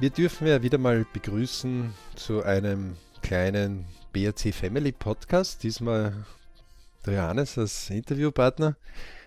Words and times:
Wir 0.00 0.08
dürfen 0.08 0.46
ja 0.46 0.62
wieder 0.62 0.78
mal 0.78 1.04
begrüßen 1.12 1.92
zu 2.16 2.42
einem 2.42 2.96
kleinen 3.20 3.84
BRC 4.14 4.54
Family 4.54 4.92
Podcast. 4.92 5.62
Diesmal 5.62 6.24
der 7.04 7.16
Johannes 7.16 7.58
als 7.58 7.90
Interviewpartner 7.90 8.78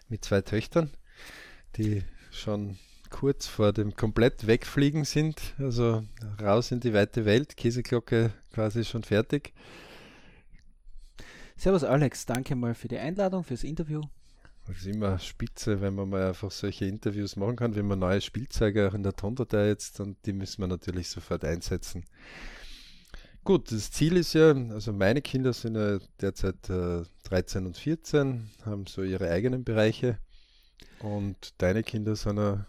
mit 0.09 0.25
zwei 0.25 0.41
Töchtern, 0.41 0.89
die 1.77 2.01
schon 2.31 2.79
kurz 3.11 3.45
vor 3.45 3.71
dem 3.71 3.95
komplett 3.95 4.47
wegfliegen 4.47 5.05
sind, 5.05 5.53
also 5.59 6.03
raus 6.41 6.71
in 6.71 6.79
die 6.79 6.95
weite 6.95 7.23
Welt, 7.25 7.55
Käseglocke 7.55 8.33
quasi 8.51 8.83
schon 8.83 9.03
fertig. 9.03 9.53
Servus 11.55 11.83
Alex, 11.83 12.25
danke 12.25 12.55
mal 12.55 12.73
für 12.73 12.87
die 12.87 12.97
Einladung, 12.97 13.43
fürs 13.43 13.63
Interview. 13.63 14.01
Es 14.69 14.77
ist 14.77 14.85
immer 14.87 15.19
spitze, 15.19 15.81
wenn 15.81 15.95
man 15.95 16.09
mal 16.09 16.27
einfach 16.27 16.49
solche 16.51 16.85
Interviews 16.85 17.35
machen 17.35 17.57
kann, 17.57 17.75
wenn 17.75 17.87
man 17.87 17.99
neue 17.99 18.21
Spielzeuge 18.21 18.87
auch 18.87 18.93
in 18.93 19.03
der 19.03 19.15
Tondatei 19.15 19.67
jetzt 19.67 19.99
und 19.99 20.17
die 20.25 20.33
müssen 20.33 20.61
wir 20.61 20.67
natürlich 20.67 21.09
sofort 21.09 21.43
einsetzen. 21.43 22.05
Gut, 23.43 23.71
das 23.73 23.91
Ziel 23.91 24.15
ist 24.15 24.33
ja, 24.33 24.53
also 24.69 24.93
meine 24.93 25.21
Kinder 25.21 25.51
sind 25.51 25.75
ja 25.75 25.99
derzeit 26.21 26.69
äh, 26.69 27.03
13 27.25 27.65
und 27.65 27.77
14, 27.77 28.49
haben 28.65 28.85
so 28.87 29.03
ihre 29.03 29.29
eigenen 29.29 29.65
Bereiche 29.65 30.17
und 30.99 31.53
deine 31.57 31.83
Kinder 31.83 32.15
sind 32.15 32.37
ja 32.37 32.65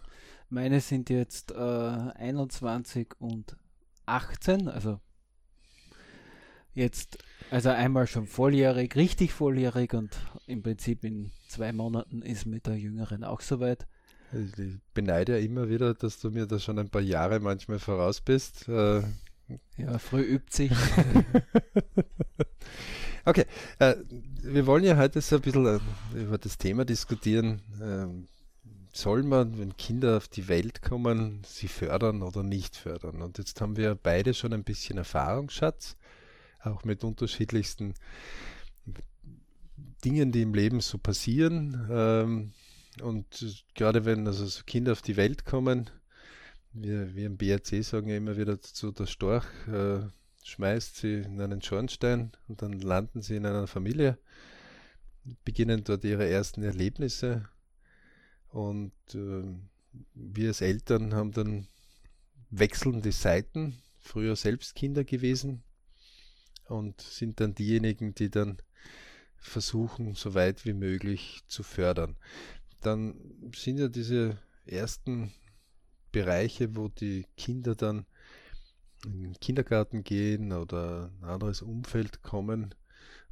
meine 0.49 0.79
sind 0.79 1.09
jetzt 1.09 1.51
äh, 1.51 1.55
21 1.55 3.15
und 3.19 3.57
18, 4.05 4.67
also 4.67 4.99
jetzt, 6.75 7.17
also 7.49 7.69
einmal 7.69 8.05
schon 8.05 8.27
volljährig, 8.27 8.95
richtig 8.95 9.33
volljährig 9.33 9.93
und 9.93 10.15
im 10.45 10.61
Prinzip 10.61 11.03
in 11.03 11.31
zwei 11.47 11.73
Monaten 11.73 12.21
ist 12.21 12.45
mit 12.45 12.67
der 12.67 12.77
Jüngeren 12.77 13.23
auch 13.23 13.41
soweit. 13.41 13.87
Ich 14.33 14.77
beneide 14.93 15.33
ja 15.33 15.45
immer 15.45 15.69
wieder, 15.69 15.93
dass 15.93 16.19
du 16.19 16.29
mir 16.29 16.45
da 16.45 16.59
schon 16.59 16.77
ein 16.77 16.89
paar 16.89 17.01
Jahre 17.01 17.39
manchmal 17.39 17.79
voraus 17.79 18.21
bist. 18.21 18.67
Äh, 18.67 19.01
ja, 19.77 19.97
früh 19.99 20.21
übt 20.21 20.51
sich. 20.51 20.71
okay, 23.25 23.45
äh, 23.79 23.95
wir 24.41 24.65
wollen 24.65 24.83
ja 24.83 24.97
heute 24.97 25.21
so 25.21 25.37
ein 25.37 25.41
bisschen 25.41 25.65
äh, 25.65 26.21
über 26.21 26.37
das 26.37 26.57
Thema 26.57 26.83
diskutieren. 26.83 27.61
Ähm, 27.81 28.27
soll 28.91 29.23
man, 29.23 29.59
wenn 29.59 29.77
Kinder 29.77 30.17
auf 30.17 30.27
die 30.27 30.47
Welt 30.47 30.81
kommen, 30.81 31.41
sie 31.45 31.67
fördern 31.67 32.21
oder 32.21 32.43
nicht 32.43 32.75
fördern? 32.75 33.21
Und 33.21 33.37
jetzt 33.37 33.61
haben 33.61 33.77
wir 33.77 33.95
beide 33.95 34.33
schon 34.33 34.53
ein 34.53 34.63
bisschen 34.63 34.97
Erfahrungsschatz, 34.97 35.95
auch 36.65 36.83
mit 36.83 37.03
unterschiedlichsten 37.03 37.93
Dingen, 40.03 40.31
die 40.31 40.41
im 40.41 40.53
Leben 40.53 40.81
so 40.81 40.97
passieren. 40.97 41.87
Ähm, 41.89 42.53
und 43.01 43.63
gerade 43.73 44.05
wenn 44.05 44.27
also 44.27 44.45
so 44.45 44.63
Kinder 44.65 44.93
auf 44.93 45.01
die 45.01 45.17
Welt 45.17 45.45
kommen, 45.45 45.89
wir, 46.71 47.15
wir 47.15 47.27
im 47.27 47.37
BRC 47.37 47.83
sagen 47.83 48.09
ja 48.09 48.17
immer 48.17 48.37
wieder 48.37 48.57
dazu, 48.57 48.91
der 48.91 49.05
Storch 49.05 49.45
äh, 49.67 50.01
schmeißt 50.43 50.97
sie 50.97 51.21
in 51.21 51.41
einen 51.41 51.61
Schornstein 51.61 52.31
und 52.47 52.61
dann 52.61 52.73
landen 52.73 53.21
sie 53.21 53.37
in 53.37 53.45
einer 53.45 53.67
Familie, 53.67 54.17
beginnen 55.43 55.83
dort 55.83 56.03
ihre 56.03 56.27
ersten 56.27 56.63
Erlebnisse. 56.63 57.47
Und 58.49 58.93
äh, 59.13 59.43
wir 60.13 60.47
als 60.49 60.61
Eltern 60.61 61.13
haben 61.13 61.31
dann 61.31 61.67
wechselnde 62.49 63.11
Seiten, 63.11 63.77
früher 63.99 64.35
selbst 64.35 64.75
Kinder 64.75 65.03
gewesen 65.03 65.63
und 66.65 67.01
sind 67.01 67.39
dann 67.39 67.55
diejenigen, 67.55 68.13
die 68.15 68.29
dann 68.29 68.57
versuchen, 69.37 70.15
so 70.15 70.33
weit 70.33 70.65
wie 70.65 70.73
möglich 70.73 71.41
zu 71.47 71.63
fördern. 71.63 72.15
Dann 72.81 73.15
sind 73.55 73.79
ja 73.79 73.87
diese 73.87 74.37
ersten 74.65 75.31
Bereiche, 76.11 76.75
wo 76.75 76.87
die 76.87 77.25
Kinder 77.37 77.75
dann 77.75 78.05
in 79.05 79.23
den 79.23 79.39
Kindergarten 79.39 80.03
gehen 80.03 80.51
oder 80.51 81.11
ein 81.21 81.29
anderes 81.29 81.61
Umfeld 81.61 82.23
kommen, 82.23 82.73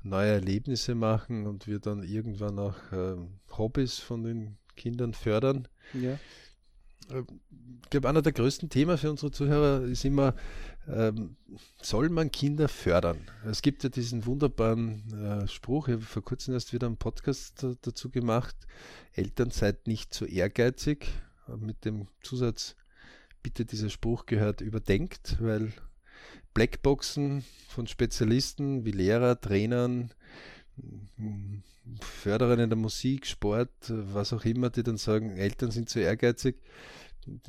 neue 0.04 0.32
Erlebnisse 0.32 0.96
machen 0.96 1.48
und 1.48 1.66
wir 1.66 1.80
dann 1.80 2.04
irgendwann 2.04 2.60
auch 2.60 2.92
äh, 2.92 3.16
Hobbys 3.58 4.00
von 4.00 4.24
den 4.24 4.58
Kindern 4.76 5.14
fördern. 5.14 5.68
Ja. 5.94 6.20
Ähm, 7.12 7.26
ich 7.84 7.90
glaube, 7.90 8.10
einer 8.10 8.22
der 8.22 8.32
größten 8.32 8.70
Themen 8.70 8.98
für 8.98 9.12
unsere 9.12 9.32
Zuhörer 9.32 9.84
ist 9.84 10.06
immer, 10.06 10.34
ähm, 10.88 11.36
soll 11.82 12.10
man 12.10 12.32
Kinder 12.32 12.68
fördern? 12.68 13.18
Es 13.46 13.62
gibt 13.62 13.84
ja 13.84 13.90
diesen 13.90 14.26
wunderbaren 14.26 15.14
äh, 15.14 15.48
Spruch, 15.48 15.88
ich 15.88 15.94
habe 15.96 16.04
vor 16.04 16.24
kurzem 16.24 16.54
erst 16.54 16.74
wieder 16.74 16.88
einen 16.88 16.98
Podcast 16.98 17.66
dazu 17.82 18.10
gemacht, 18.10 18.56
Eltern 19.14 19.52
seid 19.52 19.88
nicht 19.88 20.14
zu 20.14 20.26
ehrgeizig, 20.26 21.08
mit 21.58 21.86
dem 21.86 22.08
Zusatz, 22.22 22.76
bitte 23.44 23.66
dieser 23.66 23.90
Spruch 23.90 24.26
gehört 24.26 24.62
überdenkt, 24.62 25.38
weil 25.40 25.74
Blackboxen 26.54 27.44
von 27.68 27.88
Spezialisten 27.88 28.86
wie 28.86 28.92
Lehrer, 28.92 29.40
Trainern, 29.40 30.12
Förderern 32.00 32.60
in 32.60 32.70
der 32.70 32.78
Musik, 32.78 33.26
Sport, 33.26 33.70
was 33.90 34.34
auch 34.34 34.46
immer, 34.46 34.70
die 34.70 34.84
dann 34.84 34.98
sagen, 34.98 35.38
Eltern 35.38 35.72
sind 35.72 35.90
zu 35.90 36.00
ehrgeizig, 36.00 36.56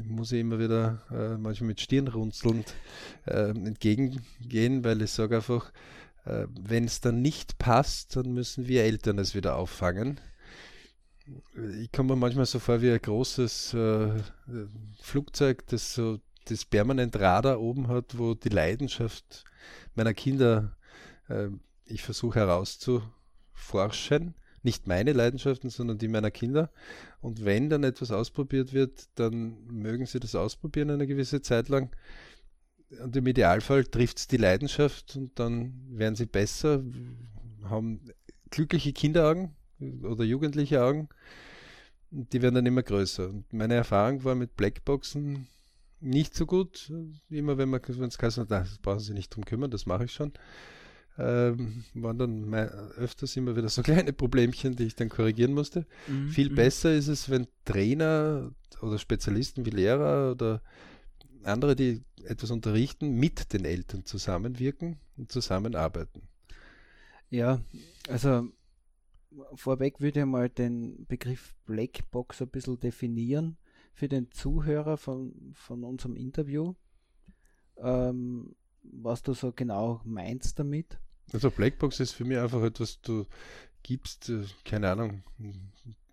muss 0.02 0.32
ich 0.32 0.40
immer 0.40 0.58
wieder 0.58 1.02
äh, 1.10 1.36
manchmal 1.36 1.68
mit 1.68 1.80
Stirnrunzelnd 1.80 2.74
äh, 3.26 3.50
entgegengehen, 3.50 4.84
weil 4.84 5.02
ich 5.02 5.10
sage 5.10 5.36
einfach, 5.36 5.72
äh, 6.24 6.46
wenn 6.48 6.84
es 6.84 7.00
dann 7.00 7.22
nicht 7.22 7.58
passt, 7.58 8.16
dann 8.16 8.32
müssen 8.32 8.68
wir 8.68 8.84
Eltern 8.84 9.18
es 9.18 9.34
wieder 9.34 9.56
auffangen. 9.56 10.20
Ich 11.80 11.90
komme 11.90 12.14
mir 12.14 12.20
manchmal 12.20 12.46
so 12.46 12.58
vor 12.58 12.82
wie 12.82 12.90
ein 12.90 13.00
großes 13.00 13.74
äh, 13.74 14.10
Flugzeug, 15.00 15.66
das 15.68 15.94
so 15.94 16.18
das 16.46 16.64
permanent 16.64 17.18
Radar 17.18 17.60
oben 17.60 17.88
hat, 17.88 18.18
wo 18.18 18.34
die 18.34 18.50
Leidenschaft 18.50 19.44
meiner 19.94 20.12
Kinder 20.12 20.76
äh, 21.28 21.48
ich 21.86 22.02
versuche 22.02 22.40
herauszuforschen, 22.40 24.34
nicht 24.62 24.86
meine 24.86 25.12
Leidenschaften, 25.12 25.68
sondern 25.68 25.98
die 25.98 26.08
meiner 26.08 26.30
Kinder. 26.30 26.70
Und 27.20 27.44
wenn 27.44 27.68
dann 27.68 27.84
etwas 27.84 28.10
ausprobiert 28.10 28.72
wird, 28.72 29.08
dann 29.14 29.66
mögen 29.66 30.06
sie 30.06 30.20
das 30.20 30.34
ausprobieren 30.34 30.90
eine 30.90 31.06
gewisse 31.06 31.42
Zeit 31.42 31.68
lang. 31.68 31.94
Und 33.02 33.14
im 33.14 33.26
Idealfall 33.26 33.84
trifft 33.84 34.18
es 34.18 34.26
die 34.26 34.36
Leidenschaft 34.38 35.16
und 35.16 35.38
dann 35.38 35.74
werden 35.90 36.14
sie 36.14 36.26
besser, 36.26 36.82
haben 37.64 38.00
glückliche 38.50 38.92
Kinderaugen 38.92 39.54
oder 40.02 40.24
jugendliche 40.24 40.82
Augen. 40.82 41.08
Die 42.10 42.40
werden 42.40 42.54
dann 42.54 42.66
immer 42.66 42.82
größer. 42.82 43.28
Und 43.28 43.52
meine 43.52 43.74
Erfahrung 43.74 44.24
war 44.24 44.34
mit 44.34 44.56
Blackboxen 44.56 45.48
nicht 46.00 46.34
so 46.34 46.46
gut. 46.46 46.90
Immer 47.28 47.58
wenn 47.58 47.68
man, 47.68 47.80
wenn 47.86 48.08
es 48.08 48.18
heißt, 48.18 48.38
das 48.48 48.78
brauchen 48.78 49.00
Sie 49.00 49.14
nicht 49.14 49.34
drum 49.34 49.44
kümmern, 49.44 49.70
das 49.70 49.86
mache 49.86 50.04
ich 50.04 50.12
schon 50.12 50.32
ähm, 51.18 51.84
waren 51.94 52.18
dann 52.18 52.48
mein, 52.48 52.68
öfters 52.68 53.36
immer 53.36 53.56
wieder 53.56 53.68
so 53.68 53.82
kleine 53.84 54.12
Problemchen, 54.12 54.76
die 54.76 54.84
ich 54.84 54.94
dann 54.94 55.08
korrigieren 55.08 55.52
musste. 55.52 55.86
Mhm. 56.08 56.28
Viel 56.28 56.50
mhm. 56.50 56.56
besser 56.56 56.94
ist 56.94 57.08
es, 57.08 57.30
wenn 57.30 57.46
Trainer 57.64 58.52
oder 58.80 58.98
Spezialisten 58.98 59.64
wie 59.64 59.70
Lehrer 59.70 60.32
oder 60.32 60.62
andere, 61.44 61.76
die 61.76 62.02
etwas 62.24 62.50
unterrichten, 62.50 63.14
mit 63.14 63.52
den 63.52 63.64
Eltern 63.64 64.04
zusammenwirken 64.04 64.98
und 65.16 65.30
zusammenarbeiten. 65.30 66.22
Ja, 67.30 67.60
also 68.08 68.48
vorweg 69.54 70.00
würde 70.00 70.20
ich 70.20 70.26
mal 70.26 70.48
den 70.48 71.06
Begriff 71.06 71.54
Blackbox 71.66 72.42
ein 72.42 72.48
bisschen 72.48 72.80
definieren 72.80 73.56
für 73.92 74.08
den 74.08 74.30
Zuhörer 74.30 74.96
von, 74.96 75.52
von 75.54 75.84
unserem 75.84 76.16
Interview. 76.16 76.74
Ähm, 77.76 78.54
was 78.84 79.22
du 79.22 79.34
so 79.34 79.52
genau 79.52 80.00
meinst 80.04 80.58
damit? 80.58 80.98
Also 81.32 81.50
Blackbox 81.50 82.00
ist 82.00 82.12
für 82.12 82.24
mich 82.24 82.38
einfach 82.38 82.62
etwas, 82.62 83.00
du 83.00 83.26
gibst, 83.82 84.28
äh, 84.28 84.44
keine 84.64 84.90
Ahnung, 84.90 85.22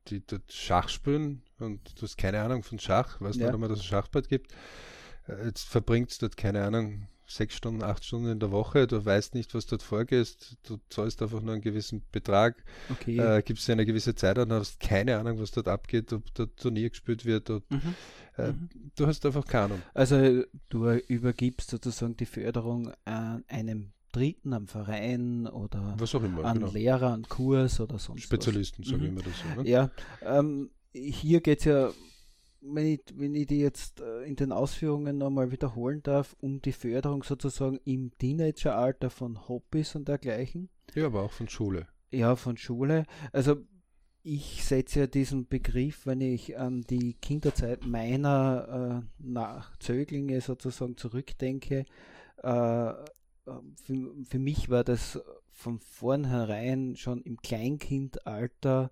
die 0.08 0.26
dort 0.26 0.52
Schach 0.52 0.90
spielen 0.90 1.44
und 1.60 2.00
du 2.00 2.04
hast 2.04 2.18
keine 2.18 2.42
Ahnung 2.42 2.64
von 2.64 2.80
Schach, 2.80 3.20
weißt 3.22 3.38
ja. 3.38 3.46
nicht 3.46 3.54
einmal, 3.54 3.70
dass 3.70 3.80
es 3.80 3.86
ein 3.86 3.90
Schachbrett 3.90 4.30
gibt. 4.30 4.54
Äh, 5.28 5.46
jetzt 5.46 5.68
verbringt 5.68 6.12
es 6.12 6.18
dort, 6.18 6.38
keine 6.38 6.64
Ahnung, 6.64 7.08
sechs 7.36 7.56
Stunden, 7.56 7.84
acht 7.84 8.06
Stunden 8.06 8.30
in 8.30 8.40
der 8.40 8.52
Woche, 8.52 8.88
du 8.88 9.04
weißt 9.04 9.36
nicht, 9.36 9.54
was 9.54 9.66
dort 9.66 9.84
vorgeht, 9.84 10.58
du 10.64 10.78
zahlst 10.90 11.22
einfach 11.22 11.42
nur 11.42 11.54
einen 11.54 11.62
gewissen 11.62 12.04
Betrag, 12.12 12.64
okay. 12.90 13.18
äh, 13.18 13.42
gibst 13.42 13.68
dir 13.68 13.74
eine 13.74 13.86
gewisse 13.86 14.16
Zeit 14.16 14.38
an, 14.38 14.52
hast 14.52 14.80
keine 14.80 15.18
Ahnung, 15.18 15.40
was 15.40 15.52
dort 15.52 15.68
abgeht, 15.68 16.14
ob 16.14 16.34
dort 16.34 16.58
Turnier 16.58 16.90
gespielt 16.90 17.26
wird, 17.26 17.50
ob, 17.50 17.70
mhm. 17.72 17.96
Äh, 18.38 18.52
mhm. 18.54 18.70
du 18.96 19.08
hast 19.08 19.26
einfach 19.26 19.46
keine 19.46 19.66
Ahnung. 19.66 19.82
Also 19.94 20.44
du 20.70 20.90
übergibst 21.08 21.70
sozusagen 21.70 22.16
die 22.16 22.26
Förderung 22.26 22.92
an 23.06 23.44
einem 23.48 23.92
Dritten, 24.12 24.54
am 24.54 24.68
Verein 24.68 25.48
oder 25.48 25.96
was 25.98 26.14
auch 26.16 26.24
immer, 26.24 26.44
an 26.44 26.60
genau. 26.60 26.72
Lehrer, 26.72 27.14
an 27.14 27.24
Kurs 27.24 27.80
oder 27.80 27.98
sonst 27.98 28.24
Spezialisten, 28.24 28.84
was. 28.84 28.92
sagen 28.92 29.04
mhm. 29.04 29.10
immer 29.10 29.22
das 29.22 29.34
so. 29.40 29.62
Ne? 29.62 29.70
Ja, 29.70 29.90
ähm, 30.22 30.70
hier 30.94 31.42
geht 31.42 31.60
es 31.60 31.66
ja 31.66 31.92
wenn 32.62 32.86
ich, 32.86 33.02
wenn 33.16 33.36
ich 33.36 33.48
die 33.48 33.60
jetzt 33.60 34.02
äh, 34.02 34.24
in 34.24 34.36
den 34.36 34.52
Ausführungen 34.52 35.18
nochmal 35.18 35.52
wiederholen 35.52 36.02
darf, 36.04 36.36
um 36.40 36.62
die 36.62 36.72
Förderung 36.72 37.24
sozusagen 37.24 37.80
im 37.86 38.12
Teenageralter 38.18 39.10
von 39.10 39.48
Hobbys 39.48 39.96
und 39.96 40.08
dergleichen. 40.08 40.70
Ja, 40.94 41.08
aber 41.08 41.24
auch 41.24 41.32
von 41.32 41.50
Schule. 41.50 41.88
Ja, 42.12 42.36
von 42.36 42.58
Schule. 42.58 43.06
Also 43.32 43.58
ich 44.24 44.64
setze 44.64 45.02
ja 45.02 45.08
diesen 45.08 45.48
Begriff, 45.48 46.06
wenn 46.06 46.22
ich 46.22 46.58
an 46.58 46.82
die 46.82 47.14
Kinderzeit 47.16 47.86
meiner 47.86 49.04
äh, 49.20 49.62
Zöglinge 49.80 50.42
sozusagen 50.42 50.98
zurückdenke. 50.98 51.86
Äh, 52.38 52.44
für, 52.44 54.14
für, 54.24 54.40
mich 54.40 54.70
war 54.70 54.84
das 54.84 55.20
von 55.52 55.80
vornherein 55.80 56.96
schon 56.96 57.22
im 57.24 57.38
Kleinkindalter 57.38 58.92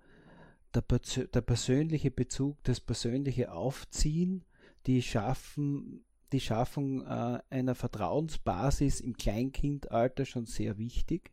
der, 0.73 0.81
der 0.81 1.41
persönliche 1.41 2.11
Bezug, 2.11 2.63
das 2.63 2.79
persönliche 2.79 3.51
Aufziehen, 3.51 4.45
die 4.85 5.01
schaffen 5.01 6.05
die 6.31 6.39
Schaffung 6.39 7.01
äh, 7.01 7.39
einer 7.49 7.75
Vertrauensbasis 7.75 9.01
im 9.01 9.15
Kleinkindalter 9.17 10.25
schon 10.25 10.45
sehr 10.45 10.77
wichtig. 10.77 11.31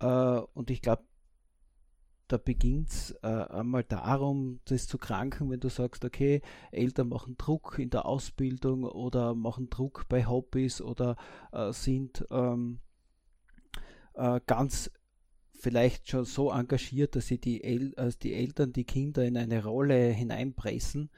Äh, 0.00 0.06
und 0.54 0.70
ich 0.70 0.82
glaube, 0.82 1.04
da 2.28 2.38
beginnt 2.38 2.88
es 2.88 3.10
äh, 3.22 3.26
einmal 3.26 3.84
darum, 3.84 4.60
das 4.64 4.86
zu 4.86 4.96
kranken, 4.98 5.50
wenn 5.50 5.60
du 5.60 5.68
sagst, 5.68 6.04
okay, 6.04 6.40
Eltern 6.70 7.08
machen 7.08 7.36
Druck 7.36 7.78
in 7.78 7.90
der 7.90 8.06
Ausbildung 8.06 8.84
oder 8.84 9.34
machen 9.34 9.68
Druck 9.68 10.06
bei 10.08 10.26
Hobbys 10.26 10.80
oder 10.80 11.16
äh, 11.52 11.72
sind 11.72 12.24
ähm, 12.30 12.80
äh, 14.14 14.40
ganz 14.46 14.90
vielleicht 15.62 16.08
schon 16.08 16.24
so 16.24 16.50
engagiert, 16.50 17.14
dass 17.14 17.28
sie 17.28 17.38
die, 17.38 17.62
El 17.62 17.94
also 17.96 18.18
die 18.18 18.34
Eltern 18.34 18.72
die 18.72 18.84
Kinder 18.84 19.24
in 19.24 19.36
eine 19.36 19.62
Rolle 19.62 20.10
hineinpressen, 20.10 21.08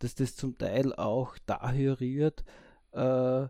dass 0.00 0.16
das 0.16 0.34
zum 0.34 0.58
Teil 0.58 0.92
auch 0.92 1.38
daher 1.46 2.00
rührt, 2.00 2.44
äh, 2.90 3.46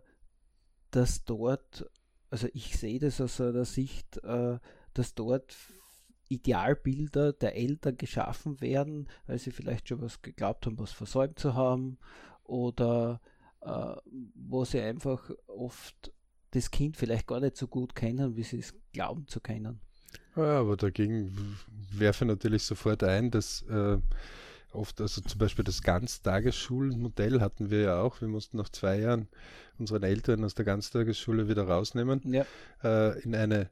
dass 0.91 1.25
dort, 1.25 1.89
also 2.29 2.47
ich 2.53 2.77
sehe 2.77 2.99
das 2.99 3.19
aus 3.19 3.37
der 3.37 3.65
Sicht, 3.65 4.17
äh, 4.23 4.59
dass 4.93 5.15
dort 5.15 5.57
Idealbilder 6.29 7.33
der 7.33 7.55
Eltern 7.55 7.97
geschaffen 7.97 8.61
werden, 8.61 9.09
weil 9.25 9.39
sie 9.39 9.51
vielleicht 9.51 9.89
schon 9.89 10.01
was 10.01 10.21
geglaubt 10.21 10.67
haben, 10.67 10.77
was 10.77 10.91
versäumt 10.91 11.39
zu 11.39 11.55
haben 11.55 11.97
oder 12.43 13.21
äh, 13.61 13.95
wo 14.35 14.65
sie 14.65 14.81
einfach 14.81 15.31
oft 15.47 16.13
das 16.51 16.69
Kind 16.69 16.95
vielleicht 16.95 17.25
gar 17.25 17.39
nicht 17.39 17.57
so 17.57 17.67
gut 17.67 17.95
kennen, 17.95 18.35
wie 18.35 18.43
sie 18.43 18.59
es 18.59 18.75
glauben 18.91 19.27
zu 19.27 19.39
kennen. 19.39 19.81
Ja, 20.35 20.59
aber 20.59 20.77
dagegen 20.77 21.57
werfe 21.91 22.25
natürlich 22.25 22.63
sofort 22.63 23.03
ein, 23.03 23.29
dass 23.31 23.63
äh, 23.63 23.97
oft, 24.71 24.99
also 24.99 25.21
zum 25.21 25.37
Beispiel 25.37 25.63
das 25.63 25.83
Ganztagesschulmodell 25.83 27.39
hatten 27.41 27.69
wir 27.69 27.81
ja 27.81 28.01
auch. 28.01 28.21
Wir 28.21 28.27
mussten 28.27 28.57
nach 28.57 28.69
zwei 28.69 28.99
Jahren 28.99 29.27
unseren 29.77 30.03
Eltern 30.03 30.43
aus 30.43 30.55
der 30.55 30.65
Ganztagesschule 30.65 31.47
wieder 31.47 31.63
rausnehmen 31.63 32.21
ja. 32.25 32.45
äh, 32.83 33.19
in 33.21 33.35
eine 33.35 33.69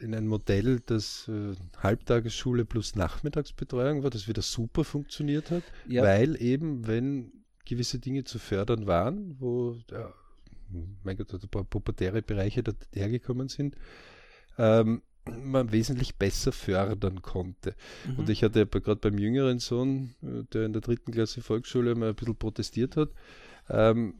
in 0.00 0.14
ein 0.14 0.26
Modell, 0.26 0.80
das 0.86 1.28
äh, 1.28 1.54
Halbtagesschule 1.76 2.64
plus 2.64 2.96
Nachmittagsbetreuung 2.96 4.02
war, 4.02 4.08
das 4.08 4.26
wieder 4.28 4.40
super 4.40 4.82
funktioniert 4.82 5.50
hat, 5.50 5.62
ja. 5.86 6.02
weil 6.02 6.40
eben, 6.40 6.86
wenn 6.86 7.44
gewisse 7.66 7.98
Dinge 7.98 8.24
zu 8.24 8.38
fördern 8.38 8.86
waren, 8.86 9.36
wo, 9.38 9.76
ja, 9.90 10.12
mein 11.02 11.16
Gott, 11.16 11.34
ein 11.34 11.48
paar 11.48 11.64
pubertäre 11.64 12.22
Bereiche 12.22 12.62
dahergekommen 12.62 13.48
sind, 13.48 13.76
ähm, 14.56 15.02
man 15.42 15.72
wesentlich 15.72 16.16
besser 16.16 16.52
fördern 16.52 17.22
konnte. 17.22 17.74
Mhm. 18.06 18.18
Und 18.20 18.30
ich 18.30 18.42
hatte 18.42 18.66
gerade 18.66 18.96
beim 18.96 19.18
jüngeren 19.18 19.58
Sohn, 19.58 20.14
äh, 20.22 20.44
der 20.52 20.66
in 20.66 20.72
der 20.72 20.82
dritten 20.82 21.12
Klasse 21.12 21.42
Volksschule 21.42 21.94
mal 21.94 22.10
ein 22.10 22.14
bisschen 22.14 22.36
protestiert 22.36 22.96
hat, 22.96 23.10
ähm, 23.70 24.14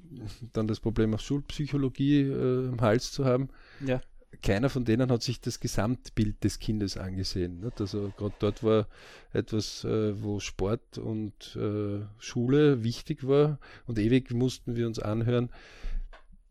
dann 0.53 0.67
das 0.67 0.81
Problem 0.81 1.15
auf 1.15 1.21
Schulpsychologie 1.21 2.23
äh, 2.23 2.69
am 2.69 2.81
Hals 2.81 3.13
zu 3.13 3.25
haben. 3.25 3.49
Ja. 3.85 4.01
Keiner 4.43 4.69
von 4.69 4.85
denen 4.85 5.11
hat 5.11 5.23
sich 5.23 5.41
das 5.41 5.61
Gesamtbild 5.61 6.43
des 6.43 6.59
Kindes 6.59 6.97
angesehen. 6.97 7.61
Nicht? 7.61 7.81
Also 7.81 8.13
gerade 8.17 8.35
dort 8.39 8.63
war 8.65 8.89
etwas, 9.33 9.85
äh, 9.85 10.21
wo 10.23 10.41
Sport 10.41 10.99
und 10.99 11.57
äh, 11.57 12.05
Schule 12.19 12.83
wichtig 12.83 13.27
war 13.27 13.59
und 13.87 13.99
ewig 13.99 14.33
mussten 14.33 14.77
wir 14.77 14.87
uns 14.87 14.99
anhören, 14.99 15.51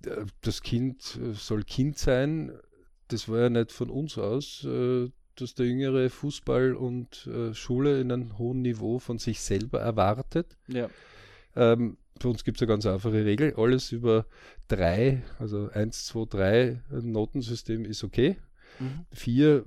äh, 0.05 0.25
das 0.41 0.61
Kind 0.61 1.19
äh, 1.21 1.33
soll 1.33 1.63
Kind 1.63 1.97
sein, 1.97 2.53
das 3.07 3.29
war 3.29 3.41
ja 3.41 3.49
nicht 3.49 3.71
von 3.71 3.89
uns 3.89 4.17
aus, 4.17 4.63
äh, 4.65 5.09
dass 5.35 5.55
der 5.55 5.65
Jüngere 5.65 6.09
Fußball 6.09 6.75
und 6.75 7.27
äh, 7.27 7.53
Schule 7.53 7.99
in 7.99 8.11
einem 8.11 8.37
hohen 8.37 8.61
Niveau 8.61 8.99
von 8.99 9.17
sich 9.17 9.41
selber 9.41 9.79
erwartet. 9.79 10.57
Ja. 10.67 10.89
Ähm, 11.55 11.97
für 12.19 12.29
uns 12.29 12.43
gibt 12.43 12.57
es 12.57 12.61
eine 12.61 12.69
ganz 12.69 12.85
einfache 12.85 13.25
Regel. 13.25 13.55
Alles 13.57 13.91
über 13.91 14.25
drei, 14.67 15.23
also 15.39 15.69
1, 15.69 16.05
2, 16.05 16.25
3 16.25 16.81
Notensystem 17.01 17.85
ist 17.85 18.03
okay. 18.03 18.37
Mhm. 18.79 19.05
Vier 19.11 19.65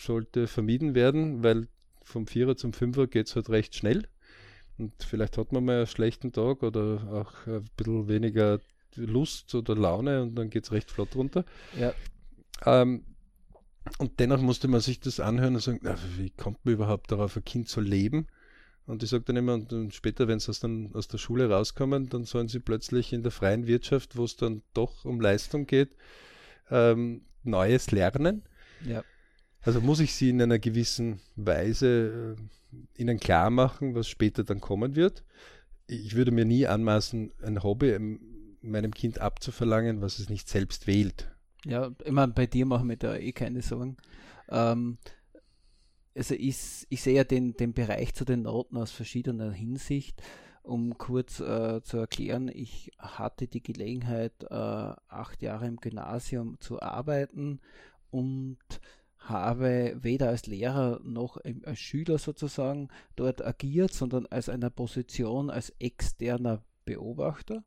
sollte 0.00 0.46
vermieden 0.46 0.94
werden, 0.94 1.42
weil 1.42 1.68
vom 2.02 2.26
Vierer 2.26 2.56
zum 2.56 2.72
Fünfer 2.72 3.06
geht 3.06 3.26
es 3.26 3.36
halt 3.36 3.50
recht 3.50 3.74
schnell. 3.74 4.06
Und 4.78 4.92
vielleicht 5.02 5.36
hat 5.38 5.52
man 5.52 5.64
mal 5.64 5.78
einen 5.78 5.86
schlechten 5.86 6.32
Tag 6.32 6.62
oder 6.62 7.08
auch 7.12 7.46
ein 7.46 7.64
bisschen 7.76 8.08
weniger 8.08 8.60
Lust 8.94 9.54
oder 9.54 9.74
Laune 9.74 10.22
und 10.22 10.34
dann 10.36 10.50
geht 10.50 10.64
es 10.64 10.72
recht 10.72 10.90
flott 10.90 11.14
runter. 11.14 11.44
Ja. 11.78 11.92
Ähm, 12.64 13.04
und 13.98 14.20
dennoch 14.20 14.40
musste 14.40 14.68
man 14.68 14.80
sich 14.80 15.00
das 15.00 15.20
anhören 15.20 15.54
und 15.54 15.62
sagen, 15.62 15.80
na, 15.82 15.96
wie 16.16 16.30
kommt 16.30 16.64
man 16.64 16.74
überhaupt 16.74 17.10
darauf, 17.10 17.36
ein 17.36 17.44
Kind 17.44 17.68
zu 17.68 17.80
leben? 17.80 18.26
Und 18.86 19.02
ich 19.02 19.10
sage 19.10 19.24
dann 19.24 19.36
immer, 19.36 19.54
und 19.54 19.94
später, 19.94 20.28
wenn 20.28 20.40
sie 20.40 20.48
aus, 20.48 20.60
dann 20.60 20.94
aus 20.94 21.08
der 21.08 21.18
Schule 21.18 21.50
rauskommen, 21.50 22.08
dann 22.08 22.24
sollen 22.24 22.48
sie 22.48 22.58
plötzlich 22.58 23.12
in 23.12 23.22
der 23.22 23.32
freien 23.32 23.66
Wirtschaft, 23.66 24.16
wo 24.16 24.24
es 24.24 24.36
dann 24.36 24.62
doch 24.72 25.04
um 25.04 25.20
Leistung 25.20 25.66
geht, 25.66 25.94
ähm, 26.70 27.22
Neues 27.42 27.90
lernen. 27.90 28.42
Ja. 28.84 29.04
Also 29.60 29.80
muss 29.80 30.00
ich 30.00 30.14
sie 30.14 30.30
in 30.30 30.40
einer 30.40 30.58
gewissen 30.58 31.20
Weise 31.36 32.36
äh, 32.36 33.00
ihnen 33.00 33.20
klar 33.20 33.50
machen, 33.50 33.94
was 33.94 34.08
später 34.08 34.44
dann 34.44 34.60
kommen 34.60 34.96
wird. 34.96 35.24
Ich 35.86 36.14
würde 36.14 36.30
mir 36.30 36.44
nie 36.44 36.66
anmaßen, 36.66 37.32
ein 37.42 37.62
Hobby 37.62 37.98
meinem 38.62 38.92
Kind 38.92 39.20
abzuverlangen, 39.20 40.00
was 40.00 40.18
es 40.18 40.28
nicht 40.28 40.48
selbst 40.48 40.86
wählt. 40.86 41.30
Ja, 41.64 41.90
ich 42.04 42.12
meine, 42.12 42.32
bei 42.32 42.46
dir 42.46 42.66
machen 42.66 42.88
wir 42.88 42.96
da 42.96 43.16
eh 43.16 43.32
keine 43.32 43.62
Sorgen. 43.62 43.96
Ähm, 44.48 44.98
also 46.14 46.34
ich, 46.34 46.86
ich 46.88 47.02
sehe 47.02 47.16
ja 47.16 47.24
den, 47.24 47.56
den 47.56 47.72
Bereich 47.72 48.14
zu 48.14 48.24
den 48.24 48.42
Noten 48.42 48.76
aus 48.76 48.90
verschiedener 48.90 49.52
Hinsicht. 49.52 50.22
Um 50.62 50.98
kurz 50.98 51.40
äh, 51.40 51.82
zu 51.82 51.96
erklären, 51.96 52.48
ich 52.48 52.92
hatte 52.98 53.46
die 53.46 53.62
Gelegenheit, 53.62 54.34
äh, 54.42 54.54
acht 54.54 55.40
Jahre 55.40 55.66
im 55.66 55.76
Gymnasium 55.76 56.60
zu 56.60 56.82
arbeiten 56.82 57.60
und 58.10 58.58
habe 59.18 59.96
weder 60.00 60.28
als 60.28 60.46
Lehrer 60.46 61.00
noch 61.02 61.38
als 61.64 61.78
Schüler 61.78 62.18
sozusagen 62.18 62.88
dort 63.16 63.44
agiert, 63.44 63.92
sondern 63.92 64.26
als 64.26 64.48
einer 64.48 64.70
Position 64.70 65.48
als 65.50 65.70
externer 65.78 66.62
Beobachter. 66.84 67.64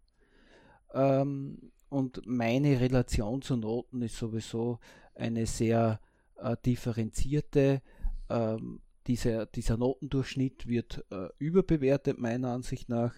Ähm, 0.93 1.71
und 2.01 2.25
meine 2.25 2.79
Relation 2.79 3.43
zu 3.43 3.55
Noten 3.55 4.01
ist 4.01 4.17
sowieso 4.17 4.79
eine 5.13 5.45
sehr 5.45 5.99
äh, 6.37 6.57
differenzierte. 6.65 7.83
Ähm, 8.27 8.81
dieser, 9.05 9.45
dieser 9.45 9.77
Notendurchschnitt 9.77 10.67
wird 10.67 11.05
äh, 11.11 11.27
überbewertet, 11.37 12.17
meiner 12.17 12.53
Ansicht 12.53 12.89
nach. 12.89 13.13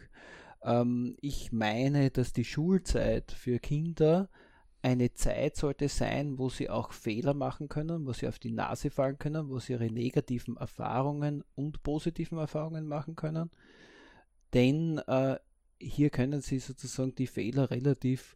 Ähm, 0.64 1.16
ich 1.22 1.54
meine, 1.54 2.12
dass 2.12 2.34
die 2.34 2.44
Schulzeit 2.44 3.32
für 3.32 3.60
Kinder 3.60 4.28
eine 4.82 5.14
Zeit 5.14 5.56
sollte 5.56 5.88
sein, 5.88 6.38
wo 6.38 6.50
sie 6.50 6.70
auch 6.70 6.92
Fehler 6.92 7.34
machen 7.34 7.70
können, 7.70 8.06
wo 8.06 8.12
sie 8.12 8.28
auf 8.28 8.38
die 8.38 8.52
Nase 8.52 8.90
fallen 8.90 9.18
können, 9.18 9.48
wo 9.48 9.60
sie 9.60 9.74
ihre 9.74 9.90
negativen 9.90 10.58
Erfahrungen 10.58 11.46
und 11.56 11.84
positiven 11.84 12.38
Erfahrungen 12.38 12.86
machen 12.86 13.16
können. 13.16 13.50
Denn 14.54 14.98
äh, 15.08 15.38
hier 15.80 16.10
können 16.10 16.42
sie 16.42 16.60
sozusagen 16.60 17.16
die 17.16 17.28
Fehler 17.28 17.72
relativ 17.72 18.36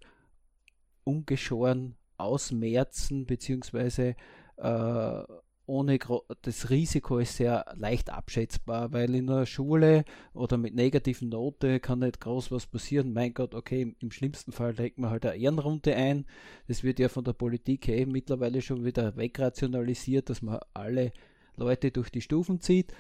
ungeschoren 1.08 1.96
ausmerzen, 2.18 3.26
beziehungsweise 3.26 4.16
äh, 4.58 5.24
ohne 5.66 6.00
das 6.42 6.70
Risiko 6.70 7.20
ist 7.20 7.38
sehr 7.38 7.66
leicht 7.76 8.10
abschätzbar, 8.10 8.94
weil 8.94 9.14
in 9.16 9.28
der 9.28 9.46
Schule 9.46 10.06
oder 10.34 10.58
mit 10.58 10.74
negativen 10.74 11.30
Note 11.30 11.82
kann 11.82 12.00
nicht 12.00 12.22
groß 12.22 12.52
was 12.52 12.68
passieren. 12.68 13.12
Mein 13.12 13.34
Gott, 13.34 13.54
okay, 13.54 13.96
im 14.00 14.12
schlimmsten 14.12 14.54
Fall 14.54 14.74
legt 14.76 14.98
man 14.98 15.12
halt 15.12 15.26
eine 15.26 15.36
Ehrenrunde 15.36 15.94
ein. 15.94 16.26
Das 16.68 16.84
wird 16.84 17.00
ja 17.00 17.10
von 17.10 17.26
der 17.26 17.34
Politik 17.34 17.90
eben 17.90 18.14
mittlerweile 18.14 18.62
schon 18.62 18.86
wieder 18.86 19.18
wegrationalisiert, 19.18 20.30
dass 20.30 20.42
man 20.42 20.60
alle 20.74 21.12
Leute 21.58 21.92
durch 21.92 22.10
die 22.10 22.22
Stufen 22.22 22.62
zieht. 22.62 22.94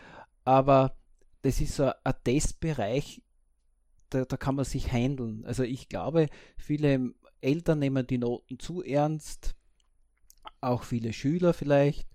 Aber 0.43 0.97
das 1.43 1.61
ist 1.61 1.75
so 1.75 1.91
ein 2.03 2.13
Testbereich, 2.25 3.21
da, 4.09 4.25
da 4.25 4.35
kann 4.35 4.55
man 4.55 4.65
sich 4.65 4.91
handeln. 4.91 5.45
Also 5.45 5.63
ich 5.63 5.87
glaube, 5.87 6.27
viele 6.57 7.13
Eltern 7.41 7.79
nehmen 7.79 8.05
die 8.07 8.17
Noten 8.17 8.59
zu 8.59 8.83
ernst, 8.83 9.55
auch 10.61 10.83
viele 10.83 11.13
Schüler 11.13 11.53
vielleicht, 11.53 12.07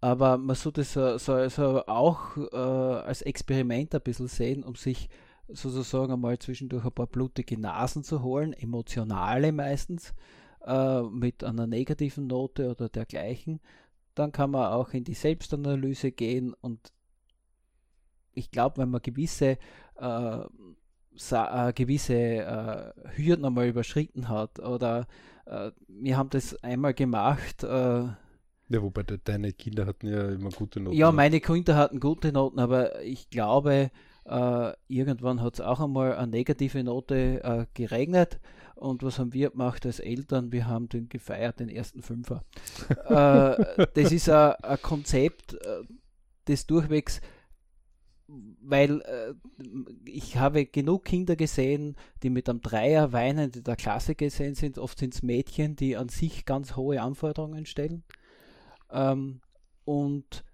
aber 0.00 0.38
man 0.38 0.56
sollte 0.56 0.82
es 0.82 0.92
so, 0.92 1.18
so, 1.18 1.48
so 1.48 1.86
auch 1.86 2.36
äh, 2.36 2.56
als 2.56 3.22
Experiment 3.22 3.94
ein 3.94 4.00
bisschen 4.00 4.28
sehen, 4.28 4.64
um 4.64 4.74
sich 4.74 5.08
sozusagen 5.48 6.12
einmal 6.12 6.38
zwischendurch 6.38 6.84
ein 6.84 6.92
paar 6.92 7.06
blutige 7.06 7.58
Nasen 7.58 8.04
zu 8.04 8.22
holen, 8.22 8.52
emotionale 8.52 9.52
meistens, 9.52 10.14
äh, 10.64 11.02
mit 11.02 11.44
einer 11.44 11.66
negativen 11.66 12.26
Note 12.26 12.70
oder 12.70 12.88
dergleichen. 12.88 13.60
Dann 14.14 14.32
kann 14.32 14.50
man 14.50 14.72
auch 14.72 14.90
in 14.92 15.04
die 15.04 15.14
Selbstanalyse 15.14 16.12
gehen 16.12 16.54
und 16.60 16.92
ich 18.32 18.50
glaube, 18.50 18.78
wenn 18.78 18.90
man 18.90 19.02
gewisse 19.02 19.58
äh, 19.96 20.38
gewisse 21.74 22.14
äh, 22.14 22.92
Hürden 23.16 23.44
einmal 23.44 23.68
überschritten 23.68 24.28
hat. 24.28 24.58
Oder 24.60 25.06
äh, 25.46 25.70
wir 25.88 26.16
haben 26.16 26.30
das 26.30 26.54
einmal 26.62 26.94
gemacht. 26.94 27.62
Äh, 27.64 27.66
ja, 27.66 28.82
wobei 28.82 29.02
de, 29.02 29.18
deine 29.22 29.52
Kinder 29.52 29.86
hatten 29.86 30.06
ja 30.06 30.28
immer 30.30 30.50
gute 30.50 30.80
Noten. 30.80 30.96
Ja, 30.96 31.10
meine 31.10 31.40
Kinder 31.40 31.76
hatten 31.76 31.98
gute 31.98 32.32
Noten, 32.32 32.60
aber 32.60 33.02
ich 33.02 33.28
glaube, 33.30 33.90
äh, 34.24 34.72
irgendwann 34.86 35.42
hat 35.42 35.54
es 35.54 35.60
auch 35.60 35.80
einmal 35.80 36.14
eine 36.14 36.30
negative 36.30 36.84
Note 36.84 37.42
äh, 37.42 37.66
geregnet. 37.74 38.38
Und 38.76 39.02
was 39.02 39.18
haben 39.18 39.34
wir 39.34 39.50
gemacht 39.50 39.84
als 39.84 39.98
Eltern? 39.98 40.52
Wir 40.52 40.66
haben 40.66 40.88
den 40.88 41.08
gefeiert, 41.08 41.60
den 41.60 41.68
ersten 41.68 42.00
Fünfer. 42.00 42.44
das 43.08 44.10
ist 44.10 44.30
ein 44.30 44.54
Konzept, 44.80 45.54
das 46.46 46.66
durchwegs 46.66 47.20
weil 48.60 49.00
äh, 49.02 49.34
ich 50.04 50.36
habe 50.36 50.66
genug 50.66 51.04
Kinder 51.04 51.36
gesehen, 51.36 51.96
die 52.22 52.30
mit 52.30 52.48
einem 52.48 52.60
Dreier 52.60 53.12
weinend 53.12 53.56
in 53.56 53.64
der 53.64 53.76
Klasse 53.76 54.14
gesehen 54.14 54.54
sind. 54.54 54.78
Oft 54.78 54.98
sind 54.98 55.14
es 55.14 55.22
Mädchen, 55.22 55.76
die 55.76 55.96
an 55.96 56.08
sich 56.08 56.44
ganz 56.44 56.76
hohe 56.76 57.00
Anforderungen 57.00 57.66
stellen. 57.66 58.04
Ähm, 58.90 59.40
und 59.84 60.44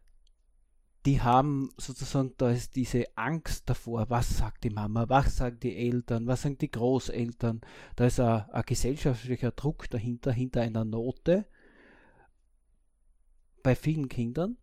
die 1.04 1.20
haben 1.20 1.70
sozusagen, 1.76 2.32
da 2.36 2.50
ist 2.50 2.74
diese 2.74 3.04
Angst 3.16 3.70
davor, 3.70 4.10
was 4.10 4.38
sagt 4.38 4.64
die 4.64 4.70
Mama, 4.70 5.08
was 5.08 5.36
sagen 5.36 5.60
die 5.60 5.76
Eltern, 5.76 6.26
was 6.26 6.42
sagen 6.42 6.58
die 6.58 6.70
Großeltern. 6.70 7.60
Da 7.94 8.06
ist 8.06 8.18
ein, 8.18 8.50
ein 8.50 8.62
gesellschaftlicher 8.66 9.52
Druck 9.52 9.88
dahinter, 9.88 10.32
hinter 10.32 10.62
einer 10.62 10.84
Note 10.84 11.46
bei 13.62 13.76
vielen 13.76 14.08
Kindern. 14.08 14.56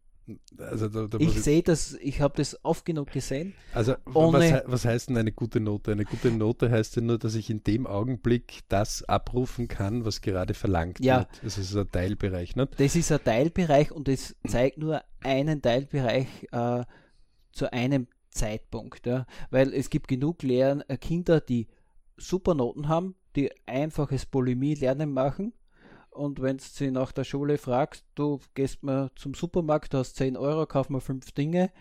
Also 0.58 0.88
da, 0.88 1.08
da 1.08 1.18
ich 1.18 1.42
sehe 1.42 1.62
das, 1.64 1.94
ich 2.02 2.22
habe 2.22 2.36
das 2.38 2.64
oft 2.64 2.86
genug 2.86 3.12
gesehen. 3.12 3.54
Also 3.74 3.96
was, 4.06 4.64
was, 4.66 4.86
heißt 4.86 5.10
denn 5.10 5.18
eine 5.18 5.34
gute 5.34 5.60
Note? 5.60 5.92
Eine 5.92 6.06
gute 6.06 6.32
Note 6.32 6.72
heißt 6.72 6.96
ja 6.96 7.02
nur, 7.02 7.18
dass 7.18 7.36
ich 7.36 7.50
in 7.50 7.64
dem 7.64 7.86
Augenblick 7.86 8.62
das 8.70 9.04
abrufen 9.04 9.68
kann, 9.68 10.06
was 10.06 10.22
gerade 10.22 10.54
verlangt 10.54 11.04
ja. 11.04 11.20
wird. 11.20 11.28
Das 11.44 11.58
ist 11.58 11.76
ein 11.76 11.92
Teilbereich. 11.92 12.56
Nicht? 12.56 12.80
Das 12.80 12.96
ist 12.96 13.12
ein 13.12 13.24
Teilbereich 13.24 13.92
und 13.92 14.08
es 14.08 14.36
zeigt 14.48 14.78
nur 14.78 15.02
einen 15.22 15.62
Teilbereich 15.62 16.28
äh, 16.52 16.84
zu 17.52 17.74
einem 17.74 18.08
Zeitpunkt. 18.30 19.06
Ja? 19.06 19.26
Weil 19.52 19.74
es 19.74 19.90
gibt 19.90 20.08
genug 20.08 20.42
Lehren, 20.44 20.88
äh, 20.88 20.98
Kinder, 20.98 21.42
die 21.42 21.68
super 22.16 22.56
Noten 22.56 22.88
haben, 22.88 23.16
die 23.36 23.52
einfaches 23.66 24.26
Bulimie-Lernen 24.26 25.12
machen 25.12 25.54
und 26.14 26.42
wenn 26.42 26.58
du 26.58 26.64
sie 26.64 26.92
nach 26.92 27.12
der 27.12 27.24
Schule 27.24 27.58
fragst, 27.58 28.06
du 28.16 28.40
gehst 28.54 28.84
mal 28.84 29.12
zum 29.16 29.34
Supermarkt, 29.34 29.94
du 29.94 29.98
hast 29.98 30.16
10 30.16 30.38
Euro, 30.38 30.66
kauf 30.66 30.90
mal 30.90 31.02
fünf 31.02 31.32
Dinge 31.32 31.72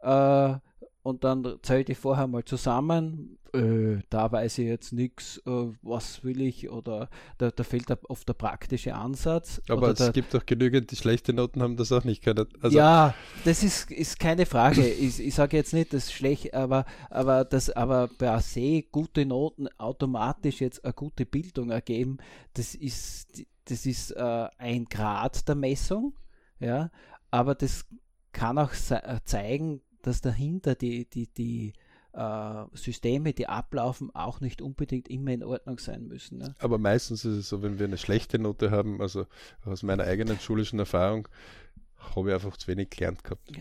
äh, 0.00 0.54
und 1.02 1.22
dann 1.22 1.58
zähl 1.62 1.84
die 1.84 1.94
vorher 1.94 2.26
mal 2.26 2.44
zusammen. 2.44 3.38
Äh, 3.52 4.02
da 4.10 4.32
weiß 4.32 4.58
ich 4.58 4.66
jetzt 4.66 4.92
nichts, 4.92 5.38
äh, 5.46 5.68
was 5.82 6.24
will 6.24 6.40
ich 6.40 6.68
oder 6.68 7.08
da, 7.38 7.52
da 7.52 7.62
fehlt 7.62 7.90
oft 8.08 8.28
der 8.28 8.34
praktische 8.34 8.94
Ansatz. 8.94 9.62
Aber 9.68 9.90
es 9.90 9.98
der, 9.98 10.10
gibt 10.10 10.34
doch 10.34 10.44
genügend, 10.44 10.90
die 10.90 10.96
schlechte 10.96 11.32
Noten 11.32 11.62
haben 11.62 11.76
das 11.76 11.92
auch 11.92 12.02
nicht 12.02 12.24
können. 12.24 12.48
Also 12.60 12.76
ja, 12.76 13.14
das 13.44 13.62
ist, 13.62 13.90
ist 13.92 14.18
keine 14.18 14.46
Frage. 14.46 14.84
ich 14.86 15.20
ich 15.20 15.34
sage 15.34 15.56
jetzt 15.56 15.72
nicht, 15.72 15.92
dass 15.92 16.12
schlecht, 16.12 16.54
aber, 16.54 16.84
aber, 17.08 17.44
das, 17.44 17.70
aber 17.70 18.08
per 18.08 18.40
se 18.40 18.82
gute 18.82 19.24
Noten 19.24 19.68
automatisch 19.78 20.60
jetzt 20.60 20.84
eine 20.84 20.92
gute 20.92 21.24
Bildung 21.24 21.70
ergeben, 21.70 22.18
das 22.54 22.74
ist 22.74 23.46
das 23.66 23.86
ist 23.86 24.12
äh, 24.12 24.48
ein 24.58 24.86
Grad 24.86 25.46
der 25.48 25.54
Messung, 25.54 26.14
ja, 26.58 26.90
aber 27.30 27.54
das 27.54 27.86
kann 28.32 28.58
auch 28.58 28.72
äh, 28.90 29.20
zeigen, 29.24 29.82
dass 30.02 30.20
dahinter 30.20 30.74
die, 30.74 31.08
die, 31.08 31.26
die 31.26 31.72
äh, 32.12 32.64
Systeme, 32.72 33.32
die 33.32 33.48
ablaufen, 33.48 34.14
auch 34.14 34.40
nicht 34.40 34.62
unbedingt 34.62 35.08
immer 35.08 35.32
in 35.32 35.44
Ordnung 35.44 35.78
sein 35.78 36.06
müssen. 36.06 36.38
Ne? 36.38 36.54
Aber 36.58 36.78
meistens 36.78 37.24
ist 37.24 37.36
es 37.36 37.48
so, 37.48 37.62
wenn 37.62 37.78
wir 37.78 37.86
eine 37.86 37.98
schlechte 37.98 38.38
Note 38.38 38.70
haben, 38.70 39.00
also 39.00 39.26
aus 39.64 39.82
meiner 39.82 40.04
eigenen 40.04 40.38
schulischen 40.40 40.78
Erfahrung, 40.78 41.28
habe 42.14 42.28
ich 42.30 42.34
einfach 42.34 42.56
zu 42.56 42.68
wenig 42.68 42.90
gelernt 42.90 43.24
gehabt. 43.24 43.52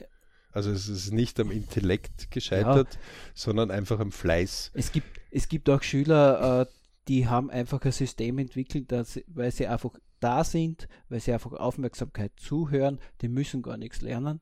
Also 0.51 0.71
es 0.71 0.87
ist 0.87 1.11
nicht 1.11 1.39
am 1.39 1.51
Intellekt 1.51 2.31
gescheitert, 2.31 2.93
ja. 2.93 2.99
sondern 3.33 3.71
einfach 3.71 3.99
am 3.99 4.11
Fleiß. 4.11 4.71
Es 4.73 4.91
gibt, 4.91 5.07
es 5.31 5.49
gibt 5.49 5.69
auch 5.69 5.83
Schüler, 5.83 6.61
äh, 6.61 6.65
die 7.07 7.27
haben 7.27 7.49
einfach 7.49 7.81
ein 7.81 7.91
System 7.91 8.39
entwickelt, 8.39 8.91
dass, 8.91 9.19
weil 9.27 9.51
sie 9.51 9.67
einfach 9.67 9.95
da 10.19 10.43
sind, 10.43 10.87
weil 11.09 11.19
sie 11.19 11.33
einfach 11.33 11.53
Aufmerksamkeit 11.53 12.31
zuhören, 12.37 12.99
die 13.21 13.27
müssen 13.27 13.61
gar 13.61 13.77
nichts 13.77 14.01
lernen, 14.01 14.41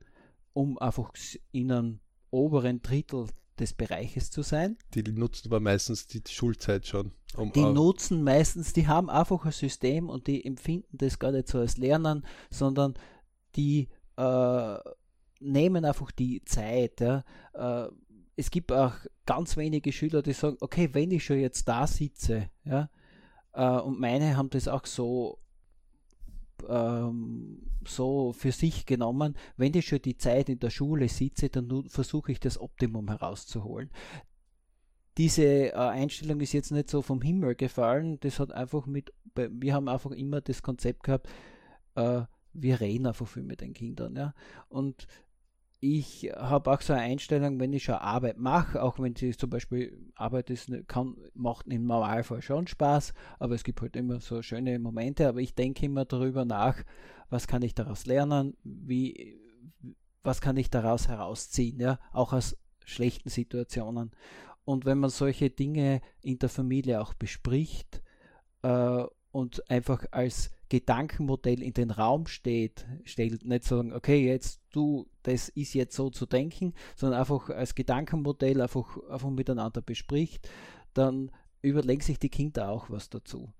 um 0.53 0.77
einfach 0.77 1.12
in 1.51 1.72
einem 1.72 2.00
oberen 2.29 2.82
Drittel 2.82 3.27
des 3.60 3.74
Bereiches 3.74 4.32
zu 4.32 4.41
sein. 4.41 4.77
Die 4.93 5.03
nutzen 5.03 5.48
aber 5.48 5.60
meistens 5.60 6.08
die 6.08 6.22
Schulzeit 6.27 6.88
schon. 6.88 7.12
Um 7.36 7.51
die 7.51 7.62
nutzen 7.62 8.24
meistens, 8.24 8.74
die 8.74 8.88
haben 8.88 9.10
einfach 9.10 9.46
ein 9.46 9.51
System 9.51 10.10
und 10.10 10.27
die 10.27 10.46
empfinden 10.46 10.98
das 10.98 11.20
gar 11.20 11.32
nicht 11.32 11.48
so 11.48 11.60
als 11.60 11.77
Lernen, 11.77 12.25
sondern 12.50 12.93
die 13.55 13.89
äh, 14.17 14.77
nehmen 15.39 15.86
einfach 15.86 16.12
die 16.12 16.43
Zeit. 16.46 17.01
Ja. 17.01 17.24
Äh, 17.53 17.89
es 18.36 18.52
gibt 18.52 18.72
auch 18.72 18.94
ganz 19.25 19.58
wenige 19.58 19.92
Schüler, 19.92 20.22
die 20.22 20.34
sagen, 20.34 20.58
okay, 20.60 20.90
wenn 20.94 21.12
ich 21.12 21.24
schon 21.24 21.40
jetzt 21.40 21.68
da 21.68 21.88
sitze, 21.88 22.50
ja, 22.66 22.90
äh, 23.54 23.80
und 23.80 24.00
meine 24.00 24.36
haben 24.36 24.50
das 24.50 24.68
auch 24.68 24.86
so 24.86 25.40
ähm, 26.68 27.62
so 27.88 28.34
für 28.34 28.52
sich 28.52 28.86
genommen, 28.86 29.36
wenn 29.58 29.74
ich 29.74 29.88
schon 29.88 30.02
die 30.02 30.18
Zeit 30.18 30.50
in 30.50 30.60
der 30.60 30.70
Schule 30.70 31.10
sitze, 31.10 31.50
dann 31.50 31.90
versuche 31.90 32.32
ich 32.32 32.40
das 32.40 32.60
Optimum 32.60 33.10
herauszuholen. 33.10 33.90
Diese 35.18 35.44
äh, 35.44 35.74
Einstellung 35.74 36.40
ist 36.40 36.54
jetzt 36.54 36.72
nicht 36.72 36.90
so 36.90 37.02
vom 37.02 37.22
Himmel 37.22 37.56
gefallen, 37.56 38.20
das 38.22 38.40
hat 38.40 38.52
einfach 38.52 38.86
mit, 38.86 39.13
wir 39.36 39.74
haben 39.74 39.88
einfach 39.88 40.12
immer 40.12 40.42
das 40.42 40.62
Konzept 40.62 41.04
gehabt, 41.04 41.28
äh, 41.96 42.22
wir 42.54 42.80
reden 42.80 43.08
einfach 43.08 43.28
viel 43.28 43.44
mit 43.44 43.62
den 43.62 43.74
Kindern. 43.74 44.16
Ja? 44.16 44.34
Und 44.70 45.08
ich 45.84 46.32
habe 46.38 46.72
auch 46.72 46.80
so 46.80 46.94
eine 46.94 47.02
Einstellung, 47.02 47.60
wenn 47.60 47.74
ich 47.74 47.84
schon 47.84 47.96
Arbeit 47.96 48.38
mache, 48.38 48.82
auch 48.82 49.00
wenn 49.00 49.18
sie 49.18 49.36
zum 49.36 49.50
Beispiel 49.50 49.98
Arbeit 50.16 50.50
ist, 50.50 50.72
kann, 50.88 51.18
macht 51.34 51.68
im 51.68 51.86
Normalfall 51.86 52.42
schon 52.42 52.68
Spaß, 52.68 53.13
aber 53.38 53.56
es 53.56 53.66
gibt 53.66 53.82
halt 53.82 53.98
immer 53.98 54.22
so 54.22 54.42
schöne 54.42 54.80
Momente, 54.80 55.28
aber 55.28 55.42
ich 55.42 55.56
denke 55.56 55.86
immer 55.86 56.06
darüber 56.06 56.46
nach, 56.46 56.82
was 57.30 57.48
kann 57.48 57.63
ich 57.63 57.75
daraus 57.75 58.06
lernen, 58.06 58.56
wie, 58.63 59.38
was 60.24 60.40
kann 60.40 60.56
ich 60.56 60.70
daraus 60.70 61.10
herausziehen, 61.10 61.82
ja, 61.82 62.00
auch 62.13 62.32
aus 62.32 62.56
schlechten 62.86 63.28
Situationen. 63.28 64.12
Und 64.63 64.86
wenn 64.86 65.00
man 65.00 65.10
solche 65.10 65.50
Dinge 65.50 66.00
in 66.22 66.40
der 66.40 66.48
Familie 66.48 67.02
auch 67.02 67.13
bespricht 67.13 68.02
äh, 68.62 69.04
und 69.34 69.70
einfach 69.70 70.06
als 70.12 70.50
Gedankenmodell 70.70 71.62
in 71.62 71.74
den 71.74 71.92
Raum 71.92 72.28
steht, 72.28 72.86
stellt, 73.04 73.44
nicht 73.44 73.66
sagen, 73.66 73.92
okay, 73.92 74.25
jetzt 74.25 74.62
du, 74.74 75.08
das 75.24 75.50
ist 75.50 75.74
jetzt 75.74 75.96
so 75.96 76.10
zu 76.10 76.25
denken, 76.25 76.74
sondern 76.96 77.20
einfach 77.20 77.50
als 77.50 77.75
Gedankenmodell 77.75 78.62
einfach, 78.62 78.98
einfach 79.10 79.30
miteinander 79.30 79.82
bespricht, 79.82 80.50
dann 80.94 81.32
überlegen 81.62 82.01
sich 82.01 82.20
die 82.20 82.30
Kinder 82.30 82.70
auch 82.70 82.89
was 82.89 83.10
dazu. 83.10 83.53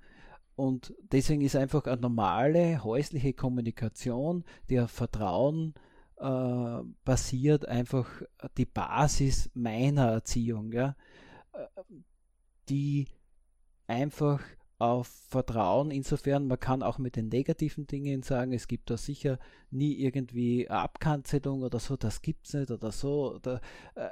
Und 0.56 0.94
deswegen 1.12 1.42
ist 1.42 1.56
einfach 1.56 1.86
eine 1.86 2.02
normale 2.02 2.84
häusliche 2.84 3.34
Kommunikation, 3.34 4.44
die 4.70 4.80
auf 4.80 4.92
Vertrauen 4.92 5.74
äh, 6.18 6.80
basiert, 7.04 7.68
einfach 7.68 8.08
die 8.58 8.66
Basis 8.66 9.50
meiner 9.56 10.12
Erziehung, 10.12 10.72
ja, 10.72 10.96
äh, 11.54 11.66
die 12.70 13.08
einfach 13.88 14.42
auf 14.78 15.08
Vertrauen. 15.08 15.92
Insofern, 15.92 16.48
man 16.48 16.60
kann 16.60 16.84
auch 16.84 16.98
mit 16.98 17.16
den 17.16 17.30
negativen 17.30 17.88
Dingen 17.88 18.24
sagen, 18.24 18.54
es 18.54 18.68
gibt 18.68 18.90
da 18.90 18.98
sicher 18.98 19.40
nie 19.72 19.94
irgendwie 19.94 20.70
Abkanzelung 20.70 21.62
oder 21.64 21.80
so, 21.80 21.96
das 21.96 22.22
gibt 22.22 22.48
es 22.48 22.54
nicht 22.54 22.72
oder 22.72 22.92
so. 22.92 23.36
Oder, 23.36 23.62
äh, 23.96 24.10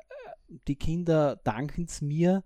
die 0.67 0.75
Kinder 0.75 1.37
danken 1.43 1.85
es 1.85 2.01
mir, 2.01 2.43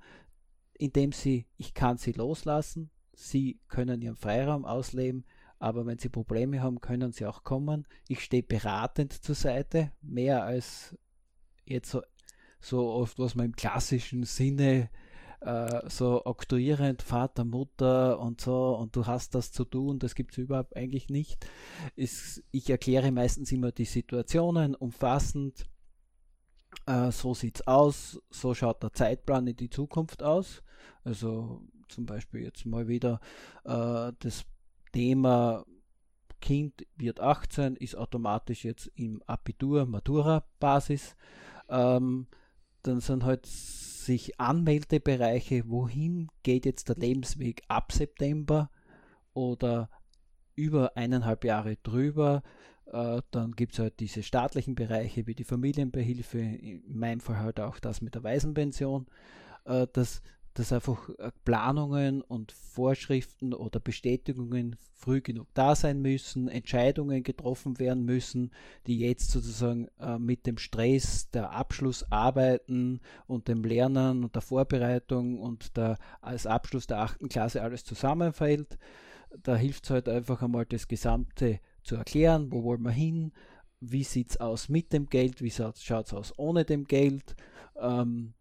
indem 0.74 1.12
sie, 1.12 1.46
ich 1.58 1.74
kann 1.74 1.98
sie 1.98 2.12
loslassen, 2.12 2.90
sie 3.14 3.60
können 3.68 4.02
ihren 4.02 4.16
Freiraum 4.16 4.66
ausleben, 4.66 5.26
aber 5.60 5.86
wenn 5.86 6.00
sie 6.00 6.10
Probleme 6.10 6.62
haben, 6.62 6.82
können 6.82 7.12
sie 7.12 7.26
auch 7.26 7.44
kommen. 7.44 7.88
Ich 8.08 8.22
stehe 8.22 8.44
beratend 8.44 9.14
zur 9.14 9.36
Seite, 9.36 9.92
mehr 10.02 10.44
als 10.44 10.96
jetzt 11.66 11.92
so, 11.92 12.02
so 12.60 12.90
oft, 12.92 13.18
was 13.20 13.36
man 13.36 13.48
im 13.48 13.56
klassischen 13.56 14.24
Sinne 14.24 14.90
äh, 15.42 15.90
so 15.90 16.26
oktroyierend 16.26 17.02
Vater, 17.02 17.46
Mutter 17.46 18.20
und 18.20 18.42
so 18.42 18.76
und 18.76 18.96
du 18.96 19.06
hast 19.06 19.36
das 19.36 19.52
zu 19.52 19.66
tun, 19.66 20.00
das 20.00 20.16
gibt 20.16 20.32
es 20.32 20.38
überhaupt 20.38 20.76
eigentlich 20.76 21.10
nicht. 21.10 21.48
Ist, 21.96 22.44
ich 22.52 22.70
erkläre 22.70 23.12
meistens 23.12 23.52
immer 23.52 23.72
die 23.72 23.86
Situationen 23.86 24.76
umfassend. 24.76 25.66
Äh, 26.86 27.12
so 27.12 27.32
es 27.32 27.68
aus, 27.68 28.22
so 28.30 28.54
schaut 28.54 28.84
der 28.84 28.94
Zeitplan 28.94 29.48
in 29.48 29.56
die 29.56 29.70
Zukunft 29.70 30.24
aus. 30.24 30.62
Also 31.04 31.62
zum 31.88 32.06
Beispiel 32.06 32.42
jetzt 32.42 32.66
mal 32.66 32.88
wieder 32.88 33.20
äh, 33.64 34.12
das 34.20 34.46
Thema 34.92 35.66
Kind 36.42 36.86
wird 36.96 37.20
18, 37.20 37.76
ist 37.76 37.96
automatisch 37.96 38.66
jetzt 38.66 38.92
im 38.96 39.22
Abitur, 39.26 39.86
Matura-Basis. 39.86 41.16
Ähm, 41.70 42.28
dann 42.88 43.00
sind 43.00 43.24
halt 43.24 43.46
sich 43.46 44.40
Anmeldebereiche, 44.40 45.68
wohin 45.68 46.30
geht 46.44 46.66
jetzt 46.66 46.90
der 46.90 46.96
Lebensweg 46.96 47.64
ab 47.68 47.92
September 47.92 48.70
oder 49.34 49.90
über 50.56 50.96
eineinhalb 50.96 51.44
Jahre 51.44 51.78
drüber. 51.84 52.44
Äh, 52.86 53.22
dann 53.32 53.54
gibt 53.54 53.74
es 53.74 53.80
halt 53.80 54.00
diese 54.00 54.24
staatlichen 54.24 54.76
Bereiche 54.76 55.26
wie 55.28 55.36
die 55.36 55.44
Familienbehilfe, 55.44 56.38
in 56.40 56.98
meinem 56.98 57.20
Fall 57.20 57.40
halt 57.40 57.60
auch 57.60 57.80
das 57.80 58.02
mit 58.02 58.16
der 58.16 58.24
Waisenpension. 58.24 59.08
Äh, 59.66 59.88
das 59.92 60.22
dass 60.56 60.72
einfach 60.72 61.10
äh, 61.20 61.32
Planungen 61.44 62.22
und 62.22 62.52
Vorschriften 62.54 63.54
oder 63.54 63.80
Bestätigungen 63.80 64.78
früh 64.94 65.22
genug 65.22 65.48
da 65.54 65.76
sein 65.76 66.02
müssen, 66.02 66.48
Entscheidungen 66.48 67.24
getroffen 67.24 67.78
werden 67.78 68.06
müssen, 68.06 68.52
die 68.88 68.98
jetzt 68.98 69.32
sozusagen 69.32 69.90
äh, 70.00 70.18
mit 70.18 70.48
dem 70.48 70.58
Stress 70.58 71.30
der 71.30 71.52
Abschlussarbeiten 71.52 73.02
und 73.28 73.50
dem 73.50 73.64
Lernen 73.64 74.24
und 74.24 74.34
der 74.34 74.42
Vorbereitung 74.42 75.40
und 75.40 75.76
der, 75.78 75.98
als 76.22 76.48
Abschluss 76.48 76.88
der 76.88 77.00
achten 77.00 77.28
Klasse 77.28 77.62
alles 77.62 77.84
zusammenfällt. 77.84 78.80
Da 79.44 79.58
hilft 79.58 79.84
es 79.84 79.90
halt 79.90 80.08
einfach 80.08 80.42
einmal 80.42 80.66
das 80.66 80.88
Gesamte 80.88 81.60
zu 81.84 81.98
erklären, 81.98 82.52
wo 82.52 82.64
wollen 82.64 82.82
wir 82.82 82.92
hin, 82.92 83.34
wie 83.82 84.06
sieht 84.06 84.32
es 84.32 84.40
aus 84.40 84.70
mit 84.70 84.94
dem 84.94 85.08
Geld, 85.08 85.42
wie 85.42 85.52
schaut 85.52 85.76
es 85.78 86.14
aus 86.14 86.34
ohne 86.38 86.64
dem 86.64 86.86
Geld. 86.86 87.36
Ähm, 87.78 88.34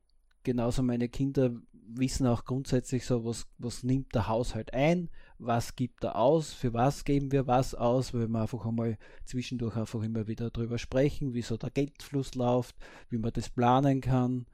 genauso 0.44 0.84
meine 0.84 1.08
Kinder 1.08 1.50
wissen 1.86 2.26
auch 2.26 2.44
grundsätzlich 2.44 3.04
so, 3.06 3.24
was, 3.24 3.46
was 3.58 3.82
nimmt 3.82 4.14
der 4.14 4.28
Haushalt 4.28 4.72
ein, 4.72 5.10
was 5.38 5.76
gibt 5.76 6.04
er 6.04 6.16
aus, 6.16 6.52
für 6.52 6.72
was 6.72 7.04
geben 7.04 7.32
wir 7.32 7.46
was 7.46 7.74
aus, 7.74 8.14
weil 8.14 8.28
wir 8.28 8.40
einfach 8.40 8.64
einmal 8.64 8.98
zwischendurch 9.24 9.76
einfach 9.76 10.02
immer 10.02 10.26
wieder 10.26 10.50
darüber 10.50 10.78
sprechen, 10.78 11.34
wie 11.34 11.42
so 11.42 11.56
der 11.56 11.70
Geldfluss 11.70 12.34
läuft, 12.34 12.76
wie 13.10 13.18
man 13.18 13.32
das 13.32 13.48
planen 13.48 14.00
kann. 14.00 14.46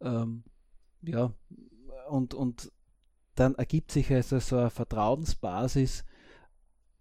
Ähm, 0.00 0.44
ja, 1.02 1.32
und, 2.08 2.34
und 2.34 2.70
dann 3.34 3.54
ergibt 3.54 3.90
sich 3.90 4.10
also 4.12 4.38
so 4.38 4.58
eine 4.58 4.70
Vertrauensbasis, 4.70 6.04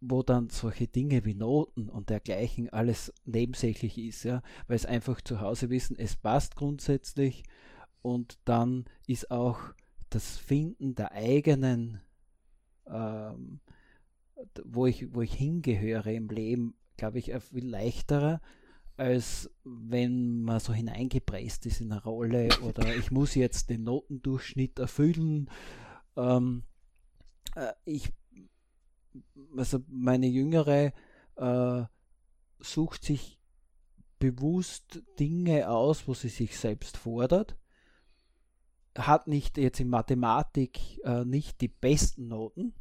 wo 0.01 0.23
dann 0.23 0.49
solche 0.49 0.87
Dinge 0.87 1.25
wie 1.25 1.35
Noten 1.35 1.89
und 1.89 2.09
dergleichen 2.09 2.69
alles 2.69 3.13
nebensächlich 3.25 3.97
ist, 3.97 4.23
ja, 4.23 4.41
weil 4.67 4.77
es 4.77 4.85
einfach 4.85 5.21
zu 5.21 5.41
Hause 5.41 5.69
wissen, 5.69 5.97
es 5.97 6.15
passt 6.15 6.55
grundsätzlich 6.55 7.43
und 8.01 8.39
dann 8.45 8.85
ist 9.07 9.31
auch 9.31 9.59
das 10.09 10.37
Finden 10.37 10.95
der 10.95 11.11
eigenen, 11.11 12.01
ähm, 12.87 13.59
wo, 14.63 14.85
ich, 14.85 15.13
wo 15.13 15.21
ich 15.21 15.33
hingehöre 15.33 16.11
im 16.13 16.29
Leben, 16.29 16.75
glaube 16.97 17.19
ich, 17.19 17.33
viel 17.35 17.67
leichterer, 17.67 18.41
als 18.97 19.49
wenn 19.63 20.41
man 20.41 20.59
so 20.59 20.73
hineingepresst 20.73 21.65
ist 21.65 21.81
in 21.81 21.91
eine 21.91 22.03
Rolle 22.03 22.49
oder 22.63 22.95
ich 22.95 23.11
muss 23.11 23.35
jetzt 23.35 23.69
den 23.69 23.83
Notendurchschnitt 23.83 24.77
erfüllen. 24.79 25.49
Ähm, 26.17 26.63
äh, 27.55 27.71
ich, 27.85 28.11
also 29.55 29.79
meine 29.87 30.27
Jüngere 30.27 30.91
äh, 31.35 31.83
sucht 32.59 33.05
sich 33.05 33.39
bewusst 34.19 35.01
Dinge 35.17 35.69
aus, 35.69 36.07
wo 36.07 36.13
sie 36.13 36.27
sich 36.27 36.57
selbst 36.57 36.97
fordert 36.97 37.58
hat 39.07 39.27
nicht 39.27 39.57
jetzt 39.57 39.79
in 39.79 39.89
Mathematik 39.89 40.79
äh, 41.03 41.25
nicht 41.25 41.61
die 41.61 41.67
besten 41.67 42.27
Noten, 42.27 42.73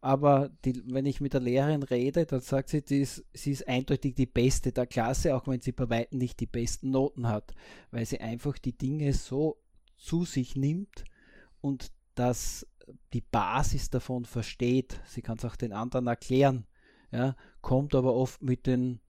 aber 0.00 0.50
die, 0.64 0.82
wenn 0.86 1.06
ich 1.06 1.20
mit 1.20 1.34
der 1.34 1.40
Lehrerin 1.40 1.82
rede, 1.82 2.24
dann 2.24 2.40
sagt 2.40 2.68
sie, 2.68 2.78
ist, 2.78 3.24
sie 3.34 3.50
ist 3.50 3.66
eindeutig 3.66 4.14
die 4.14 4.26
Beste 4.26 4.70
der 4.72 4.86
Klasse, 4.86 5.34
auch 5.34 5.48
wenn 5.48 5.60
sie 5.60 5.72
bei 5.72 5.90
weitem 5.90 6.18
nicht 6.18 6.38
die 6.40 6.46
besten 6.46 6.90
Noten 6.90 7.26
hat, 7.26 7.54
weil 7.90 8.06
sie 8.06 8.20
einfach 8.20 8.58
die 8.58 8.76
Dinge 8.76 9.12
so 9.12 9.60
zu 9.96 10.24
sich 10.24 10.54
nimmt 10.54 11.04
und 11.60 11.90
dass 12.14 12.66
die 13.12 13.20
Basis 13.20 13.90
davon 13.90 14.24
versteht. 14.24 15.00
Sie 15.04 15.22
kann 15.22 15.38
es 15.38 15.44
auch 15.44 15.56
den 15.56 15.72
anderen 15.72 16.06
erklären, 16.06 16.66
ja, 17.10 17.34
kommt 17.60 17.94
aber 17.94 18.14
oft 18.14 18.40
mit 18.42 18.66
den 18.66 19.00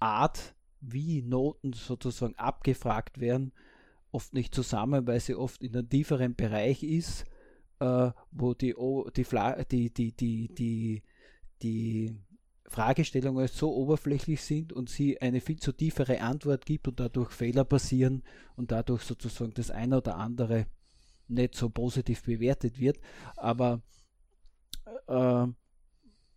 Art, 0.00 0.54
wie 0.80 1.22
Noten 1.22 1.72
sozusagen 1.72 2.34
abgefragt 2.36 3.20
werden, 3.20 3.52
oft 4.12 4.34
nicht 4.34 4.54
zusammen, 4.54 5.06
weil 5.06 5.20
sie 5.20 5.34
oft 5.34 5.62
in 5.62 5.76
einem 5.76 5.88
tieferen 5.88 6.34
Bereich 6.34 6.82
ist, 6.82 7.24
äh, 7.80 8.10
wo 8.30 8.54
die, 8.54 8.74
die, 9.16 9.24
die, 9.64 9.90
die, 9.90 10.12
die, 10.12 10.54
die, 10.54 11.02
die 11.62 12.16
Fragestellungen 12.66 13.48
so 13.48 13.74
oberflächlich 13.74 14.42
sind 14.42 14.72
und 14.72 14.88
sie 14.88 15.20
eine 15.20 15.40
viel 15.40 15.58
zu 15.58 15.72
tiefere 15.72 16.20
Antwort 16.20 16.66
gibt 16.66 16.86
und 16.86 17.00
dadurch 17.00 17.32
Fehler 17.32 17.64
passieren 17.64 18.22
und 18.56 18.70
dadurch 18.70 19.02
sozusagen 19.02 19.52
das 19.54 19.70
eine 19.72 19.96
oder 19.98 20.16
andere 20.16 20.66
nicht 21.26 21.56
so 21.56 21.68
positiv 21.68 22.22
bewertet 22.22 22.78
wird. 22.78 22.98
Aber 23.36 23.82
äh, 25.08 25.46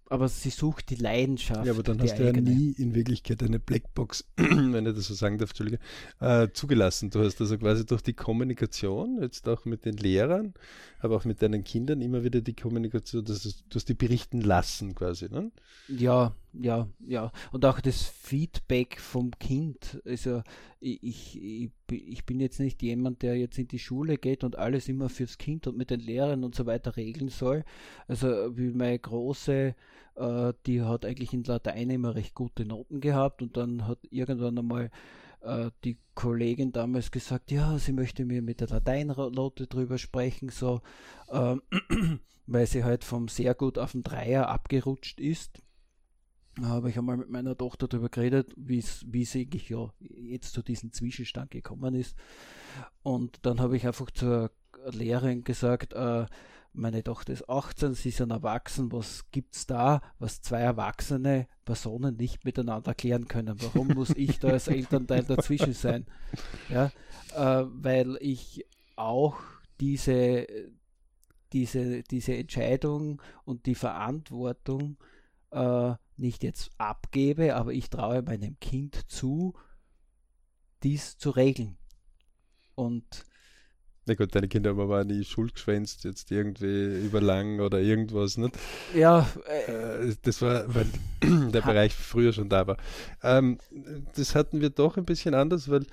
aber 0.09 0.27
sie 0.27 0.49
sucht 0.49 0.89
die 0.89 0.95
Leidenschaft. 0.95 1.65
Ja, 1.65 1.73
aber 1.73 1.83
dann 1.83 2.01
hast 2.01 2.17
du 2.19 2.27
eigene. 2.27 2.49
ja 2.49 2.57
nie 2.57 2.71
in 2.77 2.93
Wirklichkeit 2.93 3.41
eine 3.41 3.59
Blackbox, 3.59 4.25
wenn 4.35 4.85
ich 4.85 4.95
das 4.95 5.05
so 5.05 5.13
sagen 5.13 5.37
darf, 5.37 5.49
Entschuldige, 5.51 5.79
äh, 6.19 6.49
zugelassen. 6.53 7.09
Du 7.09 7.23
hast 7.23 7.39
also 7.41 7.57
quasi 7.57 7.85
durch 7.85 8.01
die 8.01 8.13
Kommunikation, 8.13 9.21
jetzt 9.21 9.47
auch 9.47 9.65
mit 9.65 9.85
den 9.85 9.97
Lehrern, 9.97 10.53
aber 10.99 11.15
auch 11.15 11.25
mit 11.25 11.41
deinen 11.41 11.63
Kindern 11.63 12.01
immer 12.01 12.23
wieder 12.23 12.41
die 12.41 12.55
Kommunikation, 12.55 13.23
dass 13.25 13.43
du 13.43 13.75
hast 13.75 13.89
die 13.89 13.93
berichten 13.93 14.41
lassen 14.41 14.95
quasi, 14.95 15.29
ne? 15.29 15.51
Ja, 15.87 16.35
ja, 16.53 16.87
ja. 17.05 17.31
Und 17.51 17.65
auch 17.65 17.79
das 17.79 18.03
Feedback 18.03 18.99
vom 18.99 19.31
Kind. 19.39 20.01
Also 20.05 20.43
ich, 20.79 21.03
ich, 21.03 21.71
ich 21.89 22.25
bin 22.25 22.39
jetzt 22.39 22.59
nicht 22.59 22.81
jemand, 22.83 23.21
der 23.21 23.37
jetzt 23.37 23.57
in 23.57 23.67
die 23.67 23.79
Schule 23.79 24.17
geht 24.17 24.43
und 24.43 24.57
alles 24.57 24.87
immer 24.87 25.09
fürs 25.09 25.37
Kind 25.37 25.67
und 25.67 25.77
mit 25.77 25.89
den 25.89 25.99
Lehrern 25.99 26.43
und 26.43 26.55
so 26.55 26.65
weiter 26.65 26.95
regeln 26.95 27.29
soll. 27.29 27.63
Also 28.07 28.27
wie 28.57 28.71
meine 28.71 28.99
große, 28.99 29.75
äh, 30.15 30.53
die 30.65 30.81
hat 30.81 31.05
eigentlich 31.05 31.33
in 31.33 31.43
Latein 31.43 31.89
immer 31.89 32.15
recht 32.15 32.35
gute 32.35 32.65
Noten 32.65 33.01
gehabt 33.01 33.41
und 33.41 33.57
dann 33.57 33.87
hat 33.87 33.99
irgendwann 34.11 34.57
einmal 34.57 34.91
äh, 35.41 35.71
die 35.83 35.97
Kollegin 36.15 36.71
damals 36.71 37.11
gesagt, 37.11 37.51
ja, 37.51 37.77
sie 37.77 37.93
möchte 37.93 38.25
mir 38.25 38.41
mit 38.41 38.61
der 38.61 38.67
Lateinnote 38.67 39.67
drüber 39.67 39.97
sprechen, 39.97 40.49
so, 40.49 40.81
äh, 41.29 41.55
weil 42.45 42.67
sie 42.67 42.83
halt 42.83 43.03
vom 43.03 43.27
sehr 43.27 43.55
gut 43.55 43.77
auf 43.77 43.93
den 43.93 44.03
Dreier 44.03 44.49
abgerutscht 44.49 45.19
ist. 45.19 45.61
Da 46.55 46.67
habe 46.67 46.89
ich 46.89 46.97
einmal 46.97 47.17
mit 47.17 47.29
meiner 47.29 47.57
Tochter 47.57 47.87
darüber 47.87 48.09
geredet, 48.09 48.53
wie 48.55 48.81
sie 48.81 49.41
eigentlich 49.41 49.69
ja 49.69 49.91
jetzt 49.99 50.53
zu 50.53 50.61
diesem 50.61 50.91
Zwischenstand 50.93 51.51
gekommen 51.51 51.95
ist. 51.95 52.15
Und 53.01 53.39
dann 53.45 53.59
habe 53.59 53.75
ich 53.75 53.87
einfach 53.87 54.11
zur 54.11 54.51
Lehrerin 54.91 55.43
gesagt, 55.43 55.93
äh, 55.93 56.25
meine 56.73 57.03
Tochter 57.03 57.33
ist 57.33 57.49
18, 57.49 57.93
sie 57.93 58.09
ist 58.09 58.21
ein 58.21 58.31
Erwachsen, 58.31 58.91
was 58.91 59.29
gibt 59.31 59.55
es 59.55 59.67
da, 59.67 60.01
was 60.17 60.41
zwei 60.41 60.59
erwachsene 60.61 61.47
Personen 61.65 62.17
nicht 62.17 62.45
miteinander 62.45 62.93
klären 62.95 63.27
können? 63.27 63.61
Warum 63.61 63.87
muss 63.89 64.09
ich 64.15 64.39
da 64.39 64.49
als 64.49 64.67
Elternteil 64.67 65.23
dazwischen 65.23 65.73
sein? 65.73 66.05
Ja, 66.69 66.91
äh, 67.35 67.65
weil 67.67 68.17
ich 68.19 68.65
auch 68.95 69.37
diese, 69.79 70.47
diese, 71.51 72.03
diese 72.03 72.35
Entscheidung 72.35 73.21
und 73.45 73.65
die 73.65 73.75
Verantwortung 73.75 74.97
äh, 75.51 75.93
nicht 76.17 76.43
jetzt 76.43 76.71
abgebe, 76.77 77.55
aber 77.55 77.73
ich 77.73 77.89
traue 77.89 78.21
meinem 78.21 78.59
Kind 78.59 79.09
zu, 79.09 79.53
dies 80.83 81.17
zu 81.17 81.29
regeln. 81.31 81.77
Und 82.75 83.25
na 84.05 84.15
gut, 84.15 84.35
deine 84.35 84.49
Kinder 84.49 84.71
haben 84.71 84.81
aber 84.81 85.05
nie 85.05 85.23
Schuld 85.23 85.55
geschwänzt, 85.55 86.03
jetzt 86.03 86.29
irgendwie 86.29 87.05
überlang 87.05 87.61
oder 87.61 87.79
irgendwas, 87.79 88.37
nicht? 88.37 88.53
Ja. 88.93 89.29
Äh, 89.45 90.13
das 90.23 90.41
war, 90.41 90.65
weil 90.75 90.87
der 91.51 91.61
Bereich 91.61 91.93
früher 91.93 92.33
schon 92.33 92.49
da 92.49 92.67
war. 92.67 92.77
Ähm, 93.21 93.59
das 94.15 94.35
hatten 94.35 94.59
wir 94.59 94.71
doch 94.71 94.97
ein 94.97 95.05
bisschen 95.05 95.33
anders, 95.35 95.69
weil 95.69 95.85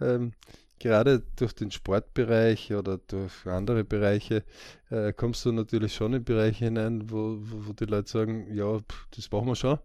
ähm, 0.00 0.32
gerade 0.78 1.22
durch 1.36 1.52
den 1.52 1.70
Sportbereich 1.70 2.72
oder 2.74 2.98
durch 2.98 3.46
andere 3.46 3.84
Bereiche 3.84 4.44
äh, 4.90 5.12
kommst 5.12 5.44
du 5.44 5.52
natürlich 5.52 5.94
schon 5.94 6.14
in 6.14 6.24
Bereiche 6.24 6.66
hinein, 6.66 7.10
wo, 7.10 7.38
wo, 7.40 7.68
wo 7.68 7.72
die 7.72 7.84
Leute 7.84 8.10
sagen, 8.10 8.54
ja, 8.54 8.78
pff, 8.78 9.06
das 9.10 9.30
machen 9.30 9.46
wir 9.46 9.56
schon. 9.56 9.78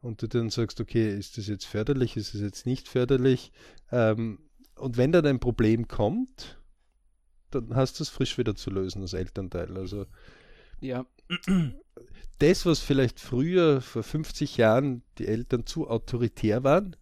Und 0.00 0.22
du 0.22 0.28
dann 0.28 0.50
sagst, 0.50 0.80
okay, 0.80 1.16
ist 1.16 1.38
das 1.38 1.48
jetzt 1.48 1.66
förderlich, 1.66 2.16
ist 2.16 2.34
das 2.34 2.40
jetzt 2.40 2.66
nicht 2.66 2.88
förderlich? 2.88 3.52
Ähm, 3.90 4.38
und 4.76 4.96
wenn 4.96 5.12
dann 5.12 5.26
ein 5.26 5.40
Problem 5.40 5.88
kommt, 5.88 6.58
dann 7.50 7.74
hast 7.74 7.98
du 7.98 8.04
es 8.04 8.08
frisch 8.08 8.38
wieder 8.38 8.54
zu 8.54 8.70
lösen 8.70 9.02
als 9.02 9.12
Elternteil. 9.12 9.76
Also 9.76 10.06
ja. 10.80 11.06
Das, 12.38 12.66
was 12.66 12.78
vielleicht 12.78 13.18
früher, 13.18 13.80
vor 13.80 14.04
50 14.04 14.56
Jahren, 14.56 15.02
die 15.18 15.26
Eltern 15.26 15.66
zu 15.66 15.88
autoritär 15.88 16.62
waren, 16.62 16.94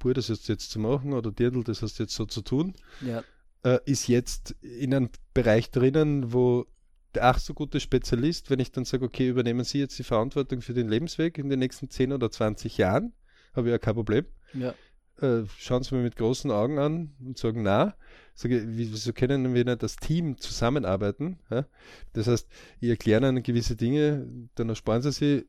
Bruder, 0.00 0.14
das 0.14 0.28
hast 0.28 0.48
du 0.48 0.52
jetzt 0.52 0.70
zu 0.70 0.80
machen 0.80 1.12
oder 1.12 1.30
Dirndl, 1.30 1.62
das 1.62 1.82
hast 1.82 1.98
du 1.98 2.02
jetzt 2.02 2.14
so 2.14 2.26
zu 2.26 2.40
tun, 2.42 2.74
ja. 3.00 3.22
äh, 3.62 3.78
ist 3.84 4.08
jetzt 4.08 4.56
in 4.60 4.92
einem 4.92 5.10
Bereich 5.32 5.70
drinnen, 5.70 6.32
wo 6.32 6.66
der 7.14 7.24
ach 7.26 7.38
so 7.38 7.54
gute 7.54 7.80
Spezialist, 7.80 8.50
wenn 8.50 8.60
ich 8.60 8.72
dann 8.72 8.84
sage, 8.84 9.04
okay, 9.04 9.28
übernehmen 9.28 9.64
Sie 9.64 9.78
jetzt 9.78 9.98
die 9.98 10.04
Verantwortung 10.04 10.62
für 10.62 10.74
den 10.74 10.88
Lebensweg 10.88 11.38
in 11.38 11.48
den 11.48 11.58
nächsten 11.58 11.90
10 11.90 12.12
oder 12.12 12.30
20 12.30 12.78
Jahren, 12.78 13.12
habe 13.54 13.68
ich 13.68 13.72
ja 13.72 13.78
kein 13.78 13.94
Problem. 13.94 14.26
Ja. 14.54 14.74
äh, 15.20 15.44
schauen 15.58 15.82
sie 15.82 15.94
mir 15.94 16.02
mit 16.02 16.16
großen 16.16 16.50
Augen 16.50 16.78
an 16.78 17.12
und 17.20 17.38
sagen, 17.38 17.62
na, 17.62 17.94
sage, 18.34 18.64
wieso 18.66 19.12
können 19.12 19.54
wir 19.54 19.64
nicht 19.64 19.82
das 19.82 19.96
Team 19.96 20.38
zusammenarbeiten? 20.38 21.38
Ja? 21.50 21.66
Das 22.14 22.26
heißt, 22.26 22.48
ich 22.80 22.88
erkläre 22.88 23.28
ihnen 23.28 23.42
gewisse 23.42 23.76
Dinge, 23.76 24.26
dann 24.54 24.68
ersparen 24.68 25.02
sie 25.02 25.12
sich 25.12 25.44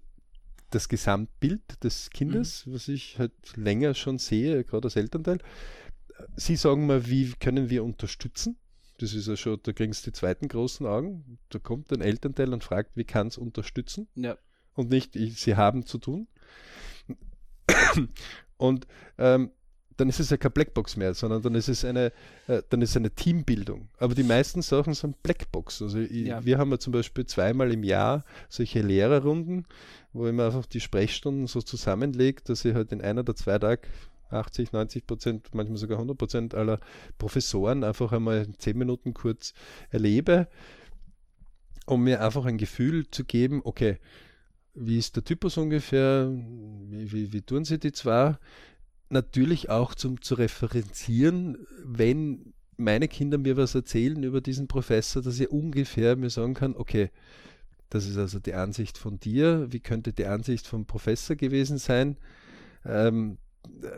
das 0.71 0.89
Gesamtbild 0.89 1.83
des 1.83 2.09
Kindes, 2.09 2.65
mhm. 2.65 2.73
was 2.73 2.87
ich 2.87 3.19
halt 3.19 3.33
länger 3.55 3.93
schon 3.93 4.17
sehe, 4.17 4.63
gerade 4.63 4.87
als 4.87 4.95
Elternteil. 4.95 5.39
Sie 6.35 6.55
sagen 6.55 6.87
mir, 6.87 7.07
wie 7.07 7.33
können 7.39 7.69
wir 7.69 7.83
unterstützen? 7.83 8.57
Das 8.99 9.13
ist 9.13 9.27
ja 9.27 9.35
schon, 9.35 9.59
da 9.63 9.73
kriegen 9.73 9.93
sie 9.93 10.03
die 10.03 10.11
zweiten 10.11 10.47
großen 10.47 10.85
Augen. 10.85 11.39
Da 11.49 11.59
kommt 11.59 11.91
ein 11.91 12.01
Elternteil 12.01 12.53
und 12.53 12.63
fragt, 12.63 12.95
wie 12.95 13.03
kann 13.03 13.27
es 13.27 13.37
unterstützen? 13.37 14.07
Ja. 14.15 14.37
Und 14.73 14.89
nicht, 14.89 15.15
ich, 15.15 15.39
sie 15.41 15.55
haben 15.55 15.85
zu 15.85 15.97
tun. 15.97 16.27
Und 18.57 18.85
ähm, 19.17 19.51
dann 19.97 20.09
ist 20.09 20.19
es 20.19 20.29
ja 20.29 20.37
keine 20.37 20.51
Blackbox 20.51 20.97
mehr, 20.97 21.13
sondern 21.13 21.41
dann 21.41 21.55
ist 21.55 21.69
es 21.69 21.85
eine, 21.85 22.11
äh, 22.47 22.61
dann 22.69 22.81
ist 22.81 22.95
eine 22.95 23.11
Teambildung. 23.11 23.89
Aber 23.97 24.15
die 24.15 24.23
meisten 24.23 24.61
Sachen 24.61 24.93
sind 24.93 25.21
Blackbox. 25.23 25.81
Also 25.81 25.99
ich, 25.99 26.27
ja. 26.27 26.43
wir 26.43 26.57
haben 26.57 26.71
ja 26.71 26.79
zum 26.79 26.93
Beispiel 26.93 27.25
zweimal 27.25 27.71
im 27.71 27.83
Jahr 27.83 28.23
solche 28.49 28.81
Lehrerrunden, 28.81 29.65
wo 30.13 30.27
ich 30.27 30.33
mir 30.33 30.45
einfach 30.45 30.65
die 30.65 30.79
Sprechstunden 30.79 31.47
so 31.47 31.61
zusammenlege, 31.61 32.41
dass 32.43 32.65
ich 32.65 32.73
halt 32.73 32.91
in 32.91 33.01
einer 33.01 33.21
oder 33.21 33.35
zwei 33.35 33.59
Tagen 33.59 33.81
80, 34.31 34.71
90 34.71 35.07
Prozent, 35.07 35.49
manchmal 35.53 35.77
sogar 35.77 35.97
100 35.97 36.17
Prozent 36.17 36.55
aller 36.55 36.79
Professoren 37.17 37.83
einfach 37.83 38.11
einmal 38.11 38.47
zehn 38.57 38.77
Minuten 38.77 39.13
kurz 39.13 39.53
erlebe, 39.89 40.47
um 41.85 42.03
mir 42.03 42.23
einfach 42.23 42.45
ein 42.45 42.57
Gefühl 42.57 43.09
zu 43.09 43.25
geben, 43.25 43.61
okay, 43.63 43.97
wie 44.73 44.97
ist 44.97 45.15
der 45.15 45.23
Typus 45.23 45.57
ungefähr, 45.57 46.31
wie, 46.31 47.11
wie, 47.11 47.33
wie 47.33 47.41
tun 47.41 47.65
sie 47.65 47.77
die 47.77 47.91
zwei? 47.91 48.37
Natürlich 49.11 49.69
auch 49.69 49.93
zum 49.93 50.21
zu 50.21 50.35
referenzieren, 50.35 51.67
wenn 51.83 52.53
meine 52.77 53.09
Kinder 53.09 53.37
mir 53.37 53.57
was 53.57 53.75
erzählen 53.75 54.23
über 54.23 54.39
diesen 54.39 54.67
Professor, 54.67 55.21
dass 55.21 55.39
ich 55.39 55.51
ungefähr 55.51 56.15
mir 56.15 56.29
sagen 56.29 56.53
kann, 56.53 56.75
okay, 56.75 57.11
das 57.89 58.07
ist 58.07 58.17
also 58.17 58.39
die 58.39 58.53
Ansicht 58.53 58.97
von 58.97 59.19
dir, 59.19 59.67
wie 59.69 59.81
könnte 59.81 60.13
die 60.13 60.25
Ansicht 60.25 60.65
vom 60.65 60.85
Professor 60.85 61.35
gewesen 61.35 61.77
sein? 61.77 62.17
Ähm, 62.85 63.37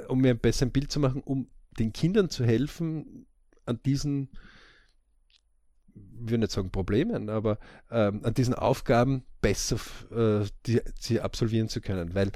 um 0.07 0.19
mir 0.19 0.31
ein 0.31 0.39
besseres 0.39 0.73
Bild 0.73 0.91
zu 0.91 0.99
machen, 0.99 1.21
um 1.21 1.47
den 1.79 1.93
Kindern 1.93 2.29
zu 2.29 2.43
helfen, 2.43 3.27
an 3.67 3.79
diesen, 3.85 4.29
ich 5.93 6.31
will 6.31 6.39
nicht 6.39 6.51
sagen 6.51 6.71
Problemen, 6.71 7.29
aber 7.29 7.59
ähm, 7.91 8.21
an 8.23 8.33
diesen 8.33 8.55
Aufgaben 8.55 9.23
besser 9.41 9.77
äh, 10.11 10.45
die, 10.65 10.81
sie 10.99 11.21
absolvieren 11.21 11.69
zu 11.69 11.81
können. 11.81 12.15
Weil 12.15 12.31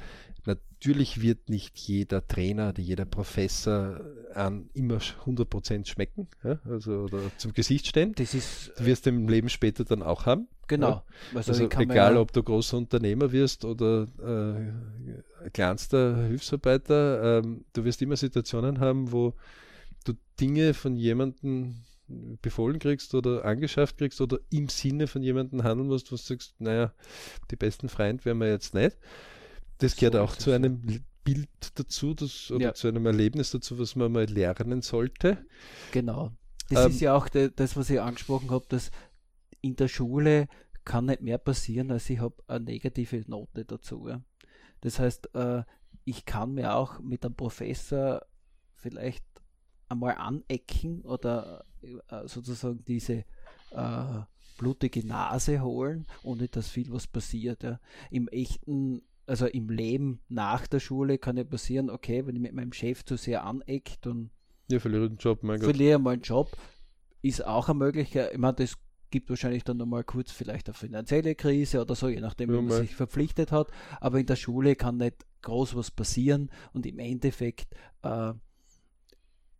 natürlich 0.78 1.20
wird 1.20 1.50
nicht 1.50 1.76
jeder 1.76 2.26
Trainer, 2.26 2.72
jeder 2.78 3.04
Professor 3.04 4.00
an 4.34 4.70
immer 4.74 4.98
100% 4.98 5.86
schmecken, 5.86 6.28
ja? 6.44 6.60
also 6.64 7.02
oder 7.02 7.20
zum 7.36 7.52
Gesicht 7.52 7.88
stehen. 7.88 8.14
Das 8.14 8.32
ist, 8.32 8.72
du 8.78 8.86
wirst 8.86 9.06
im 9.08 9.28
Leben 9.28 9.48
später 9.48 9.84
dann 9.84 10.02
auch 10.02 10.26
haben. 10.26 10.46
Genau. 10.68 10.88
Ja? 10.90 11.04
Also, 11.34 11.52
also 11.52 11.64
egal, 11.64 12.14
ja 12.14 12.20
ob 12.20 12.32
du 12.32 12.42
großer 12.42 12.76
Unternehmer 12.76 13.32
wirst 13.32 13.64
oder 13.64 14.06
äh, 14.22 15.50
kleinster 15.50 16.26
Hilfsarbeiter, 16.28 17.40
ähm, 17.40 17.64
du 17.72 17.84
wirst 17.84 18.00
immer 18.02 18.16
Situationen 18.16 18.78
haben, 18.78 19.10
wo 19.10 19.34
du 20.04 20.12
Dinge 20.38 20.74
von 20.74 20.94
jemandem 20.94 21.82
befohlen 22.40 22.78
kriegst 22.78 23.14
oder 23.14 23.44
angeschafft 23.44 23.98
kriegst 23.98 24.20
oder 24.20 24.38
im 24.50 24.68
Sinne 24.68 25.08
von 25.08 25.22
jemandem 25.22 25.64
handeln 25.64 25.88
musst, 25.88 26.12
wo 26.12 26.16
du 26.16 26.22
sagst, 26.22 26.54
naja, 26.60 26.92
die 27.50 27.56
besten 27.56 27.88
Freunde 27.88 28.24
wären 28.24 28.38
wir 28.38 28.48
jetzt 28.48 28.74
nicht. 28.74 28.96
Das 29.78 29.96
gehört 29.96 30.14
so 30.14 30.20
auch 30.20 30.36
zu 30.36 30.52
einem 30.52 30.82
Bild 31.24 31.48
dazu, 31.74 32.14
das, 32.14 32.50
oder 32.50 32.66
ja. 32.66 32.74
zu 32.74 32.88
einem 32.88 33.06
Erlebnis 33.06 33.50
dazu, 33.50 33.78
was 33.78 33.96
man 33.96 34.12
mal 34.12 34.24
lernen 34.24 34.82
sollte. 34.82 35.44
Genau. 35.92 36.32
Das 36.70 36.84
ähm, 36.84 36.90
ist 36.90 37.00
ja 37.00 37.14
auch 37.14 37.28
de, 37.28 37.50
das, 37.54 37.76
was 37.76 37.90
ich 37.90 38.00
angesprochen 38.00 38.50
habe, 38.50 38.64
dass 38.68 38.90
in 39.60 39.76
der 39.76 39.88
Schule 39.88 40.48
kann 40.84 41.06
nicht 41.06 41.20
mehr 41.20 41.38
passieren, 41.38 41.90
als 41.90 42.08
ich 42.08 42.20
habe 42.20 42.36
eine 42.46 42.64
negative 42.64 43.22
Note 43.26 43.64
dazu. 43.64 44.08
Ja. 44.08 44.22
Das 44.80 44.98
heißt, 44.98 45.34
äh, 45.34 45.62
ich 46.04 46.24
kann 46.24 46.54
mir 46.54 46.74
auch 46.74 47.00
mit 47.00 47.24
einem 47.24 47.34
Professor 47.34 48.22
vielleicht 48.74 49.24
einmal 49.88 50.14
anecken 50.16 51.02
oder 51.02 51.64
äh, 51.82 52.26
sozusagen 52.26 52.84
diese 52.86 53.24
äh, 53.72 54.20
blutige 54.56 55.06
Nase 55.06 55.60
holen, 55.60 56.06
ohne 56.22 56.48
dass 56.48 56.68
viel 56.68 56.90
was 56.92 57.06
passiert. 57.06 57.62
Ja. 57.62 57.80
Im 58.10 58.28
echten 58.28 59.02
also 59.28 59.46
im 59.46 59.68
Leben 59.68 60.20
nach 60.28 60.66
der 60.66 60.80
Schule 60.80 61.18
kann 61.18 61.36
ja 61.36 61.44
passieren, 61.44 61.90
okay, 61.90 62.26
wenn 62.26 62.36
ich 62.36 62.42
mit 62.42 62.54
meinem 62.54 62.72
Chef 62.72 63.04
zu 63.04 63.16
sehr 63.16 63.44
aneckt 63.44 64.06
und 64.06 64.30
ja, 64.70 64.78
verliere 64.78 65.08
den 65.08 65.18
Job, 65.18 65.42
mein 65.42 65.60
Gott. 65.60 65.70
Verliere 65.70 65.98
mal 65.98 66.12
einen 66.12 66.22
Job, 66.22 66.56
ist 67.22 67.44
auch 67.46 67.68
eine 67.68 67.78
Möglichkeit. 67.78 68.32
Ich 68.32 68.38
meine, 68.38 68.54
das 68.54 68.74
gibt 69.10 69.30
wahrscheinlich 69.30 69.64
dann 69.64 69.78
nochmal 69.78 70.04
kurz 70.04 70.30
vielleicht 70.30 70.68
eine 70.68 70.74
finanzielle 70.74 71.34
Krise 71.34 71.80
oder 71.80 71.94
so, 71.94 72.08
je 72.08 72.20
nachdem, 72.20 72.50
ja, 72.50 72.58
wie 72.58 72.62
man 72.62 72.80
sich 72.82 72.94
verpflichtet 72.94 73.52
hat. 73.52 73.70
Aber 74.00 74.18
in 74.18 74.26
der 74.26 74.36
Schule 74.36 74.76
kann 74.76 74.98
nicht 74.98 75.24
groß 75.42 75.76
was 75.76 75.90
passieren 75.90 76.50
und 76.72 76.84
im 76.84 76.98
Endeffekt, 76.98 77.74
äh, 78.02 78.32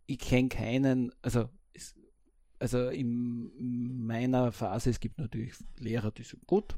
ich 0.05 0.19
kenne 0.19 0.49
keinen, 0.49 1.11
also 1.21 1.49
also 2.59 2.89
in 2.89 4.05
meiner 4.05 4.51
Phase, 4.51 4.89
es 4.89 4.99
gibt 4.99 5.17
natürlich 5.17 5.53
Lehrer, 5.77 6.11
die 6.11 6.23
sind 6.23 6.45
gut, 6.45 6.77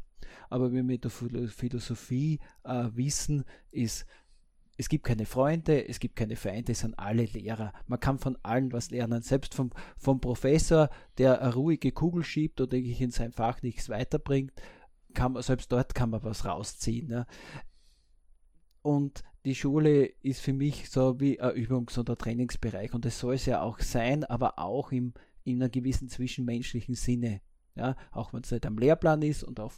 aber 0.50 0.72
wie 0.72 0.76
wir 0.76 0.84
mit 0.84 1.04
der 1.04 1.12
Philosophie 1.12 2.40
äh, 2.64 2.90
wissen, 2.94 3.44
ist, 3.72 4.06
es 4.78 4.90
gibt 4.90 5.06
keine 5.06 5.26
Freunde, 5.26 5.88
es 5.88 6.00
gibt 6.00 6.16
keine 6.16 6.36
Feinde, 6.36 6.72
es 6.72 6.80
sind 6.80 6.98
alle 6.98 7.26
Lehrer. 7.26 7.74
Man 7.88 8.00
kann 8.00 8.18
von 8.18 8.38
allen 8.42 8.72
was 8.72 8.90
lernen. 8.90 9.22
Selbst 9.22 9.54
vom, 9.54 9.72
vom 9.98 10.20
Professor, 10.20 10.90
der 11.18 11.42
eine 11.42 11.54
ruhige 11.54 11.92
Kugel 11.92 12.24
schiebt 12.24 12.60
oder 12.62 12.78
in 12.78 13.12
sein 13.12 13.32
Fach 13.32 13.62
nichts 13.62 13.90
weiterbringt, 13.90 14.54
kann 15.14 15.34
man, 15.34 15.44
selbst 15.44 15.72
dort 15.72 15.94
kann 15.94 16.10
man 16.10 16.24
was 16.24 16.46
rausziehen. 16.46 17.10
Ne? 17.10 17.28
Und 18.82 19.24
die 19.46 19.56
Schule 19.56 20.06
ist 20.06 20.42
für 20.42 20.54
mich 20.54 20.90
so 20.90 21.20
wie 21.20 21.40
ein 21.40 21.56
Übungs- 21.56 22.00
oder 22.00 22.18
Trainingsbereich 22.18 22.94
und 22.94 23.06
es 23.06 23.20
soll 23.20 23.36
es 23.36 23.46
ja 23.46 23.62
auch 23.62 23.80
sein, 23.80 24.24
aber 24.24 24.60
auch 24.60 24.92
im, 24.92 25.14
in 25.44 25.62
einem 25.62 25.72
gewissen 25.72 26.10
zwischenmenschlichen 26.10 26.96
Sinne. 26.96 27.42
Ja, 27.76 27.96
auch 28.12 28.34
wenn 28.34 28.42
es 28.42 28.52
nicht 28.52 28.66
am 28.66 28.78
Lehrplan 28.78 29.22
ist 29.22 29.44
und 29.44 29.60
auch 29.60 29.74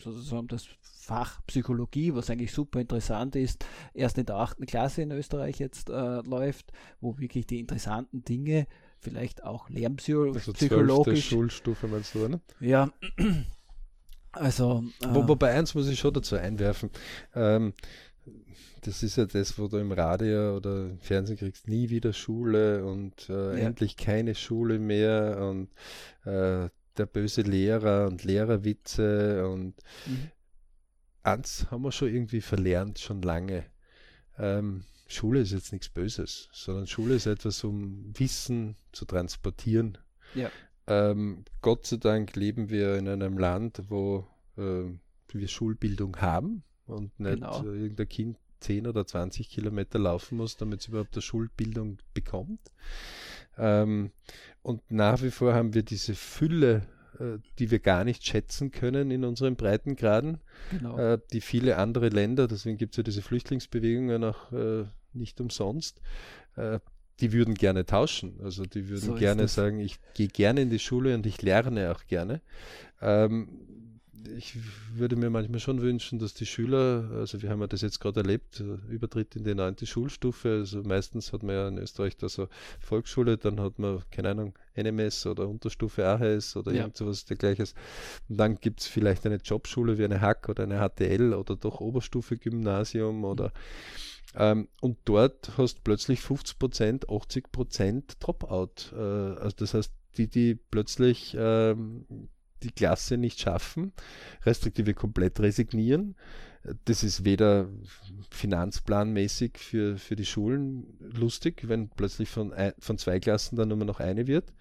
sozusagen 0.00 0.48
das 0.48 0.66
Fach 0.80 1.40
Psychologie, 1.46 2.14
was 2.14 2.28
eigentlich 2.28 2.52
super 2.52 2.80
interessant 2.80 3.34
ist, 3.34 3.64
erst 3.94 4.18
in 4.18 4.26
der 4.26 4.36
achten 4.36 4.66
Klasse 4.66 5.02
in 5.02 5.10
Österreich 5.10 5.58
jetzt 5.58 5.88
äh, 5.88 6.20
läuft, 6.20 6.72
wo 7.00 7.18
wirklich 7.18 7.46
die 7.46 7.60
interessanten 7.60 8.24
Dinge, 8.24 8.66
vielleicht 9.00 9.44
auch 9.44 9.70
lernpsychologisch. 9.70 10.48
Also 10.48 11.16
Schulstufe 11.16 11.88
meinst 11.88 12.14
du, 12.14 12.28
ne? 12.28 12.40
Ja. 12.60 12.90
Also. 14.32 14.84
Äh, 15.02 15.06
Wo, 15.14 15.26
wobei 15.26 15.54
eins 15.54 15.74
muss 15.74 15.88
ich 15.88 15.98
schon 15.98 16.12
dazu 16.12 16.36
einwerfen. 16.36 16.90
Ähm, 17.34 17.72
das 18.82 19.02
ist 19.02 19.16
ja 19.16 19.26
das, 19.26 19.58
wo 19.58 19.68
du 19.68 19.78
im 19.78 19.92
Radio 19.92 20.56
oder 20.56 20.90
im 20.90 21.00
Fernsehen 21.00 21.38
kriegst, 21.38 21.68
nie 21.68 21.90
wieder 21.90 22.12
Schule 22.12 22.84
und 22.84 23.28
äh, 23.28 23.58
ja. 23.58 23.66
endlich 23.66 23.96
keine 23.96 24.34
Schule 24.34 24.78
mehr 24.78 25.38
und 25.40 25.68
äh, 26.30 26.68
der 26.98 27.06
böse 27.06 27.42
Lehrer 27.42 28.06
und 28.06 28.24
Lehrerwitze 28.24 29.48
und 29.48 29.74
mhm. 30.06 30.30
eins 31.22 31.70
haben 31.70 31.82
wir 31.82 31.92
schon 31.92 32.08
irgendwie 32.08 32.40
verlernt, 32.40 32.98
schon 32.98 33.22
lange. 33.22 33.64
Ähm, 34.38 34.84
Schule 35.08 35.40
ist 35.40 35.52
jetzt 35.52 35.72
nichts 35.72 35.88
Böses, 35.88 36.48
sondern 36.52 36.86
Schule 36.86 37.14
ist 37.14 37.26
etwas, 37.26 37.64
um 37.64 38.12
Wissen 38.18 38.76
zu 38.92 39.06
transportieren. 39.06 39.98
Ja. 40.34 40.50
Ähm, 40.86 41.44
Gott 41.62 41.86
sei 41.86 41.96
Dank 41.96 42.36
leben 42.36 42.68
wir 42.70 42.96
in 42.96 43.08
einem 43.08 43.38
Land, 43.38 43.82
wo 43.88 44.26
äh, 44.56 44.84
wir 45.32 45.48
Schulbildung 45.48 46.18
haben 46.18 46.62
und 46.86 47.18
nicht 47.20 47.34
genau. 47.34 47.62
äh, 47.62 47.82
irgendein 47.82 48.08
Kind 48.08 48.38
10 48.60 48.86
oder 48.86 49.06
20 49.06 49.48
Kilometer 49.48 49.98
laufen 49.98 50.36
muss, 50.36 50.56
damit 50.56 50.80
es 50.80 50.88
überhaupt 50.88 51.14
eine 51.14 51.22
Schulbildung 51.22 51.98
bekommt. 52.12 52.60
Ähm, 53.56 54.12
und 54.68 54.90
nach 54.90 55.22
wie 55.22 55.30
vor 55.30 55.54
haben 55.54 55.72
wir 55.72 55.82
diese 55.82 56.14
Fülle, 56.14 56.82
äh, 57.18 57.38
die 57.58 57.70
wir 57.70 57.78
gar 57.78 58.04
nicht 58.04 58.26
schätzen 58.26 58.70
können 58.70 59.10
in 59.10 59.24
unseren 59.24 59.56
Breitengraden, 59.56 60.42
genau. 60.70 60.98
äh, 60.98 61.18
die 61.32 61.40
viele 61.40 61.78
andere 61.78 62.10
Länder, 62.10 62.46
deswegen 62.46 62.76
gibt 62.76 62.92
es 62.92 62.98
ja 62.98 63.02
diese 63.02 63.22
Flüchtlingsbewegungen 63.22 64.22
auch 64.24 64.52
äh, 64.52 64.84
nicht 65.14 65.40
umsonst, 65.40 66.00
die 67.20 67.32
würden 67.32 67.54
gerne 67.54 67.86
tauschen. 67.86 68.40
Also 68.42 68.64
die 68.64 68.88
würden 68.88 69.06
so 69.06 69.14
gerne 69.14 69.46
sagen, 69.46 69.78
ich 69.78 69.98
gehe 70.14 70.26
gerne 70.26 70.60
in 70.60 70.70
die 70.70 70.80
Schule 70.80 71.14
und 71.14 71.24
ich 71.24 71.40
lerne 71.40 71.92
auch 71.92 72.04
gerne. 72.06 72.40
Ähm, 73.00 73.48
ich 74.36 74.56
würde 74.94 75.16
mir 75.16 75.30
manchmal 75.30 75.60
schon 75.60 75.82
wünschen, 75.82 76.18
dass 76.18 76.34
die 76.34 76.46
Schüler, 76.46 77.10
also 77.14 77.42
wir 77.42 77.50
haben 77.50 77.60
ja 77.60 77.66
das 77.66 77.82
jetzt 77.82 78.00
gerade 78.00 78.20
erlebt, 78.20 78.60
äh, 78.60 78.92
Übertritt 78.92 79.36
in 79.36 79.44
die 79.44 79.54
neunte 79.54 79.86
Schulstufe, 79.86 80.48
also 80.48 80.82
meistens 80.82 81.32
hat 81.32 81.42
man 81.42 81.54
ja 81.54 81.68
in 81.68 81.78
Österreich 81.78 82.16
da 82.16 82.28
so 82.28 82.48
Volksschule, 82.80 83.38
dann 83.38 83.60
hat 83.60 83.78
man, 83.78 84.02
keine 84.10 84.30
Ahnung, 84.30 84.58
NMS 84.76 85.26
oder 85.26 85.48
Unterstufe 85.48 86.06
AHS 86.06 86.56
oder 86.56 86.72
ja. 86.72 86.82
irgend 86.82 86.96
sowas 86.96 87.24
dergleichen. 87.24 87.66
Und 88.28 88.36
dann 88.38 88.56
gibt 88.56 88.80
es 88.80 88.86
vielleicht 88.86 89.26
eine 89.26 89.36
Jobschule 89.36 89.98
wie 89.98 90.04
eine 90.04 90.20
Hack 90.20 90.48
oder 90.48 90.64
eine 90.64 90.78
HTL 90.78 91.34
oder 91.34 91.56
doch 91.56 91.80
Oberstufe 91.80 92.36
Gymnasium 92.36 93.24
oder 93.24 93.52
ähm, 94.34 94.68
und 94.80 94.98
dort 95.06 95.56
hast 95.56 95.78
du 95.78 95.80
plötzlich 95.82 96.20
50 96.20 96.58
Prozent, 96.58 97.08
80 97.08 97.50
Prozent 97.50 98.16
Dropout. 98.20 98.92
Äh, 98.92 98.96
also 98.96 99.56
das 99.56 99.74
heißt, 99.74 99.92
die, 100.18 100.28
die 100.28 100.54
plötzlich 100.54 101.34
ähm, 101.38 102.28
die 102.62 102.70
Klasse 102.70 103.16
nicht 103.16 103.40
schaffen, 103.40 103.92
respektive 104.44 104.94
komplett 104.94 105.40
resignieren. 105.40 106.16
Das 106.84 107.02
ist 107.02 107.24
weder 107.24 107.68
finanzplanmäßig 108.30 109.58
für, 109.58 109.96
für 109.96 110.16
die 110.16 110.26
Schulen 110.26 110.98
lustig, 111.00 111.68
wenn 111.68 111.88
plötzlich 111.88 112.28
von, 112.28 112.52
ein, 112.52 112.72
von 112.78 112.98
zwei 112.98 113.20
Klassen 113.20 113.56
dann 113.56 113.68
nur 113.68 113.78
noch 113.78 114.00
eine 114.00 114.26
wird. 114.26 114.52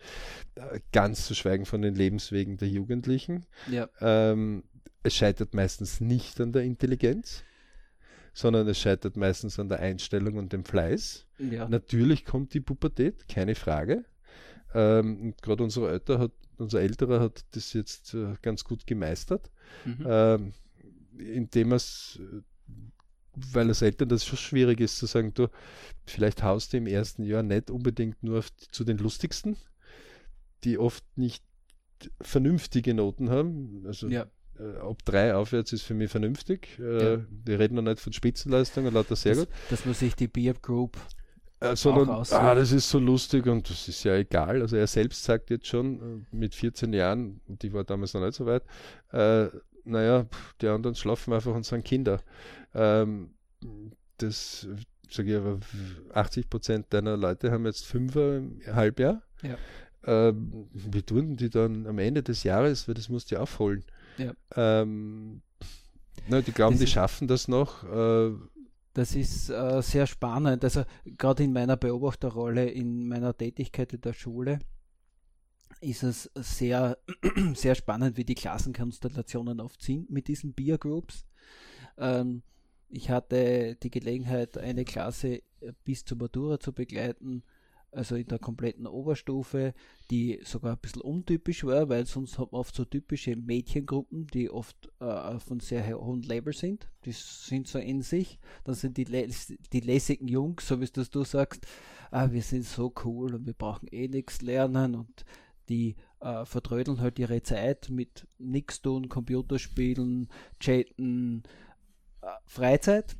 Ganz 0.91 1.25
zu 1.25 1.33
schweigen 1.35 1.65
von 1.65 1.81
den 1.81 1.95
Lebenswegen 1.95 2.57
der 2.57 2.69
Jugendlichen. 2.69 3.45
Ja. 3.69 3.89
Ähm, 3.99 4.63
es 5.03 5.15
scheitert 5.15 5.53
meistens 5.53 5.99
nicht 5.99 6.39
an 6.39 6.51
der 6.51 6.63
Intelligenz, 6.63 7.43
sondern 8.33 8.67
es 8.67 8.79
scheitert 8.79 9.17
meistens 9.17 9.59
an 9.59 9.67
der 9.67 9.79
Einstellung 9.79 10.35
und 10.35 10.53
dem 10.53 10.63
Fleiß. 10.63 11.25
Ja. 11.39 11.67
Natürlich 11.67 12.25
kommt 12.25 12.53
die 12.53 12.59
Pubertät, 12.59 13.27
keine 13.27 13.55
Frage. 13.55 14.05
Ähm, 14.73 15.33
Gerade 15.41 15.63
unser 15.63 15.89
Älter 15.89 16.19
hat, 16.19 16.31
unser 16.57 16.81
Älterer 16.81 17.19
hat 17.19 17.45
das 17.51 17.73
jetzt 17.73 18.13
äh, 18.13 18.35
ganz 18.41 18.63
gut 18.63 18.87
gemeistert, 18.87 19.51
mhm. 19.85 20.05
ähm, 20.05 20.53
indem 21.17 21.73
es, 21.73 22.19
weil 23.35 23.67
als 23.67 23.81
Eltern 23.81 24.09
das 24.09 24.25
schon 24.25 24.37
schwierig 24.37 24.79
ist 24.79 24.97
zu 24.97 25.05
sagen, 25.05 25.33
du, 25.33 25.47
vielleicht 26.05 26.43
haust 26.43 26.73
du 26.73 26.77
im 26.77 26.87
ersten 26.87 27.23
Jahr 27.23 27.43
nicht 27.43 27.69
unbedingt 27.69 28.23
nur 28.23 28.41
die, 28.41 28.67
zu 28.71 28.83
den 28.83 28.97
lustigsten, 28.97 29.57
die 30.63 30.77
oft 30.77 31.03
nicht 31.15 31.43
vernünftige 32.21 32.93
Noten 32.93 33.29
haben. 33.29 33.83
Also 33.85 34.07
ja. 34.07 34.27
äh, 34.59 34.77
ab 34.77 35.03
drei 35.05 35.35
aufwärts 35.35 35.73
ist 35.73 35.83
für 35.83 35.93
mich 35.93 36.11
vernünftig. 36.11 36.79
Äh, 36.79 37.13
ja. 37.15 37.25
Wir 37.45 37.59
reden 37.59 37.75
noch 37.75 37.81
nicht 37.83 37.99
von 37.99 38.13
Spitzenleistungen, 38.13 38.93
lauter 38.93 39.15
sehr 39.15 39.35
das, 39.35 39.45
gut. 39.45 39.53
Das 39.69 39.85
muss 39.85 39.99
sich 39.99 40.15
die 40.15 40.27
Beer 40.27 40.53
Group 40.53 40.97
äh, 41.59 41.75
sondern, 41.75 42.09
ah, 42.09 42.55
das 42.55 42.71
ist 42.71 42.89
so 42.89 42.99
lustig 42.99 43.47
und 43.47 43.69
das 43.69 43.87
ist 43.87 44.03
ja 44.03 44.15
egal. 44.15 44.61
Also 44.61 44.75
er 44.75 44.87
selbst 44.87 45.23
sagt 45.23 45.49
jetzt 45.49 45.67
schon 45.67 46.25
äh, 46.31 46.35
mit 46.35 46.53
14 46.53 46.93
Jahren, 46.93 47.41
und 47.47 47.63
die 47.63 47.73
war 47.73 47.83
damals 47.83 48.13
noch 48.13 48.21
nicht 48.21 48.35
so 48.35 48.45
weit, 48.45 48.63
äh, 49.11 49.47
naja, 49.83 50.25
die 50.61 50.67
anderen 50.67 50.95
schlafen 50.95 51.33
einfach 51.33 51.55
und 51.55 51.65
sind 51.65 51.83
Kinder. 51.83 52.21
Ähm, 52.73 53.31
das 54.17 54.67
sage 55.09 55.31
ich 55.31 55.37
aber, 55.37 55.59
80 56.13 56.49
Prozent 56.49 56.85
deiner 56.89 57.17
Leute 57.17 57.51
haben 57.51 57.65
jetzt 57.65 57.85
Fünfer 57.85 58.37
im 58.37 58.61
Halbjahr. 58.67 59.21
Ja. 59.41 59.57
Ähm, 60.03 60.67
wie 60.73 61.01
tun 61.01 61.37
die 61.37 61.49
dann 61.49 61.87
am 61.87 61.99
Ende 61.99 62.23
des 62.23 62.43
Jahres, 62.43 62.87
weil 62.87 62.95
das 62.95 63.09
musst 63.09 63.31
du 63.31 63.37
aufholen. 63.37 63.83
Ja. 64.17 64.33
Ähm, 64.55 65.41
na, 66.27 66.41
die 66.41 66.51
glauben, 66.51 66.75
das 66.75 66.85
die 66.85 66.91
schaffen 66.91 67.27
das 67.27 67.47
noch. 67.47 67.83
Äh, 67.83 68.31
das 68.97 69.13
ist 69.13 69.49
äh, 69.49 69.79
sehr 69.83 70.07
spannend. 70.07 70.63
Also 70.63 70.83
gerade 71.05 71.43
in 71.43 71.53
meiner 71.53 71.77
Beobachterrolle, 71.77 72.67
in 72.67 73.07
meiner 73.07 73.37
Tätigkeit 73.37 73.93
in 73.93 74.01
der 74.01 74.13
Schule, 74.13 74.57
ist 75.81 76.01
es 76.01 76.31
sehr, 76.33 76.97
sehr 77.53 77.75
spannend, 77.75 78.17
wie 78.17 78.25
die 78.25 78.33
Klassenkonstellationen 78.33 79.59
oft 79.59 79.83
sind 79.83 80.09
mit 80.09 80.27
diesen 80.27 80.55
Peer 80.55 80.79
Groups. 80.79 81.27
Ähm, 81.99 82.41
ich 82.89 83.11
hatte 83.11 83.75
die 83.75 83.91
Gelegenheit, 83.91 84.57
eine 84.57 84.83
Klasse 84.83 85.43
bis 85.83 86.03
zur 86.03 86.17
Matura 86.17 86.59
zu 86.59 86.73
begleiten 86.73 87.43
also 87.91 88.15
in 88.15 88.27
der 88.27 88.39
kompletten 88.39 88.85
Oberstufe, 88.85 89.73
die 90.11 90.39
sogar 90.43 90.73
ein 90.73 90.79
bisschen 90.79 91.01
untypisch 91.01 91.63
war, 91.63 91.89
weil 91.89 92.05
sonst 92.05 92.37
hat 92.37 92.51
man 92.51 92.59
oft 92.59 92.75
so 92.75 92.85
typische 92.85 93.35
Mädchengruppen, 93.35 94.27
die 94.27 94.49
oft 94.49 94.91
äh, 94.99 95.39
von 95.39 95.59
sehr 95.59 95.87
hohem 95.87 96.21
Level 96.21 96.53
sind. 96.53 96.89
Die 97.05 97.11
sind 97.11 97.67
so 97.67 97.79
in 97.79 98.01
sich. 98.01 98.39
Dann 98.63 98.75
sind 98.75 98.97
die, 98.97 99.05
die 99.05 99.79
lässigen 99.79 100.27
Jungs, 100.27 100.67
so 100.67 100.81
wie 100.81 100.85
das 100.85 101.09
du 101.09 101.23
sagst, 101.23 101.65
ah, 102.11 102.31
wir 102.31 102.41
sind 102.41 102.65
so 102.65 102.93
cool 103.05 103.33
und 103.33 103.45
wir 103.45 103.53
brauchen 103.53 103.87
eh 103.91 104.07
nichts 104.07 104.41
lernen 104.41 104.95
und 104.95 105.25
die 105.69 105.95
äh, 106.19 106.45
vertrödeln 106.45 107.01
halt 107.01 107.19
ihre 107.19 107.41
Zeit 107.43 107.89
mit 107.89 108.27
nichts 108.37 108.81
tun, 108.81 109.09
Computerspielen, 109.09 110.29
Chatten, 110.59 111.43
äh, 112.21 112.27
Freizeit. 112.45 113.15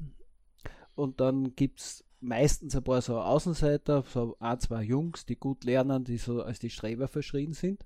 Und 0.96 1.20
dann 1.20 1.56
gibt 1.56 1.80
es 1.80 2.04
meistens 2.20 2.76
ein 2.76 2.84
paar 2.84 3.02
so 3.02 3.20
Außenseiter, 3.20 4.04
so 4.04 4.36
ein, 4.40 4.60
zwei 4.60 4.84
Jungs, 4.84 5.26
die 5.26 5.36
gut 5.36 5.64
lernen, 5.64 6.04
die 6.04 6.18
so 6.18 6.42
als 6.42 6.60
die 6.60 6.70
Streber 6.70 7.08
verschrien 7.08 7.54
sind. 7.54 7.86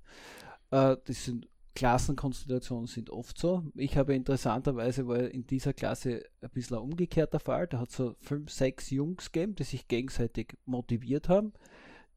Äh, 0.72 0.98
das 1.06 1.26
sind 1.26 1.48
Klassenkonstellationen 1.74 2.88
sind 2.88 3.10
oft 3.10 3.38
so. 3.38 3.64
Ich 3.76 3.98
habe 3.98 4.14
interessanterweise 4.14 5.08
war 5.08 5.20
in 5.20 5.48
dieser 5.48 5.74
Klasse 5.74 6.24
ein 6.42 6.50
bisschen 6.50 6.78
ein 6.78 6.84
umgekehrter 6.84 7.40
Fall. 7.40 7.68
Da 7.68 7.80
hat 7.80 7.90
es 7.90 7.96
so 7.96 8.16
fünf, 8.20 8.52
sechs 8.52 8.90
Jungs 8.90 9.32
gegeben, 9.32 9.56
die 9.56 9.64
sich 9.64 9.88
gegenseitig 9.88 10.58
motiviert 10.66 11.30
haben, 11.30 11.54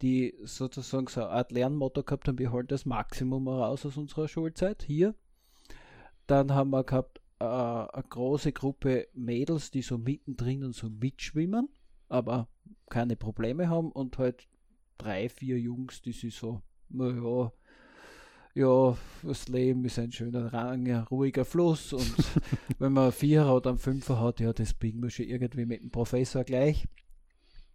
die 0.02 0.34
sozusagen 0.42 1.06
so 1.06 1.20
eine 1.20 1.30
Art 1.30 1.52
Lernmotto 1.52 2.02
gehabt 2.02 2.26
haben, 2.26 2.38
wir 2.38 2.50
holen 2.50 2.66
das 2.66 2.84
Maximum 2.84 3.46
raus 3.46 3.86
aus 3.86 3.96
unserer 3.96 4.26
Schulzeit 4.26 4.82
hier. 4.82 5.14
Dann 6.26 6.52
haben 6.52 6.70
wir 6.70 6.82
gehabt 6.82 7.20
äh, 7.38 7.44
eine 7.44 8.04
große 8.08 8.52
Gruppe 8.52 9.06
Mädels, 9.14 9.70
die 9.70 9.82
so 9.82 9.98
mittendrin 9.98 10.64
und 10.64 10.74
so 10.74 10.90
mitschwimmen 10.90 11.68
aber 12.08 12.48
keine 12.88 13.16
Probleme 13.16 13.68
haben 13.68 13.90
und 13.90 14.18
halt 14.18 14.48
drei, 14.98 15.28
vier 15.28 15.58
Jungs, 15.58 16.02
die 16.02 16.12
sich 16.12 16.34
so, 16.34 16.62
naja, 16.88 17.52
ja, 18.54 18.96
das 19.24 19.48
Leben 19.48 19.84
ist 19.84 19.98
ein 19.98 20.12
schöner, 20.12 20.50
langer, 20.50 21.08
ruhiger 21.08 21.44
Fluss 21.44 21.92
und 21.92 22.14
wenn 22.78 22.92
man 22.92 23.10
Vierer 23.10 23.56
oder 23.56 23.70
einen 23.70 23.78
Fünfer 23.78 24.20
hat, 24.20 24.38
ja, 24.38 24.52
das 24.52 24.74
biegen 24.74 25.02
wir 25.02 25.10
schon 25.10 25.26
irgendwie 25.26 25.66
mit 25.66 25.82
dem 25.82 25.90
Professor 25.90 26.44
gleich. 26.44 26.86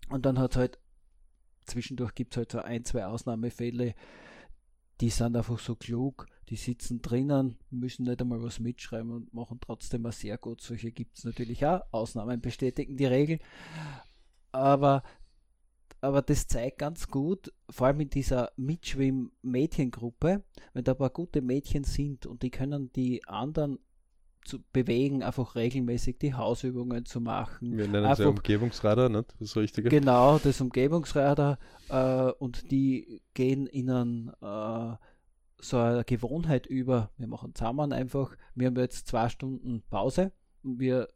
Und 0.10 0.26
dann 0.26 0.40
hat 0.40 0.52
es 0.52 0.58
halt, 0.58 0.80
zwischendurch 1.66 2.16
gibt 2.16 2.34
es 2.34 2.38
halt 2.38 2.52
so 2.52 2.60
ein, 2.60 2.86
zwei 2.86 3.06
Ausnahmefälle, 3.06 3.94
die 5.02 5.10
sind 5.10 5.36
einfach 5.36 5.60
so 5.60 5.76
klug, 5.76 6.28
die 6.50 6.56
sitzen 6.56 7.02
drinnen, 7.02 7.58
müssen 7.70 8.06
nicht 8.06 8.22
einmal 8.22 8.42
was 8.42 8.60
mitschreiben 8.60 9.12
und 9.12 9.34
machen 9.34 9.60
trotzdem 9.62 10.02
mal 10.02 10.12
sehr 10.12 10.38
gut. 10.38 10.62
Solche 10.62 10.92
gibt 10.92 11.18
es 11.18 11.24
natürlich 11.24 11.66
auch. 11.66 11.82
Ausnahmen 11.92 12.42
bestätigen 12.42 12.98
die 12.98 13.06
Regel 13.06 13.40
aber, 14.52 15.04
aber 16.02 16.22
das 16.22 16.48
zeigt 16.48 16.80
ganz 16.80 17.08
gut, 17.08 17.54
vor 17.70 17.88
allem 17.88 18.02
in 18.02 18.10
dieser 18.10 18.52
Mitschwimm-Mädchengruppe, 18.56 20.44
wenn 20.74 20.84
da 20.84 20.94
ein 20.94 20.98
paar 20.98 21.10
gute 21.10 21.42
Mädchen 21.42 21.84
sind 21.84 22.26
und 22.26 22.44
die 22.44 22.52
können 22.52 22.92
die 22.94 23.26
anderen 23.28 23.80
zu 24.46 24.60
bewegen, 24.74 25.22
einfach 25.22 25.56
regelmäßig 25.56 26.18
die 26.18 26.34
Hausübungen 26.34 27.06
zu 27.06 27.22
machen. 27.22 27.78
Wir 27.78 27.88
nennen 27.88 28.06
einfach, 28.06 28.18
sie 28.18 28.26
Umgebungsradar, 28.26 29.10
nicht? 29.10 29.36
Das 29.40 29.56
Richtige. 29.56 29.90
Genau, 29.90 30.40
das 30.40 30.62
Umgebungsradar. 30.62 31.60
Äh, 31.90 32.32
und 32.40 32.72
die 32.72 33.22
gehen 33.34 33.68
in 33.68 33.90
einen, 33.90 34.32
äh, 34.42 34.96
so 35.62 35.78
eine 35.78 36.04
Gewohnheit 36.06 36.66
über. 36.66 37.12
Wir 37.18 37.28
machen 37.28 37.54
zusammen 37.54 37.94
einfach. 37.94 38.36
Wir 38.56 38.68
haben 38.68 38.78
jetzt 38.78 39.08
zwei 39.08 39.30
Stunden 39.30 39.84
Pause. 39.90 40.32
Und 40.64 40.80
wir 40.80 41.10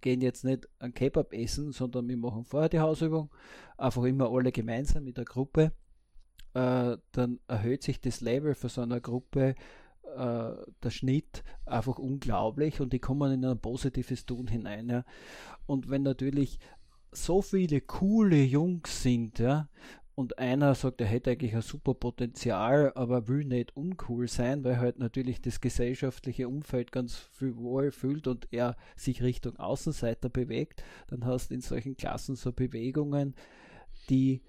gehen 0.00 0.20
jetzt 0.20 0.44
nicht 0.44 0.68
ein 0.78 0.94
Kebab 0.94 1.32
essen, 1.32 1.72
sondern 1.72 2.08
wir 2.08 2.16
machen 2.16 2.44
vorher 2.44 2.68
die 2.68 2.80
Hausübung, 2.80 3.30
einfach 3.76 4.04
immer 4.04 4.30
alle 4.30 4.52
gemeinsam 4.52 5.04
mit 5.04 5.16
der 5.16 5.24
Gruppe. 5.24 5.72
Äh, 6.54 6.96
dann 7.12 7.40
erhöht 7.46 7.82
sich 7.82 8.00
das 8.00 8.20
Level 8.20 8.54
für 8.54 8.68
so 8.68 8.80
einer 8.80 9.00
Gruppe, 9.00 9.54
äh, 10.16 10.52
der 10.82 10.90
Schnitt 10.90 11.44
einfach 11.66 11.98
unglaublich 11.98 12.80
und 12.80 12.92
die 12.92 12.98
kommen 12.98 13.32
in 13.32 13.44
ein 13.44 13.60
positives 13.60 14.26
Tun 14.26 14.46
hinein. 14.46 14.88
Ja. 14.88 15.04
Und 15.66 15.90
wenn 15.90 16.02
natürlich 16.02 16.58
so 17.12 17.42
viele 17.42 17.80
coole 17.80 18.42
Jungs 18.42 19.02
sind, 19.02 19.38
ja, 19.38 19.68
und 20.18 20.36
einer 20.40 20.74
sagt, 20.74 21.00
er 21.00 21.06
hätte 21.06 21.30
eigentlich 21.30 21.54
ein 21.54 21.62
super 21.62 21.94
Potenzial, 21.94 22.90
aber 22.96 23.28
will 23.28 23.44
nicht 23.44 23.76
uncool 23.76 24.26
sein, 24.26 24.64
weil 24.64 24.80
halt 24.80 24.98
natürlich 24.98 25.40
das 25.40 25.60
gesellschaftliche 25.60 26.48
Umfeld 26.48 26.90
ganz 26.90 27.14
viel 27.14 27.56
wohl 27.56 27.92
fühlt 27.92 28.26
und 28.26 28.48
er 28.50 28.76
sich 28.96 29.22
Richtung 29.22 29.56
Außenseiter 29.58 30.28
bewegt, 30.28 30.82
dann 31.06 31.24
hast 31.24 31.50
du 31.50 31.54
in 31.54 31.60
solchen 31.60 31.96
Klassen 31.96 32.34
so 32.34 32.52
Bewegungen, 32.52 33.36
die 34.10 34.42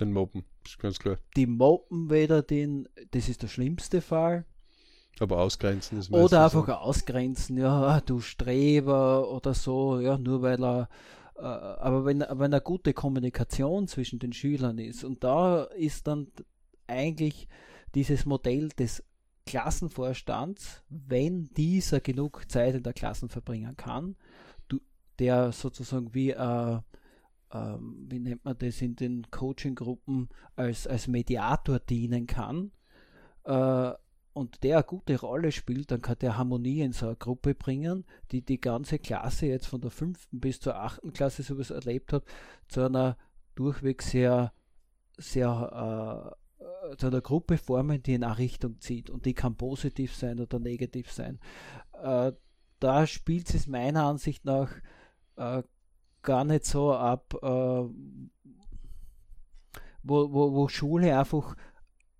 den 0.00 0.12
Mopen, 0.14 0.46
ist 0.64 0.78
ganz 0.78 0.98
klar. 0.98 1.18
Die 1.36 1.46
Mopen 1.46 2.08
weder 2.08 2.40
den, 2.40 2.88
das 3.10 3.28
ist 3.28 3.42
der 3.42 3.48
schlimmste 3.48 4.00
Fall. 4.00 4.46
Aber 5.20 5.40
ausgrenzen 5.40 5.98
ist 5.98 6.10
Oder 6.10 6.44
einfach 6.46 6.66
so. 6.68 6.72
ausgrenzen, 6.72 7.58
ja, 7.58 8.00
du 8.00 8.20
Streber 8.20 9.30
oder 9.30 9.52
so, 9.52 10.00
ja, 10.00 10.16
nur 10.16 10.40
weil 10.40 10.64
er 10.64 10.88
aber 11.42 12.04
wenn, 12.04 12.20
wenn 12.20 12.52
eine 12.52 12.60
gute 12.60 12.92
Kommunikation 12.92 13.86
zwischen 13.88 14.18
den 14.18 14.32
Schülern 14.32 14.78
ist 14.78 15.04
und 15.04 15.22
da 15.24 15.64
ist 15.64 16.06
dann 16.06 16.28
eigentlich 16.86 17.48
dieses 17.94 18.26
Modell 18.26 18.68
des 18.70 19.04
Klassenvorstands, 19.46 20.82
wenn 20.88 21.44
dieser 21.56 22.00
genug 22.00 22.50
Zeit 22.50 22.74
in 22.74 22.82
der 22.82 22.92
Klasse 22.92 23.28
verbringen 23.28 23.76
kann, 23.76 24.16
der 25.18 25.52
sozusagen 25.52 26.14
wie 26.14 26.30
äh, 26.30 26.78
ähm, 27.52 28.06
wie 28.08 28.18
nennt 28.18 28.44
man 28.44 28.58
das, 28.58 28.82
in 28.82 28.94
den 28.94 29.30
Coaching-Gruppen 29.30 30.28
als, 30.54 30.86
als 30.86 31.08
Mediator 31.08 31.78
dienen 31.78 32.26
kann 32.26 32.72
äh, 33.44 33.92
und 34.38 34.62
der 34.62 34.76
eine 34.76 34.84
gute 34.84 35.20
Rolle 35.20 35.50
spielt, 35.50 35.90
dann 35.90 36.00
kann 36.00 36.18
der 36.20 36.38
Harmonie 36.38 36.80
in 36.82 36.92
so 36.92 37.06
eine 37.06 37.16
Gruppe 37.16 37.54
bringen, 37.54 38.04
die 38.30 38.42
die 38.42 38.60
ganze 38.60 38.98
Klasse 38.98 39.46
jetzt 39.46 39.66
von 39.66 39.80
der 39.80 39.90
fünften 39.90 40.38
bis 40.38 40.60
zur 40.60 40.76
achten 40.76 41.12
Klasse 41.12 41.42
sowas 41.42 41.70
erlebt 41.70 42.12
hat, 42.12 42.24
zu 42.68 42.82
einer 42.84 43.16
durchweg 43.56 44.00
sehr, 44.02 44.52
sehr 45.16 46.36
äh, 46.94 46.96
zu 46.96 47.08
einer 47.08 47.20
Gruppe 47.20 47.58
formen, 47.58 48.00
die 48.02 48.14
in 48.14 48.22
eine 48.22 48.38
Richtung 48.38 48.80
zieht 48.80 49.10
und 49.10 49.26
die 49.26 49.34
kann 49.34 49.56
positiv 49.56 50.14
sein 50.14 50.38
oder 50.38 50.60
negativ 50.60 51.10
sein. 51.10 51.40
Äh, 52.00 52.32
da 52.78 53.06
spielt 53.08 53.52
es 53.52 53.66
meiner 53.66 54.04
Ansicht 54.04 54.44
nach 54.44 54.70
äh, 55.36 55.64
gar 56.22 56.44
nicht 56.44 56.64
so 56.64 56.94
ab, 56.94 57.34
äh, 57.42 57.46
wo, 60.02 60.32
wo, 60.32 60.52
wo 60.54 60.68
Schule 60.68 61.18
einfach 61.18 61.56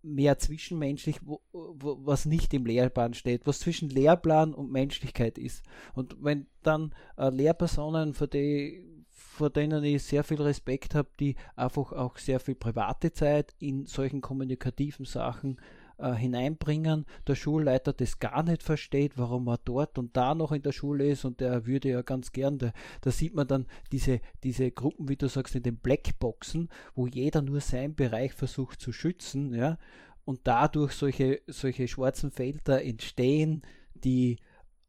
mehr 0.02 0.38
zwischenmenschlich, 0.38 1.20
wo, 1.24 1.40
wo, 1.52 1.98
was 2.04 2.24
nicht 2.24 2.54
im 2.54 2.66
Lehrplan 2.66 3.14
steht, 3.14 3.46
was 3.46 3.61
zwischen 3.61 3.90
Lehrplan 3.90 4.54
und 4.54 4.70
Menschlichkeit 4.70 5.38
ist. 5.38 5.62
Und 5.94 6.16
wenn 6.20 6.46
dann 6.62 6.94
äh, 7.16 7.30
Lehrpersonen, 7.30 8.14
für 8.14 8.28
die, 8.28 8.84
vor 9.11 9.50
denen 9.50 9.84
ich 9.84 10.02
sehr 10.02 10.24
viel 10.24 10.40
Respekt 10.40 10.94
habe, 10.94 11.08
die 11.20 11.37
einfach 11.56 11.92
auch 11.92 12.18
sehr 12.18 12.40
viel 12.40 12.54
private 12.54 13.12
Zeit 13.12 13.54
in 13.58 13.87
solchen 13.87 14.20
kommunikativen 14.20 15.04
Sachen 15.04 15.61
äh, 15.98 16.14
hineinbringen, 16.14 17.06
der 17.26 17.34
Schulleiter 17.34 17.92
das 17.92 18.18
gar 18.18 18.42
nicht 18.42 18.62
versteht, 18.62 19.18
warum 19.18 19.48
er 19.48 19.58
dort 19.64 19.98
und 19.98 20.16
da 20.16 20.34
noch 20.34 20.52
in 20.52 20.62
der 20.62 20.72
Schule 20.72 21.08
ist 21.08 21.24
und 21.24 21.40
der 21.40 21.66
würde 21.66 21.90
ja 21.90 22.02
ganz 22.02 22.32
gern, 22.32 22.58
da, 22.58 22.72
da 23.00 23.11
sieht 23.11 23.34
man 23.34 23.46
dann 23.46 23.66
diese, 23.92 24.20
diese 24.44 24.70
Gruppen, 24.70 25.08
wie 25.08 25.16
du 25.16 25.28
sagst, 25.28 25.54
in 25.54 25.62
den 25.62 25.78
Blackboxen, 25.78 26.68
wo 26.94 27.06
jeder 27.06 27.42
nur 27.42 27.61
seinen 27.61 27.94
Bereich 27.94 28.32
versucht 28.32 28.80
zu 28.80 28.92
schützen, 28.92 29.54
ja, 29.54 29.78
und 30.24 30.40
dadurch 30.44 30.92
solche, 30.92 31.40
solche 31.46 31.88
schwarzen 31.88 32.30
Felder 32.30 32.84
entstehen, 32.84 33.62
die 33.94 34.38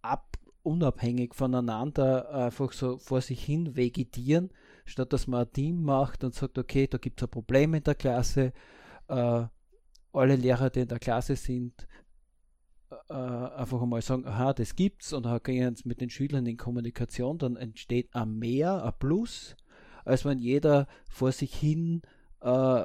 ab, 0.01 0.37
unabhängig 0.63 1.33
voneinander 1.33 2.29
einfach 2.29 2.73
so 2.73 2.97
vor 2.97 3.21
sich 3.21 3.43
hin 3.43 3.75
vegetieren, 3.75 4.49
statt 4.85 5.13
dass 5.13 5.27
man 5.27 5.45
ein 5.45 5.53
Team 5.53 5.83
macht 5.83 6.23
und 6.23 6.35
sagt, 6.35 6.57
okay, 6.57 6.87
da 6.87 6.97
gibt 6.97 7.21
es 7.21 7.27
ein 7.27 7.31
Problem 7.31 7.73
in 7.73 7.83
der 7.83 7.95
Klasse, 7.95 8.51
äh, 9.07 9.43
alle 10.13 10.35
Lehrer, 10.35 10.69
die 10.69 10.81
in 10.81 10.87
der 10.87 10.99
Klasse 10.99 11.35
sind, 11.35 11.87
äh, 13.09 13.13
einfach 13.13 13.81
einmal 13.81 14.01
sagen, 14.01 14.25
aha, 14.25 14.53
das 14.53 14.75
gibt's. 14.75 15.13
Und 15.13 15.23
dann 15.23 15.41
gehen 15.43 15.75
sie 15.75 15.87
mit 15.87 16.01
den 16.01 16.09
Schülern 16.09 16.45
in 16.45 16.57
Kommunikation, 16.57 17.37
dann 17.37 17.55
entsteht 17.55 18.13
ein 18.15 18.37
Mehr, 18.37 18.83
ein 18.83 18.93
Plus, 18.99 19.55
als 20.05 20.25
wenn 20.25 20.39
jeder 20.39 20.87
vor 21.09 21.31
sich 21.31 21.53
hin 21.53 22.01
äh, 22.41 22.83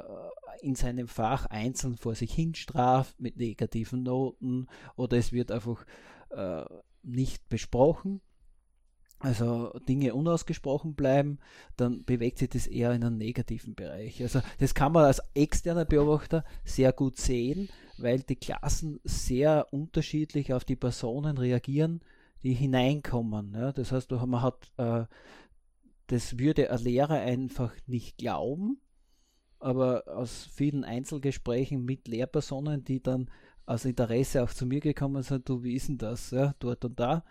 in 0.61 0.75
seinem 0.75 1.07
Fach 1.07 1.45
einzeln 1.47 1.97
vor 1.97 2.15
sich 2.15 2.33
hin 2.33 2.55
straft 2.55 3.19
mit 3.19 3.37
negativen 3.37 4.03
Noten 4.03 4.67
oder 4.95 5.17
es 5.17 5.31
wird 5.31 5.51
einfach 5.51 5.85
äh, 6.29 6.63
nicht 7.03 7.47
besprochen 7.49 8.21
also 9.25 9.71
Dinge 9.89 10.13
unausgesprochen 10.13 10.93
bleiben, 10.93 11.39
dann 11.77 12.05
bewegt 12.05 12.37
sich 12.37 12.49
das 12.49 12.67
eher 12.67 12.93
in 12.93 13.03
einen 13.03 13.17
negativen 13.17 13.73
Bereich. 13.73 14.21
Also 14.21 14.41
das 14.59 14.75
kann 14.75 14.91
man 14.91 15.05
als 15.05 15.19
externer 15.33 15.83
Beobachter 15.83 16.45
sehr 16.63 16.93
gut 16.93 17.17
sehen, 17.17 17.69
weil 17.97 18.19
die 18.19 18.35
Klassen 18.35 18.99
sehr 19.03 19.67
unterschiedlich 19.71 20.53
auf 20.53 20.63
die 20.63 20.75
Personen 20.75 21.39
reagieren, 21.39 22.01
die 22.43 22.53
hineinkommen. 22.53 23.55
Ja. 23.55 23.71
Das 23.71 23.91
heißt, 23.91 24.11
man 24.11 24.43
hat, 24.43 24.71
äh, 24.77 25.05
das 26.05 26.37
würde 26.37 26.69
ein 26.69 26.79
Lehrer 26.79 27.19
einfach 27.19 27.73
nicht 27.87 28.19
glauben, 28.19 28.79
aber 29.59 30.03
aus 30.07 30.47
vielen 30.53 30.83
Einzelgesprächen 30.83 31.83
mit 31.83 32.07
Lehrpersonen, 32.07 32.83
die 32.83 33.01
dann 33.01 33.31
aus 33.65 33.85
Interesse 33.85 34.43
auch 34.43 34.51
zu 34.51 34.67
mir 34.67 34.81
gekommen 34.81 35.23
sind, 35.23 35.49
du, 35.49 35.63
wie 35.63 35.73
ist 35.73 35.89
denn 35.89 35.97
das, 35.97 36.29
ja, 36.29 36.53
dort 36.59 36.85
und 36.85 36.99
da, 36.99 37.23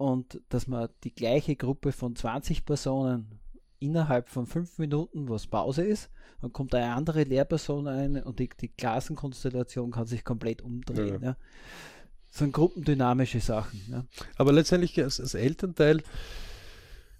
und 0.00 0.40
dass 0.48 0.66
man 0.66 0.88
die 1.04 1.14
gleiche 1.14 1.56
Gruppe 1.56 1.92
von 1.92 2.16
20 2.16 2.64
Personen 2.64 3.38
innerhalb 3.80 4.30
von 4.30 4.46
fünf 4.46 4.78
Minuten, 4.78 5.28
was 5.28 5.46
Pause 5.46 5.84
ist, 5.84 6.08
dann 6.40 6.54
kommt 6.54 6.74
eine 6.74 6.94
andere 6.94 7.24
Lehrperson 7.24 7.86
ein 7.86 8.22
und 8.22 8.38
die, 8.38 8.48
die 8.48 8.68
Klassenkonstellation 8.68 9.90
kann 9.90 10.06
sich 10.06 10.24
komplett 10.24 10.62
umdrehen. 10.62 11.20
Ja. 11.20 11.28
Ja. 11.28 11.36
Das 12.30 12.38
sind 12.38 12.54
gruppendynamische 12.54 13.40
Sachen. 13.40 13.78
Ja. 13.90 14.06
Aber 14.36 14.54
letztendlich 14.54 14.98
als, 15.02 15.20
als 15.20 15.34
Elternteil 15.34 16.02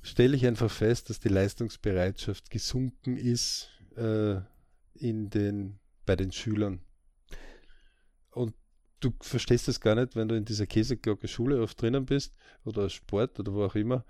stelle 0.01 0.35
ich 0.35 0.47
einfach 0.47 0.71
fest, 0.71 1.11
dass 1.11 1.21
die 1.21 1.29
Leistungsbereitschaft 1.29 2.51
gesunken 2.51 3.19
ist 3.19 3.69
äh, 3.95 4.37
in 4.95 5.29
den, 5.29 5.81
bei 6.07 6.16
den 6.16 6.33
Schülern. 6.33 6.81
Und 8.31 8.55
du 9.01 9.13
verstehst 9.21 9.69
es 9.69 9.81
gar 9.81 9.95
nicht, 9.95 10.17
wenn 10.17 10.29
du 10.29 10.37
in 10.37 10.45
dieser 10.45 10.67
Käseglocke 10.67 11.29
Schule 11.29 11.63
oft 11.63 11.81
drinnen 11.81 12.07
bist 12.07 12.35
oder 12.65 12.89
Sport 12.89 13.41
oder 13.41 13.53
wo 13.53 13.65
auch 13.65 13.75
immer, 13.75 14.05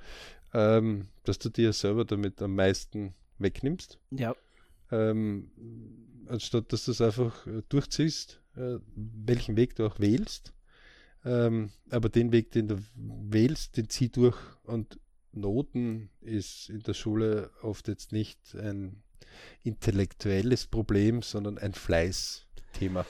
ähm, 0.53 1.09
dass 1.25 1.39
du 1.39 1.49
dir 1.49 1.73
selber 1.73 2.05
damit 2.05 2.43
am 2.43 2.55
meisten 2.55 3.15
wegnimmst. 3.39 3.99
Ja. 4.11 4.35
Ähm, 4.91 5.51
anstatt 6.27 6.73
dass 6.73 6.85
du 6.85 6.91
es 6.91 7.01
einfach 7.01 7.47
äh, 7.47 7.63
durchziehst, 7.69 8.41
äh, 8.57 8.79
welchen 8.95 9.57
Weg 9.57 9.77
du 9.77 9.87
auch 9.87 9.99
wählst. 10.01 10.53
Ähm, 11.25 11.71
aber 11.91 12.09
den 12.09 12.33
Weg, 12.33 12.51
den 12.53 12.69
du 12.69 12.83
wählst, 12.95 13.77
den 13.77 13.89
zieh 13.89 14.09
durch. 14.09 14.39
Und 14.65 14.99
Noten 15.33 16.11
ist 16.21 16.71
in 16.71 16.83
der 16.83 16.95
Schule 16.95 17.51
oft 17.63 17.89
jetzt 17.89 18.13
nicht 18.13 18.55
ein 18.55 19.03
intellektuelles 19.63 20.67
Problem, 20.67 21.23
sondern 21.23 21.59
ein 21.59 21.75
Fleißthema. 21.75 23.07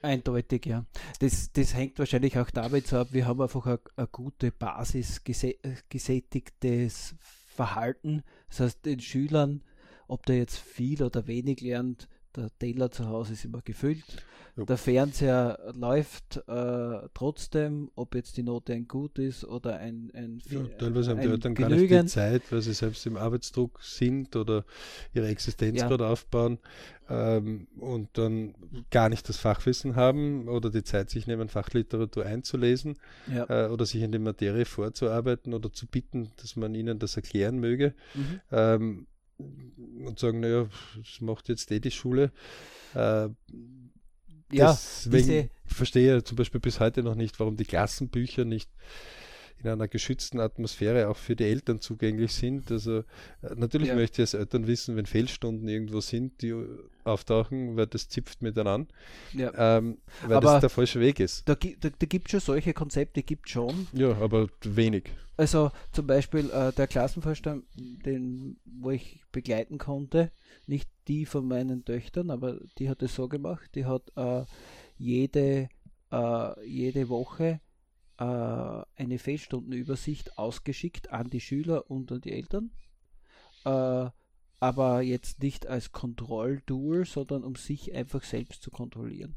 Eindeutig, 0.00 0.66
ja. 0.66 0.84
Das, 1.18 1.52
das 1.52 1.74
hängt 1.74 1.98
wahrscheinlich 1.98 2.38
auch 2.38 2.50
damit 2.50 2.92
ab, 2.92 3.08
wir 3.10 3.26
haben 3.26 3.40
einfach 3.40 3.66
eine, 3.66 3.80
eine 3.96 4.06
gute 4.06 4.52
Basis 4.52 5.22
gesättigtes 5.24 7.16
Verhalten. 7.46 8.22
Das 8.48 8.60
heißt, 8.60 8.86
den 8.86 9.00
Schülern, 9.00 9.62
ob 10.06 10.24
der 10.26 10.36
jetzt 10.36 10.58
viel 10.58 11.02
oder 11.02 11.26
wenig 11.26 11.60
lernt, 11.60 12.08
der 12.36 12.50
Teller 12.58 12.90
zu 12.90 13.06
Hause 13.06 13.32
ist 13.34 13.44
immer 13.44 13.60
gefüllt. 13.62 14.04
Ja. 14.56 14.64
Der 14.64 14.76
Fernseher 14.76 15.72
läuft 15.72 16.42
äh, 16.48 17.08
trotzdem, 17.14 17.90
ob 17.94 18.16
jetzt 18.16 18.36
die 18.36 18.42
Note 18.42 18.72
ein 18.72 18.88
gut 18.88 19.18
ist 19.18 19.44
oder 19.44 19.78
ein, 19.78 20.10
ein 20.14 20.42
ja, 20.50 20.64
Teilweise 20.78 21.12
haben 21.12 21.20
die 21.20 21.28
Eltern 21.28 21.54
gar 21.54 21.68
nicht 21.68 21.90
die 21.90 22.06
Zeit, 22.06 22.42
weil 22.50 22.60
sie 22.60 22.72
selbst 22.72 23.06
im 23.06 23.16
Arbeitsdruck 23.16 23.80
sind 23.82 24.34
oder 24.34 24.64
ihre 25.14 25.28
Existenz 25.28 25.78
ja. 25.78 25.86
gerade 25.86 26.08
aufbauen 26.08 26.58
ähm, 27.08 27.68
und 27.78 28.08
dann 28.14 28.54
gar 28.90 29.08
nicht 29.08 29.28
das 29.28 29.36
Fachwissen 29.36 29.94
haben 29.94 30.48
oder 30.48 30.70
die 30.70 30.82
Zeit 30.82 31.10
sich 31.10 31.28
nehmen, 31.28 31.48
Fachliteratur 31.48 32.26
einzulesen 32.26 32.98
ja. 33.32 33.44
äh, 33.48 33.68
oder 33.68 33.86
sich 33.86 34.02
in 34.02 34.10
die 34.10 34.18
Materie 34.18 34.64
vorzuarbeiten 34.64 35.54
oder 35.54 35.72
zu 35.72 35.86
bitten, 35.86 36.32
dass 36.42 36.56
man 36.56 36.74
ihnen 36.74 36.98
das 36.98 37.14
erklären 37.14 37.60
möge. 37.60 37.94
Mhm. 38.14 38.40
Ähm, 38.50 39.06
und 39.38 40.18
sagen, 40.18 40.40
naja, 40.40 40.68
das 40.96 41.20
macht 41.20 41.48
jetzt 41.48 41.70
eh 41.70 41.80
die 41.80 41.90
Schule. 41.90 42.32
Äh, 42.94 43.28
ja, 44.50 44.72
deswegen 44.72 45.50
verstehe 45.66 46.18
ich 46.18 46.24
zum 46.24 46.36
Beispiel 46.36 46.60
bis 46.60 46.80
heute 46.80 47.02
noch 47.02 47.14
nicht, 47.14 47.38
warum 47.38 47.56
die 47.56 47.64
Klassenbücher 47.64 48.44
nicht 48.44 48.70
in 49.62 49.68
einer 49.68 49.88
geschützten 49.88 50.40
Atmosphäre 50.40 51.08
auch 51.08 51.16
für 51.16 51.34
die 51.36 51.44
Eltern 51.44 51.80
zugänglich 51.80 52.32
sind. 52.32 52.70
Also 52.70 52.98
äh, 52.98 53.04
natürlich 53.56 53.88
ja. 53.88 53.94
möchte 53.94 54.22
ich 54.22 54.28
als 54.28 54.34
Eltern 54.34 54.66
wissen, 54.66 54.96
wenn 54.96 55.06
Fehlstunden 55.06 55.68
irgendwo 55.68 56.00
sind, 56.00 56.42
die 56.42 56.54
auftauchen, 57.04 57.76
weil 57.76 57.86
das 57.86 58.08
zipft 58.08 58.42
mir 58.42 58.52
dann 58.52 58.66
an, 58.66 58.88
ja. 59.32 59.78
ähm, 59.78 59.98
weil 60.26 60.36
aber 60.36 60.52
das 60.52 60.60
der 60.60 60.70
falsche 60.70 61.00
Weg 61.00 61.20
ist. 61.20 61.48
Da, 61.48 61.54
da, 61.54 61.88
da 61.90 62.06
gibt 62.06 62.28
es 62.28 62.30
schon 62.32 62.40
solche 62.40 62.74
Konzepte, 62.74 63.22
gibt 63.22 63.48
schon. 63.48 63.88
Ja, 63.92 64.16
aber 64.18 64.48
wenig. 64.62 65.10
Also 65.36 65.70
zum 65.92 66.06
Beispiel 66.06 66.50
äh, 66.50 66.72
der 66.72 66.88
Klassenvorstand, 66.88 67.64
den, 67.76 68.58
wo 68.64 68.90
ich 68.90 69.22
begleiten 69.30 69.78
konnte, 69.78 70.32
nicht 70.66 70.90
die 71.06 71.26
von 71.26 71.46
meinen 71.46 71.84
Töchtern, 71.84 72.30
aber 72.30 72.58
die 72.78 72.90
hat 72.90 73.02
es 73.02 73.14
so 73.14 73.28
gemacht, 73.28 73.70
die 73.74 73.86
hat 73.86 74.02
äh, 74.16 74.44
jede, 74.96 75.68
äh, 76.10 76.66
jede 76.66 77.08
Woche 77.08 77.60
äh, 78.18 78.22
eine 78.24 79.18
Fehlstundenübersicht 79.18 80.38
ausgeschickt 80.38 81.10
an 81.10 81.30
die 81.30 81.40
Schüler 81.40 81.90
und 81.90 82.10
an 82.12 82.20
die 82.20 82.32
Eltern. 82.32 82.70
Äh, 83.64 84.10
aber 84.60 85.02
jetzt 85.02 85.42
nicht 85.42 85.66
als 85.66 85.92
Kontrolltool, 85.92 87.04
sondern 87.04 87.44
um 87.44 87.54
sich 87.54 87.94
einfach 87.94 88.24
selbst 88.24 88.62
zu 88.62 88.70
kontrollieren. 88.70 89.36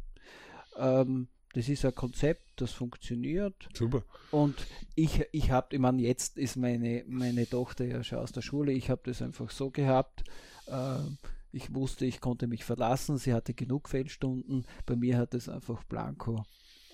Ähm, 0.78 1.28
das 1.54 1.70
ist 1.70 1.86
ein 1.86 1.94
Konzept, 1.94 2.44
das 2.56 2.72
funktioniert. 2.72 3.70
Super. 3.74 4.04
Und 4.32 4.56
ich, 4.96 5.26
ich 5.32 5.52
habe, 5.52 5.76
ich 5.76 5.82
meine, 5.82 6.02
jetzt 6.02 6.38
ist 6.38 6.56
meine, 6.56 7.04
meine 7.08 7.48
Tochter 7.48 7.86
ja 7.86 8.04
schon 8.04 8.20
aus 8.20 8.32
der 8.32 8.42
Schule, 8.42 8.72
ich 8.72 8.90
habe 8.90 9.02
das 9.06 9.22
einfach 9.22 9.52
so 9.52 9.70
gehabt. 9.70 10.24
Äh, 10.68 11.00
ich 11.52 11.74
wusste, 11.74 12.06
ich 12.06 12.22
konnte 12.22 12.48
mich 12.48 12.64
verlassen, 12.64 13.18
sie 13.18 13.34
hatte 13.34 13.54
genug 13.54 13.90
Fehlstunden. 13.90 14.66
Bei 14.86 14.96
mir 14.96 15.18
hat 15.18 15.34
es 15.34 15.50
einfach 15.50 15.84
blanko 15.84 16.46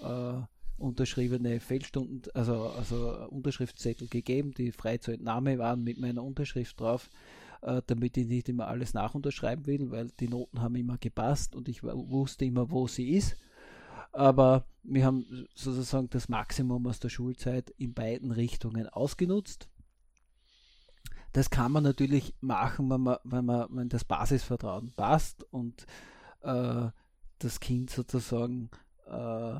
äh, 0.01 0.41
unterschriebene 0.77 1.59
Fehlstunden, 1.59 2.21
also, 2.33 2.69
also 2.69 3.27
Unterschriftszettel 3.29 4.07
gegeben, 4.07 4.53
die 4.53 4.71
frei 4.71 4.97
zur 4.97 5.13
Entnahme 5.13 5.57
waren 5.57 5.83
mit 5.83 5.99
meiner 5.99 6.23
Unterschrift 6.23 6.79
drauf. 6.79 7.09
äh, 7.61 7.81
damit 7.87 8.17
ich 8.17 8.27
nicht 8.27 8.49
immer 8.49 8.67
alles 8.67 8.93
nachunterschreiben 8.93 9.65
will, 9.65 9.91
weil 9.91 10.09
die 10.19 10.27
Noten 10.27 10.61
haben 10.61 10.75
immer 10.75 10.97
gepasst 10.97 11.55
und 11.55 11.67
ich 11.69 11.83
wusste 11.83 12.45
immer, 12.45 12.69
wo 12.71 12.87
sie 12.87 13.09
ist. 13.15 13.37
Aber 14.11 14.65
wir 14.83 15.05
haben 15.05 15.47
sozusagen 15.53 16.09
das 16.09 16.29
Maximum 16.29 16.87
aus 16.87 16.99
der 16.99 17.09
Schulzeit 17.09 17.69
in 17.71 17.93
beiden 17.93 18.31
Richtungen 18.31 18.87
ausgenutzt. 18.87 19.69
Das 21.33 21.49
kann 21.49 21.71
man 21.71 21.83
natürlich 21.83 22.33
machen, 22.41 22.89
wenn, 22.89 23.01
man, 23.01 23.17
wenn, 23.23 23.45
man, 23.45 23.67
wenn 23.69 23.89
das 23.89 24.05
Basisvertrauen 24.05 24.93
passt 24.95 25.43
und 25.51 25.85
äh, 26.41 26.87
das 27.39 27.59
Kind 27.59 27.89
sozusagen 27.91 28.69
äh, 29.05 29.59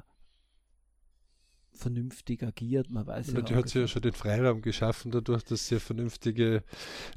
vernünftig 1.78 2.44
agiert. 2.44 2.90
Man 2.90 3.06
weiß 3.06 3.32
ja, 3.32 3.42
die 3.42 3.56
hat 3.56 3.70
sich 3.70 3.82
ja 3.82 3.88
schon 3.88 4.02
den 4.02 4.14
Freiraum 4.14 4.62
geschaffen, 4.62 5.12
dadurch, 5.12 5.44
dass 5.44 5.68
sie 5.68 5.76
eine 5.76 5.80
vernünftige 5.80 6.64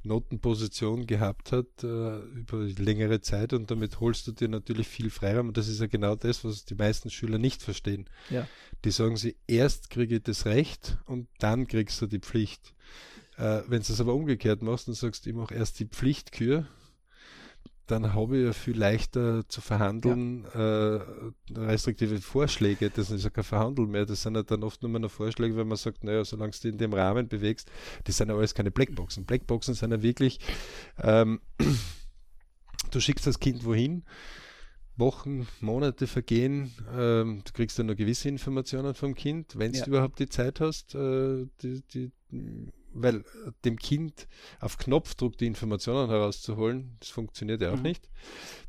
Notenposition 0.02 1.06
gehabt 1.06 1.52
hat 1.52 1.66
äh, 1.82 2.18
über 2.18 2.58
längere 2.78 3.20
Zeit 3.20 3.52
und 3.52 3.70
damit 3.70 4.00
holst 4.00 4.26
du 4.26 4.32
dir 4.32 4.48
natürlich 4.48 4.88
viel 4.88 5.10
Freiraum 5.10 5.48
und 5.48 5.56
das 5.56 5.68
ist 5.68 5.80
ja 5.80 5.86
genau 5.86 6.14
das, 6.14 6.44
was 6.44 6.64
die 6.64 6.74
meisten 6.74 7.10
Schüler 7.10 7.38
nicht 7.38 7.62
verstehen. 7.62 8.06
Ja. 8.28 8.46
Die 8.84 8.90
sagen 8.90 9.16
sie, 9.16 9.36
erst 9.46 9.90
kriege 9.90 10.16
ich 10.16 10.22
das 10.22 10.46
Recht 10.46 10.98
und 11.06 11.28
dann 11.38 11.66
kriegst 11.66 12.00
du 12.00 12.06
die 12.06 12.20
Pflicht. 12.20 12.74
Äh, 13.36 13.62
Wenn 13.66 13.82
du 13.82 13.92
es 13.92 14.00
aber 14.00 14.14
umgekehrt 14.14 14.62
machst 14.62 14.88
und 14.88 14.94
sagst, 14.94 15.26
ich 15.26 15.34
mache 15.34 15.54
erst 15.54 15.80
die 15.80 15.86
Pflichtkür 15.86 16.66
dann 17.90 18.14
habe 18.14 18.38
ich 18.38 18.44
ja 18.44 18.52
viel 18.52 18.78
leichter 18.78 19.48
zu 19.48 19.60
verhandeln, 19.60 20.46
ja. 20.54 20.96
äh, 20.96 21.00
restriktive 21.56 22.20
Vorschläge, 22.20 22.90
das 22.90 23.10
ist 23.10 23.24
ja 23.24 23.30
kein 23.30 23.44
Verhandeln 23.44 23.90
mehr, 23.90 24.06
das 24.06 24.22
sind 24.22 24.36
ja 24.36 24.42
dann 24.42 24.62
oft 24.62 24.82
nur 24.82 24.98
noch 24.98 25.10
Vorschläge, 25.10 25.56
wenn 25.56 25.68
man 25.68 25.76
sagt, 25.76 26.04
naja, 26.04 26.24
solange 26.24 26.52
du 26.62 26.68
in 26.68 26.78
dem 26.78 26.92
Rahmen 26.92 27.28
bewegst, 27.28 27.70
das 28.04 28.16
sind 28.16 28.28
ja 28.28 28.36
alles 28.36 28.54
keine 28.54 28.70
Blackboxen. 28.70 29.24
Blackboxen 29.24 29.74
sind 29.74 29.90
ja 29.90 30.02
wirklich, 30.02 30.38
ähm, 31.02 31.40
du 32.90 33.00
schickst 33.00 33.26
das 33.26 33.40
Kind 33.40 33.64
wohin, 33.64 34.04
Wochen, 34.96 35.48
Monate 35.60 36.06
vergehen, 36.06 36.72
ähm, 36.96 37.42
du 37.44 37.52
kriegst 37.52 37.78
dann 37.78 37.86
nur 37.86 37.96
gewisse 37.96 38.28
Informationen 38.28 38.94
vom 38.94 39.14
Kind, 39.14 39.58
wenn 39.58 39.72
ja. 39.72 39.84
du 39.84 39.90
überhaupt 39.90 40.18
die 40.18 40.28
Zeit 40.28 40.60
hast, 40.60 40.94
äh, 40.94 41.46
die, 41.62 41.82
die 41.92 42.12
weil 42.92 43.24
dem 43.64 43.76
Kind 43.76 44.28
auf 44.60 44.78
Knopfdruck 44.78 45.36
die 45.38 45.46
Informationen 45.46 46.10
herauszuholen, 46.10 46.96
das 47.00 47.10
funktioniert 47.10 47.62
ja 47.62 47.72
auch 47.72 47.76
mhm. 47.76 47.82
nicht. 47.82 48.10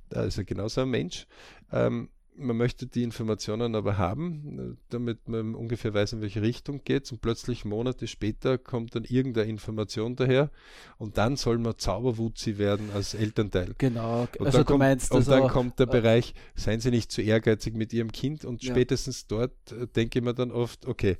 Da 0.09 0.23
ist 0.23 0.37
er 0.37 0.43
genauso 0.43 0.81
ein 0.81 0.89
Mensch. 0.89 1.27
Ähm, 1.71 2.09
man 2.35 2.57
möchte 2.57 2.87
die 2.87 3.03
Informationen 3.03 3.75
aber 3.75 3.97
haben, 3.97 4.77
damit 4.89 5.27
man 5.27 5.55
ungefähr 5.55 5.93
weiß, 5.93 6.13
in 6.13 6.21
welche 6.21 6.41
Richtung 6.41 6.81
geht 6.83 7.11
und 7.11 7.21
plötzlich 7.21 7.65
Monate 7.65 8.07
später 8.07 8.57
kommt 8.57 8.95
dann 8.95 9.03
irgendeine 9.03 9.49
Information 9.49 10.15
daher 10.15 10.49
und 10.97 11.17
dann 11.17 11.35
soll 11.35 11.57
man 11.57 11.77
Zauberwutzi 11.77 12.57
werden 12.57 12.89
als 12.93 13.13
Elternteil. 13.13 13.75
Genau, 13.77 14.27
und 14.39 14.45
also 14.45 14.57
dann 14.57 14.61
du 14.61 14.65
kommt, 14.65 14.79
meinst 14.79 15.11
Und 15.11 15.27
dann 15.27 15.47
kommt 15.49 15.79
der 15.79 15.87
äh, 15.87 15.91
Bereich, 15.91 16.33
seien 16.55 16.79
Sie 16.79 16.91
nicht 16.91 17.11
zu 17.11 17.21
ehrgeizig 17.21 17.75
mit 17.75 17.93
Ihrem 17.93 18.11
Kind 18.11 18.45
und 18.45 18.63
ja. 18.63 18.71
spätestens 18.71 19.27
dort 19.27 19.53
äh, 19.71 19.87
denke 19.87 20.19
ich 20.19 20.25
mir 20.25 20.33
dann 20.33 20.51
oft, 20.51 20.85
okay, 20.85 21.17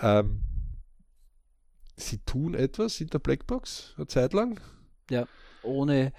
ähm, 0.00 0.40
sie 2.00 2.18
tun 2.18 2.54
etwas 2.54 3.00
in 3.00 3.08
der 3.08 3.18
Blackbox 3.18 3.94
eine 3.96 4.06
Zeit 4.06 4.32
lang. 4.32 4.60
Ja, 5.10 5.26
ohne. 5.62 6.12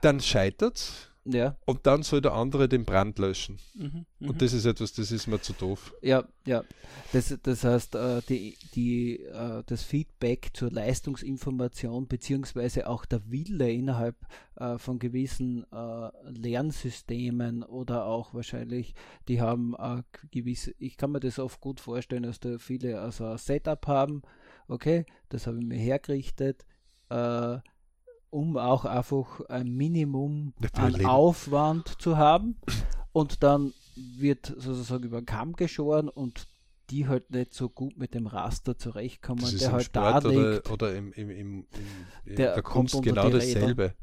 Dann 0.00 0.20
scheitert. 0.20 1.12
Ja. 1.24 1.56
Und 1.66 1.86
dann 1.86 2.02
soll 2.02 2.20
der 2.20 2.32
andere 2.32 2.68
den 2.68 2.84
Brand 2.84 3.18
löschen. 3.18 3.58
Mhm, 3.74 4.06
mhm, 4.18 4.28
und 4.28 4.42
das 4.42 4.52
ist 4.52 4.64
etwas, 4.64 4.92
das 4.92 5.12
ist 5.12 5.28
mir 5.28 5.40
zu 5.40 5.52
doof. 5.52 5.94
Ja, 6.02 6.24
ja. 6.46 6.64
Das, 7.12 7.36
das 7.42 7.62
heißt, 7.62 7.94
äh, 7.94 8.22
die, 8.28 8.56
die, 8.74 9.20
äh, 9.20 9.62
das 9.64 9.84
Feedback 9.84 10.50
zur 10.52 10.72
Leistungsinformation 10.72 12.08
beziehungsweise 12.08 12.88
auch 12.88 13.04
der 13.04 13.30
Wille 13.30 13.70
innerhalb 13.70 14.16
äh, 14.56 14.78
von 14.78 14.98
gewissen 14.98 15.64
Lernsystemen 16.24 17.62
oder 17.62 18.06
auch 18.06 18.34
wahrscheinlich, 18.34 18.94
die 19.28 19.40
haben 19.40 19.74
gewisse, 20.30 20.74
ich 20.78 20.96
kann 20.96 21.12
mir 21.12 21.20
das 21.20 21.38
oft 21.38 21.60
gut 21.60 21.80
vorstellen, 21.80 22.24
dass 22.24 22.40
da 22.40 22.58
viele 22.58 23.00
also 23.00 23.26
ein 23.26 23.38
Setup 23.38 23.86
haben, 23.86 24.22
okay, 24.68 25.06
das 25.28 25.46
habe 25.46 25.58
ich 25.58 25.64
mir 25.64 25.78
hergerichtet, 25.78 26.64
äh, 27.08 27.58
um 28.30 28.56
auch 28.56 28.84
einfach 28.84 29.40
ein 29.48 29.68
Minimum 29.68 30.54
an 30.74 31.04
Aufwand 31.04 32.00
zu 32.00 32.16
haben. 32.16 32.56
Und 33.12 33.42
dann 33.42 33.74
wird 33.94 34.46
sozusagen 34.46 35.04
über 35.04 35.20
den 35.20 35.26
Kamm 35.26 35.52
geschoren 35.52 36.08
und 36.08 36.48
die 36.92 37.08
halt 37.08 37.30
nicht 37.30 37.54
so 37.54 37.70
gut 37.70 37.96
mit 37.96 38.12
dem 38.12 38.26
Raster 38.26 38.76
zurechtkommen, 38.76 39.40
das 39.40 39.56
der 39.56 39.72
halt 39.72 39.96
da 39.96 40.18
liegt. 40.18 40.70
Oder, 40.70 40.72
oder 40.72 40.94
im, 40.94 41.12
im, 41.14 41.30
im, 41.30 41.66
in 42.26 42.36
der, 42.36 42.52
der 42.54 42.62
Kunst 42.62 43.00
genau 43.02 43.30
dasselbe. 43.30 43.94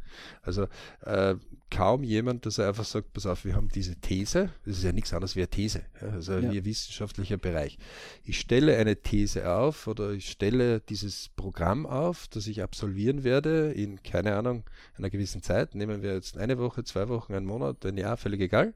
Also 0.42 0.68
äh, 1.02 1.36
kaum 1.70 2.04
jemand, 2.04 2.48
dass 2.48 2.58
er 2.58 2.70
einfach 2.70 2.86
sagt, 2.86 3.14
pass 3.14 3.28
auf, 3.28 3.46
wir 3.46 3.56
haben 3.56 3.70
diese 3.70 3.96
These, 3.98 4.50
das 4.66 4.78
ist 4.78 4.84
ja 4.84 4.92
nichts 4.92 5.14
anderes 5.14 5.36
wie 5.36 5.42
eine 5.42 5.50
These, 5.50 5.84
also 6.02 6.34
ja. 6.34 6.52
wie 6.52 6.58
ein 6.58 6.66
wissenschaftlicher 6.66 7.38
Bereich. 7.38 7.78
Ich 8.24 8.40
stelle 8.40 8.76
eine 8.76 8.96
These 8.96 9.48
auf 9.48 9.86
oder 9.86 10.10
ich 10.12 10.32
stelle 10.32 10.80
dieses 10.82 11.30
Programm 11.36 11.86
auf, 11.86 12.28
das 12.30 12.48
ich 12.48 12.64
absolvieren 12.64 13.24
werde 13.24 13.72
in, 13.72 14.02
keine 14.02 14.36
Ahnung, 14.36 14.64
einer 14.98 15.12
gewissen 15.12 15.44
Zeit. 15.44 15.76
Nehmen 15.76 16.02
wir 16.02 16.16
jetzt 16.16 16.40
eine 16.40 16.58
Woche, 16.58 16.84
zwei 16.84 17.08
Wochen, 17.08 17.36
einen 17.36 17.46
Monat, 17.46 17.86
ein 17.86 17.98
Jahr, 17.98 18.18
völlig 18.18 18.42
egal. 18.42 18.74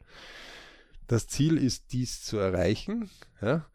Das 1.07 1.27
Ziel 1.27 1.57
ist, 1.57 1.93
dies 1.93 2.23
zu 2.23 2.37
erreichen. 2.37 3.09
Ja. 3.41 3.65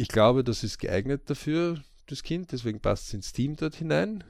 Ich 0.00 0.08
glaube, 0.08 0.42
das 0.44 0.64
ist 0.64 0.78
geeignet 0.78 1.28
dafür, 1.28 1.78
das 2.06 2.22
Kind, 2.22 2.52
deswegen 2.52 2.80
passt 2.80 3.08
es 3.08 3.12
ins 3.12 3.32
Team 3.34 3.56
dort 3.56 3.74
hinein. 3.74 4.24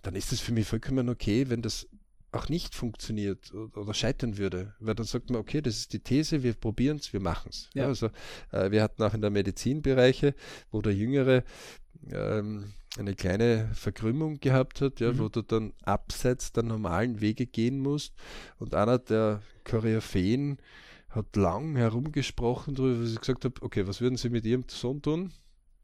Dann 0.00 0.14
ist 0.14 0.32
es 0.32 0.40
für 0.40 0.52
mich 0.52 0.66
vollkommen 0.66 1.10
okay, 1.10 1.50
wenn 1.50 1.60
das 1.60 1.86
auch 2.32 2.48
nicht 2.48 2.74
funktioniert 2.74 3.52
oder 3.52 3.92
scheitern 3.92 4.38
würde, 4.38 4.74
weil 4.80 4.94
dann 4.94 5.04
sagt 5.04 5.28
man, 5.28 5.42
okay, 5.42 5.60
das 5.60 5.76
ist 5.76 5.92
die 5.92 5.98
These, 5.98 6.42
wir 6.42 6.54
probieren 6.54 6.96
es, 6.96 7.12
wir 7.12 7.20
machen 7.20 7.50
es. 7.50 7.68
Ja. 7.74 7.84
Also 7.84 8.06
äh, 8.50 8.70
wir 8.70 8.82
hatten 8.82 9.02
auch 9.02 9.12
in 9.12 9.20
der 9.20 9.28
Medizinbereiche, 9.28 10.34
wo 10.70 10.80
der 10.80 10.94
Jüngere 10.94 11.44
ähm, 12.10 12.72
eine 12.96 13.14
kleine 13.14 13.68
Verkrümmung 13.74 14.40
gehabt 14.40 14.80
hat, 14.80 15.00
ja, 15.00 15.12
mhm. 15.12 15.18
wo 15.18 15.28
du 15.28 15.42
dann 15.42 15.74
abseits 15.82 16.52
der 16.52 16.62
normalen 16.62 17.20
Wege 17.20 17.44
gehen 17.44 17.78
musst 17.78 18.14
und 18.58 18.74
einer 18.74 18.98
der 18.98 19.42
Choreografien 19.64 20.56
hat 21.08 21.36
lang 21.36 21.76
herumgesprochen 21.76 22.74
darüber, 22.74 23.02
was 23.02 23.12
ich 23.12 23.20
gesagt 23.20 23.44
habe, 23.44 23.62
okay, 23.62 23.86
was 23.86 24.00
würden 24.00 24.16
Sie 24.16 24.28
mit 24.28 24.44
Ihrem 24.44 24.64
Sohn 24.68 25.00
tun? 25.02 25.32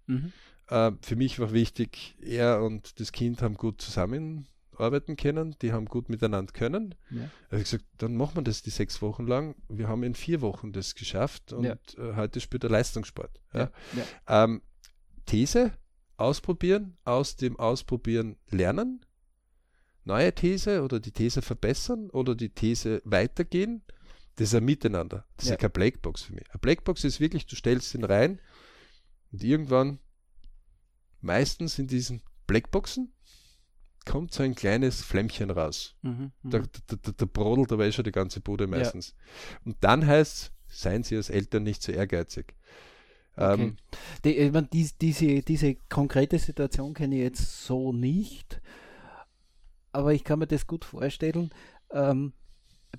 Mhm. 0.07 0.33
Äh, 0.69 0.93
für 1.01 1.17
mich 1.17 1.39
war 1.39 1.53
wichtig, 1.53 2.17
er 2.21 2.63
und 2.63 3.01
das 3.01 3.13
Kind 3.13 3.43
haben 3.43 3.55
gut 3.55 3.81
zusammenarbeiten 3.81 5.17
können, 5.17 5.57
die 5.63 5.73
haben 5.73 5.87
gut 5.87 6.09
miteinander 6.09 6.53
können. 6.53 6.95
Ja. 7.11 7.31
Also 7.49 7.57
ich 7.57 7.71
gesagt, 7.71 7.85
dann 7.99 8.17
machen 8.17 8.37
wir 8.37 8.43
das 8.43 8.63
die 8.63 8.71
sechs 8.71 9.01
Wochen 9.01 9.27
lang. 9.27 9.55
Wir 9.69 9.89
haben 9.89 10.03
in 10.03 10.15
vier 10.15 10.41
Wochen 10.41 10.73
das 10.73 10.95
geschafft 10.95 11.53
und 11.53 11.65
ja. 11.65 11.77
äh, 11.99 12.17
heute 12.17 12.41
spielt 12.41 12.65
er 12.65 12.71
Leistungssport. 12.71 13.41
Ja. 13.53 13.71
Ähm, 14.29 14.63
These, 15.27 15.73
ausprobieren, 16.19 16.99
aus 17.05 17.37
dem 17.37 17.59
Ausprobieren 17.59 18.37
lernen, 18.51 19.05
neue 20.05 20.35
These 20.35 20.83
oder 20.83 21.01
die 21.01 21.13
These 21.13 21.41
verbessern 21.41 22.11
oder 22.11 22.35
die 22.35 22.51
These 22.51 23.01
weitergehen 23.05 23.83
das 24.37 24.49
ist 24.49 24.55
ein 24.55 24.65
Miteinander. 24.65 25.27
Das 25.37 25.47
ja. 25.47 25.51
ist 25.51 25.51
ja 25.51 25.57
keine 25.57 25.71
Blackbox 25.71 26.23
für 26.23 26.35
mich. 26.35 26.49
Eine 26.51 26.59
Blackbox 26.59 27.05
ist 27.05 27.21
wirklich, 27.21 27.47
du 27.47 27.57
stellst 27.57 27.95
ihn 27.95 28.05
rein 28.05 28.41
und 29.33 29.43
irgendwann, 29.45 29.99
meistens 31.21 31.79
in 31.79 31.87
diesen 31.87 32.23
Blackboxen, 32.47 33.13
kommt 34.05 34.35
so 34.35 34.43
ein 34.43 34.55
kleines 34.55 35.03
Flämmchen 35.03 35.51
raus. 35.51 35.97
Mhm, 36.03 36.33
mhm. 36.43 36.51
da, 36.51 36.59
da, 36.59 36.97
da, 37.01 37.13
da, 37.17 37.25
brodelt 37.25 37.73
aber 37.73 37.87
eh 37.87 37.93
schon 37.93 38.05
die 38.05 38.13
ganze 38.13 38.41
Bude 38.41 38.67
meistens. 38.67 39.15
Ja. 39.17 39.61
Und 39.65 39.77
dann 39.81 40.07
heißt 40.07 40.53
seien 40.69 41.03
Sie 41.03 41.17
als 41.17 41.31
Eltern 41.31 41.63
nicht 41.63 41.83
so 41.83 41.93
ehrgeizig. 41.93 42.55
Okay. 43.37 43.63
Ähm, 43.63 43.77
die, 44.25 44.37
ich 44.37 44.53
meine, 44.53 44.69
die, 44.69 44.89
diese, 45.01 45.43
diese 45.43 45.75
konkrete 45.89 46.39
Situation 46.39 46.95
kenne 46.95 47.17
ich 47.17 47.23
jetzt 47.23 47.65
so 47.65 47.93
nicht, 47.93 48.61
aber 49.93 50.13
ich 50.13 50.25
kann 50.25 50.39
mir 50.39 50.47
das 50.47 50.67
gut 50.67 50.85
vorstellen. 50.85 51.51
Ähm, 51.91 52.33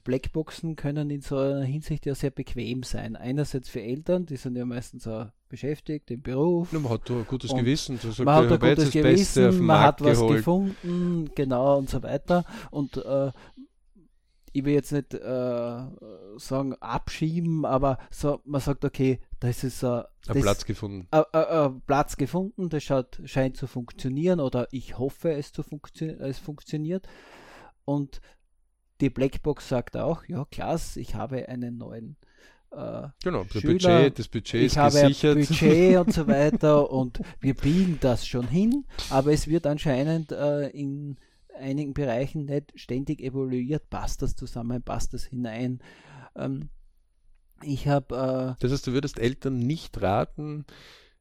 Blackboxen 0.03 0.75
können 0.75 1.09
in 1.09 1.21
so 1.21 1.37
einer 1.37 1.63
Hinsicht 1.63 2.05
ja 2.05 2.15
sehr 2.15 2.31
bequem 2.31 2.83
sein. 2.83 3.15
Einerseits 3.15 3.69
für 3.69 3.81
Eltern, 3.81 4.25
die 4.25 4.37
sind 4.37 4.55
ja 4.55 4.65
meistens 4.65 5.07
auch 5.07 5.27
beschäftigt 5.49 6.11
im 6.11 6.21
Beruf. 6.21 6.71
Ja, 6.73 6.79
man 6.79 6.91
hat 6.91 7.09
ein 7.09 7.25
gutes 7.25 7.53
Gewissen. 7.53 7.99
man 8.23 8.35
hat 8.35 8.51
ein 8.51 8.59
gutes 8.59 8.91
Gewissen, 8.91 9.65
man 9.65 9.79
hat 9.79 10.01
was 10.03 10.19
geholt. 10.19 10.37
gefunden, 10.37 11.29
genau 11.35 11.77
und 11.77 11.89
so 11.89 12.01
weiter. 12.03 12.45
Und 12.71 12.97
äh, 12.97 13.31
ich 14.55 14.63
will 14.63 14.73
jetzt 14.73 14.93
nicht 14.93 15.13
äh, 15.13 15.83
sagen 16.37 16.75
abschieben, 16.79 17.65
aber 17.65 17.97
so, 18.09 18.39
man 18.45 18.61
sagt, 18.61 18.85
okay, 18.85 19.19
da 19.41 19.49
ist 19.49 19.83
äh, 19.83 20.03
ein 20.27 20.41
Platz 20.41 20.65
gefunden. 20.65 21.07
Äh, 21.11 21.23
äh, 21.33 21.69
Platz 21.85 22.15
gefunden, 22.15 22.69
das 22.69 22.83
schaut, 22.83 23.19
scheint 23.25 23.57
zu 23.57 23.67
funktionieren 23.67 24.39
oder 24.39 24.67
ich 24.71 24.97
hoffe, 24.97 25.33
es, 25.33 25.51
zu 25.51 25.61
funktio 25.61 26.07
es 26.19 26.39
funktioniert. 26.39 27.05
Und 27.83 28.21
die 29.01 29.09
Blackbox 29.09 29.69
sagt 29.69 29.97
auch, 29.97 30.25
ja 30.25 30.45
klasse, 30.45 30.99
ich 30.99 31.15
habe 31.15 31.47
einen 31.49 31.77
neuen 31.77 32.17
äh, 32.71 33.07
genau, 33.23 33.45
das 33.45 33.61
Budget, 33.61 34.19
das 34.19 34.27
Budget 34.27 34.61
ich 34.61 34.65
ist 34.67 34.77
habe 34.77 35.01
gesichert. 35.01 35.37
Budget 35.37 35.97
und 35.97 36.13
so 36.13 36.27
weiter 36.27 36.91
und 36.91 37.21
wir 37.39 37.53
biegen 37.53 37.99
das 38.01 38.27
schon 38.27 38.47
hin, 38.47 38.85
aber 39.09 39.31
es 39.31 39.47
wird 39.47 39.65
anscheinend 39.65 40.31
äh, 40.31 40.67
in 40.69 41.17
einigen 41.57 41.93
Bereichen 41.93 42.45
nicht 42.45 42.73
ständig 42.75 43.21
evaluiert, 43.21 43.89
passt 43.89 44.21
das 44.21 44.35
zusammen, 44.35 44.83
passt 44.83 45.13
das 45.13 45.23
hinein. 45.25 45.79
Ähm, 46.35 46.69
ich 47.63 47.87
habe. 47.87 48.55
Äh, 48.57 48.61
das 48.61 48.71
heißt, 48.71 48.87
du 48.87 48.93
würdest 48.93 49.19
Eltern 49.19 49.59
nicht 49.59 50.01
raten, 50.01 50.65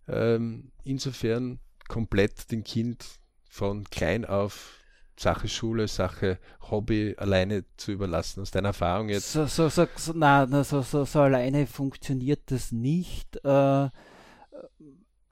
ähm, 0.08 0.72
insofern 0.82 1.60
komplett 1.88 2.50
dem 2.50 2.64
Kind 2.64 3.04
von 3.48 3.84
klein 3.84 4.24
auf 4.24 4.80
Sache 5.16 5.48
Schule, 5.48 5.88
Sache 5.88 6.38
Hobby 6.70 7.14
alleine 7.16 7.64
zu 7.76 7.92
überlassen, 7.92 8.40
aus 8.40 8.50
deiner 8.50 8.68
Erfahrung 8.68 9.08
jetzt? 9.08 9.32
So, 9.32 9.46
so, 9.46 9.68
so, 9.68 9.86
so, 9.96 10.12
na, 10.14 10.46
so, 10.64 10.82
so, 10.82 11.04
so 11.04 11.20
alleine 11.20 11.66
funktioniert 11.66 12.50
das 12.50 12.72
nicht. 12.72 13.36
Äh, 13.44 13.88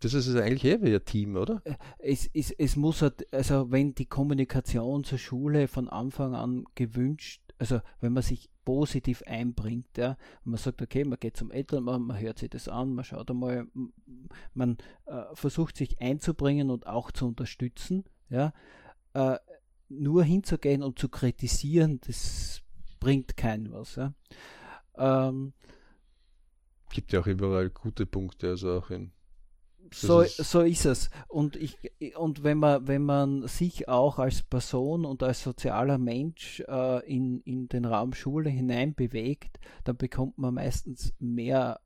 das 0.02 0.14
ist 0.14 0.34
eigentlich 0.34 0.64
eher 0.64 0.82
wie 0.82 0.94
ein 0.94 1.04
Team, 1.04 1.36
oder? 1.36 1.62
Äh, 1.64 1.74
es, 1.98 2.28
es, 2.34 2.50
es 2.50 2.76
muss, 2.76 3.02
halt, 3.02 3.32
also 3.32 3.70
wenn 3.70 3.94
die 3.94 4.06
Kommunikation 4.06 5.04
zur 5.04 5.18
Schule 5.18 5.68
von 5.68 5.88
Anfang 5.88 6.34
an 6.34 6.64
gewünscht, 6.74 7.40
also 7.58 7.80
wenn 8.00 8.12
man 8.12 8.24
sich 8.24 8.50
positiv 8.64 9.22
einbringt, 9.26 9.96
ja, 9.96 10.16
man 10.44 10.58
sagt, 10.58 10.82
okay, 10.82 11.04
man 11.04 11.18
geht 11.20 11.36
zum 11.36 11.50
Eltern, 11.50 11.84
man, 11.84 12.02
man 12.02 12.18
hört 12.18 12.38
sich 12.38 12.50
das 12.50 12.68
an, 12.68 12.94
man 12.94 13.04
schaut 13.04 13.30
einmal, 13.30 13.66
man 14.54 14.78
äh, 15.06 15.22
versucht 15.34 15.76
sich 15.76 16.00
einzubringen 16.00 16.70
und 16.70 16.86
auch 16.86 17.12
zu 17.12 17.28
unterstützen, 17.28 18.04
ja, 18.28 18.52
äh, 19.14 19.36
nur 20.00 20.24
hinzugehen 20.24 20.82
und 20.82 20.98
zu 20.98 21.08
kritisieren, 21.08 22.00
das 22.06 22.62
bringt 23.00 23.36
keinen 23.36 23.72
was. 23.72 23.96
Ja. 23.96 24.14
Ähm, 24.96 25.52
Gibt 26.90 27.12
ja 27.12 27.20
auch 27.20 27.26
überall 27.26 27.70
gute 27.70 28.06
Punkte, 28.06 28.50
also 28.50 28.78
auch 28.78 28.90
in 28.90 29.12
so, 29.92 30.20
ist 30.22 30.36
so 30.36 30.60
ist 30.60 30.86
es. 30.86 31.10
Und, 31.28 31.56
ich, 31.56 31.76
und 32.16 32.42
wenn, 32.42 32.58
man, 32.58 32.86
wenn 32.86 33.04
man 33.04 33.46
sich 33.46 33.88
auch 33.88 34.18
als 34.18 34.42
Person 34.42 35.04
und 35.04 35.22
als 35.22 35.42
sozialer 35.42 35.98
Mensch 35.98 36.60
äh, 36.66 37.04
in, 37.06 37.40
in 37.42 37.68
den 37.68 37.84
Raum 37.84 38.14
Schule 38.14 38.50
hineinbewegt, 38.50 39.58
dann 39.84 39.96
bekommt 39.96 40.38
man 40.38 40.54
meistens 40.54 41.12
mehr 41.18 41.80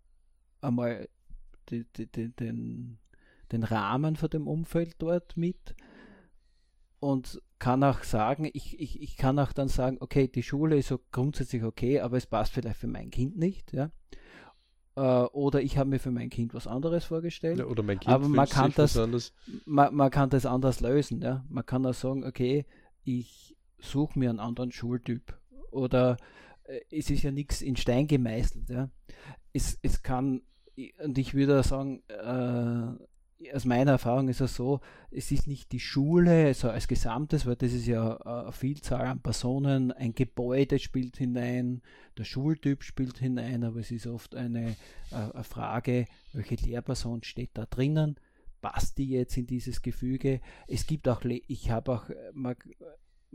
einmal 0.60 1.08
die, 1.70 1.84
die, 1.96 2.06
die, 2.06 2.28
den, 2.30 2.98
den 3.52 3.64
Rahmen 3.64 4.16
von 4.16 4.30
dem 4.30 4.46
Umfeld 4.46 4.94
dort 4.98 5.36
mit 5.36 5.74
und 7.06 7.40
kann 7.60 7.84
auch 7.84 8.02
sagen, 8.02 8.50
ich, 8.52 8.80
ich, 8.80 9.00
ich 9.00 9.16
kann 9.16 9.38
auch 9.38 9.52
dann 9.52 9.68
sagen, 9.68 9.98
okay, 10.00 10.26
die 10.26 10.42
Schule 10.42 10.76
ist 10.76 10.88
so 10.88 10.98
grundsätzlich 11.12 11.62
okay, 11.62 12.00
aber 12.00 12.16
es 12.16 12.26
passt 12.26 12.52
vielleicht 12.52 12.80
für 12.80 12.88
mein 12.88 13.10
Kind 13.10 13.38
nicht. 13.38 13.72
Ja? 13.72 13.92
Äh, 14.96 15.26
oder 15.28 15.62
ich 15.62 15.78
habe 15.78 15.88
mir 15.88 16.00
für 16.00 16.10
mein 16.10 16.30
Kind 16.30 16.52
was 16.52 16.66
anderes 16.66 17.04
vorgestellt. 17.04 17.60
Ja, 17.60 17.66
oder 17.66 17.84
mein 17.84 18.00
Kind 18.00 18.12
aber 18.12 18.28
man 18.28 18.48
kann 18.48 18.72
das, 18.74 18.96
man, 19.66 19.94
man, 19.94 20.10
kann 20.10 20.30
das 20.30 20.46
anders 20.46 20.80
lösen. 20.80 21.22
Ja? 21.22 21.44
Man 21.48 21.64
kann 21.64 21.86
auch 21.86 21.94
sagen, 21.94 22.24
okay, 22.24 22.66
ich 23.04 23.56
suche 23.78 24.18
mir 24.18 24.30
einen 24.30 24.40
anderen 24.40 24.72
Schultyp. 24.72 25.38
Oder 25.70 26.16
äh, 26.64 26.80
es 26.90 27.08
ist 27.08 27.22
ja 27.22 27.30
nichts 27.30 27.62
in 27.62 27.76
Stein 27.76 28.08
gemeißelt. 28.08 28.68
Ja? 28.68 28.90
Es, 29.52 29.78
es 29.80 30.02
kann, 30.02 30.42
und 31.04 31.18
ich 31.18 31.34
würde 31.34 31.62
sagen, 31.62 32.02
äh, 32.08 33.00
aus 33.52 33.64
meiner 33.64 33.92
Erfahrung 33.92 34.28
ist 34.28 34.40
es 34.40 34.56
so, 34.56 34.80
es 35.10 35.30
ist 35.30 35.46
nicht 35.46 35.72
die 35.72 35.80
Schule 35.80 36.46
also 36.46 36.70
als 36.70 36.88
Gesamtes, 36.88 37.44
weil 37.46 37.56
das 37.56 37.72
ist 37.72 37.86
ja 37.86 38.16
eine 38.16 38.52
Vielzahl 38.52 39.06
an 39.06 39.20
Personen, 39.20 39.92
ein 39.92 40.14
Gebäude 40.14 40.78
spielt 40.78 41.18
hinein, 41.18 41.82
der 42.16 42.24
Schultyp 42.24 42.82
spielt 42.82 43.18
hinein, 43.18 43.64
aber 43.64 43.80
es 43.80 43.90
ist 43.90 44.06
oft 44.06 44.34
eine, 44.34 44.76
eine 45.10 45.44
Frage, 45.44 46.06
welche 46.32 46.56
Lehrperson 46.56 47.22
steht 47.22 47.50
da 47.54 47.66
drinnen, 47.66 48.18
passt 48.62 48.98
die 48.98 49.10
jetzt 49.10 49.36
in 49.36 49.46
dieses 49.46 49.82
Gefüge? 49.82 50.40
Es 50.66 50.86
gibt 50.86 51.06
auch, 51.06 51.22
ich 51.24 51.70
habe 51.70 51.92
auch, 51.92 52.10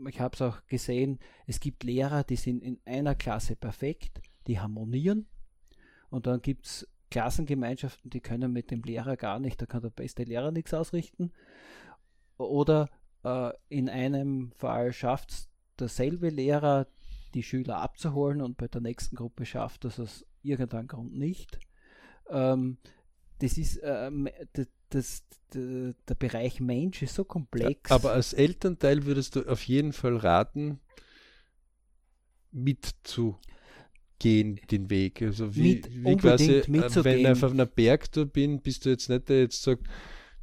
ich 0.08 0.20
habe 0.20 0.34
es 0.34 0.42
auch 0.42 0.66
gesehen, 0.66 1.20
es 1.46 1.60
gibt 1.60 1.84
Lehrer, 1.84 2.24
die 2.24 2.36
sind 2.36 2.62
in 2.62 2.80
einer 2.84 3.14
Klasse 3.14 3.54
perfekt, 3.54 4.20
die 4.48 4.58
harmonieren 4.58 5.26
und 6.10 6.26
dann 6.26 6.42
gibt 6.42 6.66
es 6.66 6.88
Klassengemeinschaften, 7.12 8.10
die 8.10 8.20
können 8.20 8.52
mit 8.52 8.70
dem 8.70 8.82
Lehrer 8.82 9.18
gar 9.18 9.38
nicht, 9.38 9.60
da 9.60 9.66
kann 9.66 9.82
der 9.82 9.90
beste 9.90 10.24
Lehrer 10.24 10.50
nichts 10.50 10.72
ausrichten. 10.72 11.30
Oder 12.38 12.88
äh, 13.22 13.50
in 13.68 13.90
einem 13.90 14.52
Fall 14.52 14.94
schafft 14.94 15.30
es 15.30 15.48
derselbe 15.78 16.30
Lehrer, 16.30 16.86
die 17.34 17.42
Schüler 17.42 17.76
abzuholen 17.78 18.40
und 18.40 18.56
bei 18.56 18.66
der 18.66 18.80
nächsten 18.80 19.14
Gruppe 19.14 19.44
schafft 19.44 19.84
das 19.84 20.00
aus 20.00 20.24
irgendeinem 20.42 20.86
Grund 20.86 21.14
nicht. 21.14 21.58
Ähm, 22.30 22.78
das 23.40 23.58
ist 23.58 23.76
äh, 23.76 24.10
das, 24.54 24.66
das, 24.88 25.22
der, 25.52 26.14
Bereich 26.18 26.60
Mensch 26.60 27.02
ist 27.02 27.14
so 27.14 27.24
komplex. 27.24 27.90
Ja, 27.90 27.96
aber 27.96 28.12
als 28.12 28.32
Elternteil 28.32 29.04
würdest 29.04 29.36
du 29.36 29.46
auf 29.46 29.62
jeden 29.64 29.92
Fall 29.92 30.16
raten, 30.16 30.80
mitzu 32.50 33.38
gehen 34.22 34.60
den 34.70 34.88
Weg. 34.88 35.20
Also 35.20 35.54
wie, 35.54 35.74
Mit, 35.74 36.04
wie 36.04 36.16
quasi, 36.16 36.52
äh, 36.52 37.04
wenn 37.04 37.18
ich 37.18 37.42
auf 37.44 37.50
einer 37.50 37.66
Bergtour 37.66 38.26
bin, 38.26 38.60
bist 38.60 38.86
du 38.86 38.90
jetzt 38.90 39.08
nicht 39.08 39.28
der 39.28 39.40
jetzt 39.40 39.62
sagt, 39.62 39.82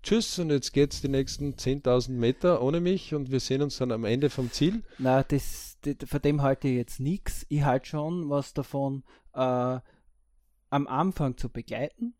tschüss 0.03 0.38
und 0.38 0.49
jetzt 0.49 0.73
geht 0.73 0.93
es 0.93 1.01
die 1.01 1.07
nächsten 1.07 1.53
10.000 1.53 2.11
Meter 2.11 2.61
ohne 2.61 2.82
mich 2.82 3.15
und 3.15 3.32
wir 3.32 3.39
sehen 3.39 3.61
uns 3.61 3.77
dann 3.77 3.93
am 3.93 4.03
Ende 4.03 4.30
vom 4.30 4.51
Ziel. 4.51 4.84
Na, 4.97 5.23
das, 5.23 5.77
das 5.82 5.95
von 6.09 6.21
dem 6.21 6.41
halte 6.41 6.67
ich 6.67 6.75
jetzt 6.75 6.99
nichts. 6.99 7.45
Ich 7.47 7.63
halte 7.63 7.88
schon 7.88 8.30
was 8.30 8.53
davon, 8.53 9.03
äh, 9.34 9.39
am 9.39 10.88
Anfang 10.88 11.38
zu 11.38 11.49
begleiten 11.49 12.13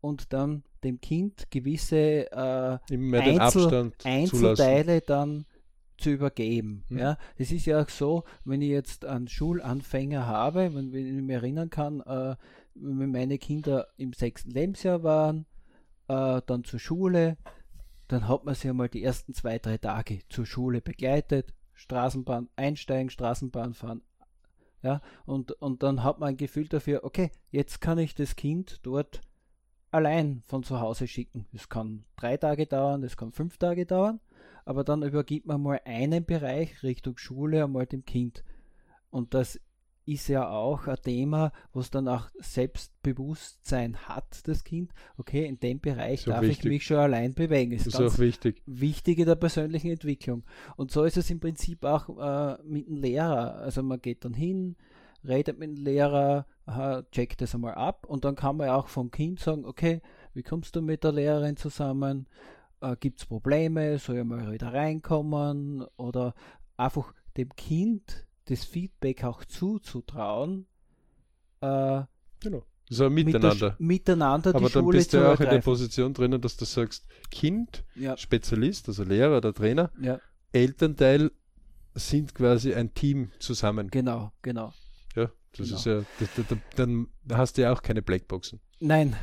und 0.00 0.32
dann 0.32 0.64
dem 0.82 1.00
Kind 1.00 1.50
gewisse 1.50 2.32
äh, 2.32 2.78
Einzel 2.90 3.92
Einzelteile 4.02 5.02
dann 5.02 5.44
zu 5.98 6.10
übergeben. 6.10 6.84
Mhm. 6.88 6.98
Ja, 6.98 7.18
es 7.36 7.52
ist 7.52 7.66
ja 7.66 7.82
auch 7.82 7.88
so, 7.88 8.24
wenn 8.44 8.62
ich 8.62 8.70
jetzt 8.70 9.04
einen 9.04 9.28
Schulanfänger 9.28 10.26
habe, 10.26 10.74
wenn, 10.74 10.92
wenn 10.92 11.06
ich 11.06 11.22
mich 11.22 11.34
erinnern 11.34 11.70
kann, 11.70 12.00
äh, 12.00 12.36
wenn 12.74 13.10
meine 13.10 13.38
Kinder 13.38 13.88
im 13.96 14.12
sechsten 14.12 14.50
Lebensjahr 14.50 15.02
waren, 15.02 15.46
äh, 16.08 16.40
dann 16.46 16.64
zur 16.64 16.78
Schule, 16.78 17.36
dann 18.06 18.28
hat 18.28 18.44
man 18.44 18.54
sie 18.54 18.70
einmal 18.70 18.88
die 18.88 19.02
ersten 19.02 19.34
zwei, 19.34 19.58
drei 19.58 19.78
Tage 19.78 20.20
zur 20.28 20.46
Schule 20.46 20.80
begleitet, 20.80 21.52
Straßenbahn 21.74 22.48
einsteigen, 22.56 23.10
Straßenbahn 23.10 23.74
fahren. 23.74 24.02
Ja, 24.82 25.00
und, 25.26 25.52
und 25.52 25.82
dann 25.82 26.04
hat 26.04 26.20
man 26.20 26.30
ein 26.30 26.36
Gefühl 26.36 26.68
dafür, 26.68 27.02
okay, 27.02 27.32
jetzt 27.50 27.80
kann 27.80 27.98
ich 27.98 28.14
das 28.14 28.36
Kind 28.36 28.78
dort 28.84 29.20
allein 29.90 30.42
von 30.46 30.62
zu 30.62 30.80
Hause 30.80 31.08
schicken. 31.08 31.46
Es 31.52 31.68
kann 31.68 32.04
drei 32.16 32.36
Tage 32.36 32.66
dauern, 32.66 33.02
es 33.02 33.16
kann 33.16 33.32
fünf 33.32 33.58
Tage 33.58 33.86
dauern 33.86 34.20
aber 34.68 34.84
dann 34.84 35.02
übergibt 35.02 35.46
man 35.46 35.62
mal 35.62 35.80
einen 35.86 36.26
Bereich 36.26 36.82
Richtung 36.82 37.16
Schule 37.16 37.64
einmal 37.64 37.86
dem 37.86 38.04
Kind. 38.04 38.44
Und 39.08 39.32
das 39.32 39.58
ist 40.04 40.28
ja 40.28 40.46
auch 40.46 40.86
ein 40.86 40.98
Thema, 41.02 41.52
was 41.72 41.90
dann 41.90 42.06
auch 42.06 42.28
Selbstbewusstsein 42.38 43.96
hat, 43.96 44.46
das 44.46 44.64
Kind. 44.64 44.92
Okay, 45.16 45.46
in 45.46 45.58
dem 45.58 45.80
Bereich 45.80 46.24
darf 46.24 46.42
wichtig. 46.42 46.66
ich 46.66 46.70
mich 46.70 46.84
schon 46.84 46.98
allein 46.98 47.32
bewegen. 47.32 47.78
Das 47.78 47.86
ist, 47.86 47.98
das 47.98 48.12
ist 48.12 48.14
auch 48.16 48.18
wichtig. 48.18 48.60
Wichtig 48.66 49.18
in 49.18 49.24
der 49.24 49.36
persönlichen 49.36 49.90
Entwicklung. 49.90 50.44
Und 50.76 50.90
so 50.90 51.04
ist 51.04 51.16
es 51.16 51.30
im 51.30 51.40
Prinzip 51.40 51.86
auch 51.86 52.10
äh, 52.18 52.62
mit 52.62 52.88
dem 52.88 52.96
Lehrer. 52.96 53.54
Also 53.54 53.82
man 53.82 54.02
geht 54.02 54.26
dann 54.26 54.34
hin, 54.34 54.76
redet 55.26 55.58
mit 55.58 55.70
dem 55.70 55.82
Lehrer, 55.82 56.44
aha, 56.66 57.04
checkt 57.10 57.40
das 57.40 57.54
einmal 57.54 57.76
ab 57.76 58.04
und 58.06 58.26
dann 58.26 58.36
kann 58.36 58.58
man 58.58 58.68
auch 58.68 58.88
vom 58.88 59.10
Kind 59.10 59.40
sagen, 59.40 59.64
okay, 59.64 60.02
wie 60.34 60.42
kommst 60.42 60.76
du 60.76 60.82
mit 60.82 61.04
der 61.04 61.12
Lehrerin 61.12 61.56
zusammen? 61.56 62.26
Äh, 62.80 62.96
gibt 62.98 63.20
es 63.20 63.26
Probleme, 63.26 63.98
soll 63.98 64.18
ich 64.18 64.24
mal 64.24 64.52
wieder 64.52 64.72
reinkommen 64.72 65.84
oder 65.96 66.34
einfach 66.76 67.12
dem 67.36 67.54
Kind 67.56 68.26
das 68.46 68.64
Feedback 68.64 69.24
auch 69.24 69.44
zuzutrauen. 69.44 70.66
Äh, 71.60 72.02
genau. 72.40 72.64
So 72.90 73.10
miteinander. 73.10 73.76
Mit 73.78 73.88
miteinander 73.88 74.54
Aber 74.54 74.70
dann 74.70 74.82
Schule 74.82 74.98
bist 74.98 75.12
du 75.12 75.18
ja 75.18 75.34
auch 75.34 75.40
in 75.40 75.50
der 75.50 75.60
Position 75.60 76.14
drinnen, 76.14 76.40
dass 76.40 76.56
du 76.56 76.64
sagst, 76.64 77.06
Kind, 77.30 77.84
ja. 77.94 78.16
Spezialist, 78.16 78.88
also 78.88 79.04
Lehrer 79.04 79.36
oder 79.36 79.52
Trainer, 79.52 79.90
ja. 80.00 80.20
Elternteil 80.52 81.30
sind 81.94 82.34
quasi 82.34 82.74
ein 82.74 82.94
Team 82.94 83.30
zusammen. 83.40 83.88
Genau, 83.90 84.32
genau. 84.40 84.72
Ja, 85.14 85.30
das 85.56 85.66
genau. 85.66 85.76
ist 85.76 85.84
ja, 85.84 86.04
das, 86.18 86.28
das, 86.48 86.58
dann 86.76 87.08
hast 87.30 87.58
du 87.58 87.62
ja 87.62 87.72
auch 87.72 87.82
keine 87.82 88.00
Blackboxen. 88.00 88.60
Nein, 88.80 89.16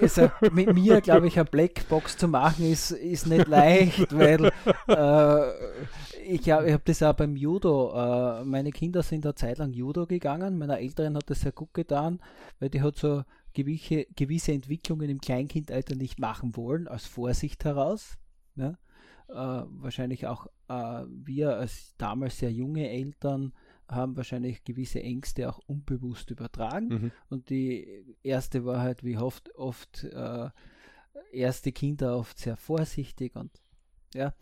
also 0.00 0.30
mit 0.50 0.72
mir, 0.72 1.02
glaube 1.02 1.26
ich, 1.26 1.38
eine 1.38 1.44
Blackbox 1.44 2.16
zu 2.16 2.26
machen 2.26 2.64
ist, 2.64 2.90
ist 2.90 3.26
nicht 3.26 3.46
leicht, 3.46 4.16
weil 4.16 4.50
äh, 4.88 6.24
ich, 6.24 6.46
ich 6.46 6.50
habe 6.50 6.80
das 6.82 7.02
auch 7.02 7.12
beim 7.12 7.36
Judo. 7.36 7.92
Äh, 7.94 8.44
meine 8.44 8.70
Kinder 8.70 9.02
sind 9.02 9.26
eine 9.26 9.34
Zeit 9.34 9.58
lang 9.58 9.74
Judo 9.74 10.06
gegangen. 10.06 10.56
Meiner 10.56 10.78
Älteren 10.78 11.16
hat 11.16 11.28
das 11.28 11.42
sehr 11.42 11.52
gut 11.52 11.74
getan, 11.74 12.20
weil 12.60 12.70
die 12.70 12.80
hat 12.80 12.96
so 12.96 13.24
gewisse, 13.52 14.06
gewisse 14.16 14.52
Entwicklungen 14.52 15.10
im 15.10 15.20
Kleinkindalter 15.20 15.94
nicht 15.94 16.18
machen 16.18 16.56
wollen, 16.56 16.88
aus 16.88 17.04
Vorsicht 17.04 17.64
heraus. 17.66 18.16
Ja? 18.56 18.78
Äh, 19.28 19.66
wahrscheinlich 19.68 20.26
auch 20.26 20.46
äh, 20.68 21.04
wir 21.06 21.56
als 21.56 21.94
damals 21.98 22.38
sehr 22.38 22.52
junge 22.52 22.88
Eltern 22.88 23.52
haben 23.94 24.16
wahrscheinlich 24.16 24.64
gewisse 24.64 25.02
Ängste 25.02 25.48
auch 25.48 25.58
unbewusst 25.66 26.30
übertragen. 26.30 26.88
Mhm. 26.88 27.12
Und 27.28 27.50
die 27.50 28.04
erste 28.22 28.64
war 28.64 28.80
halt, 28.80 29.04
wie 29.04 29.16
oft, 29.16 29.54
oft 29.54 30.04
äh, 30.04 30.50
erste 31.32 31.72
Kinder 31.72 32.16
oft 32.16 32.38
sehr 32.38 32.56
vorsichtig 32.56 33.36
und 33.36 33.50
ja. 34.14 34.34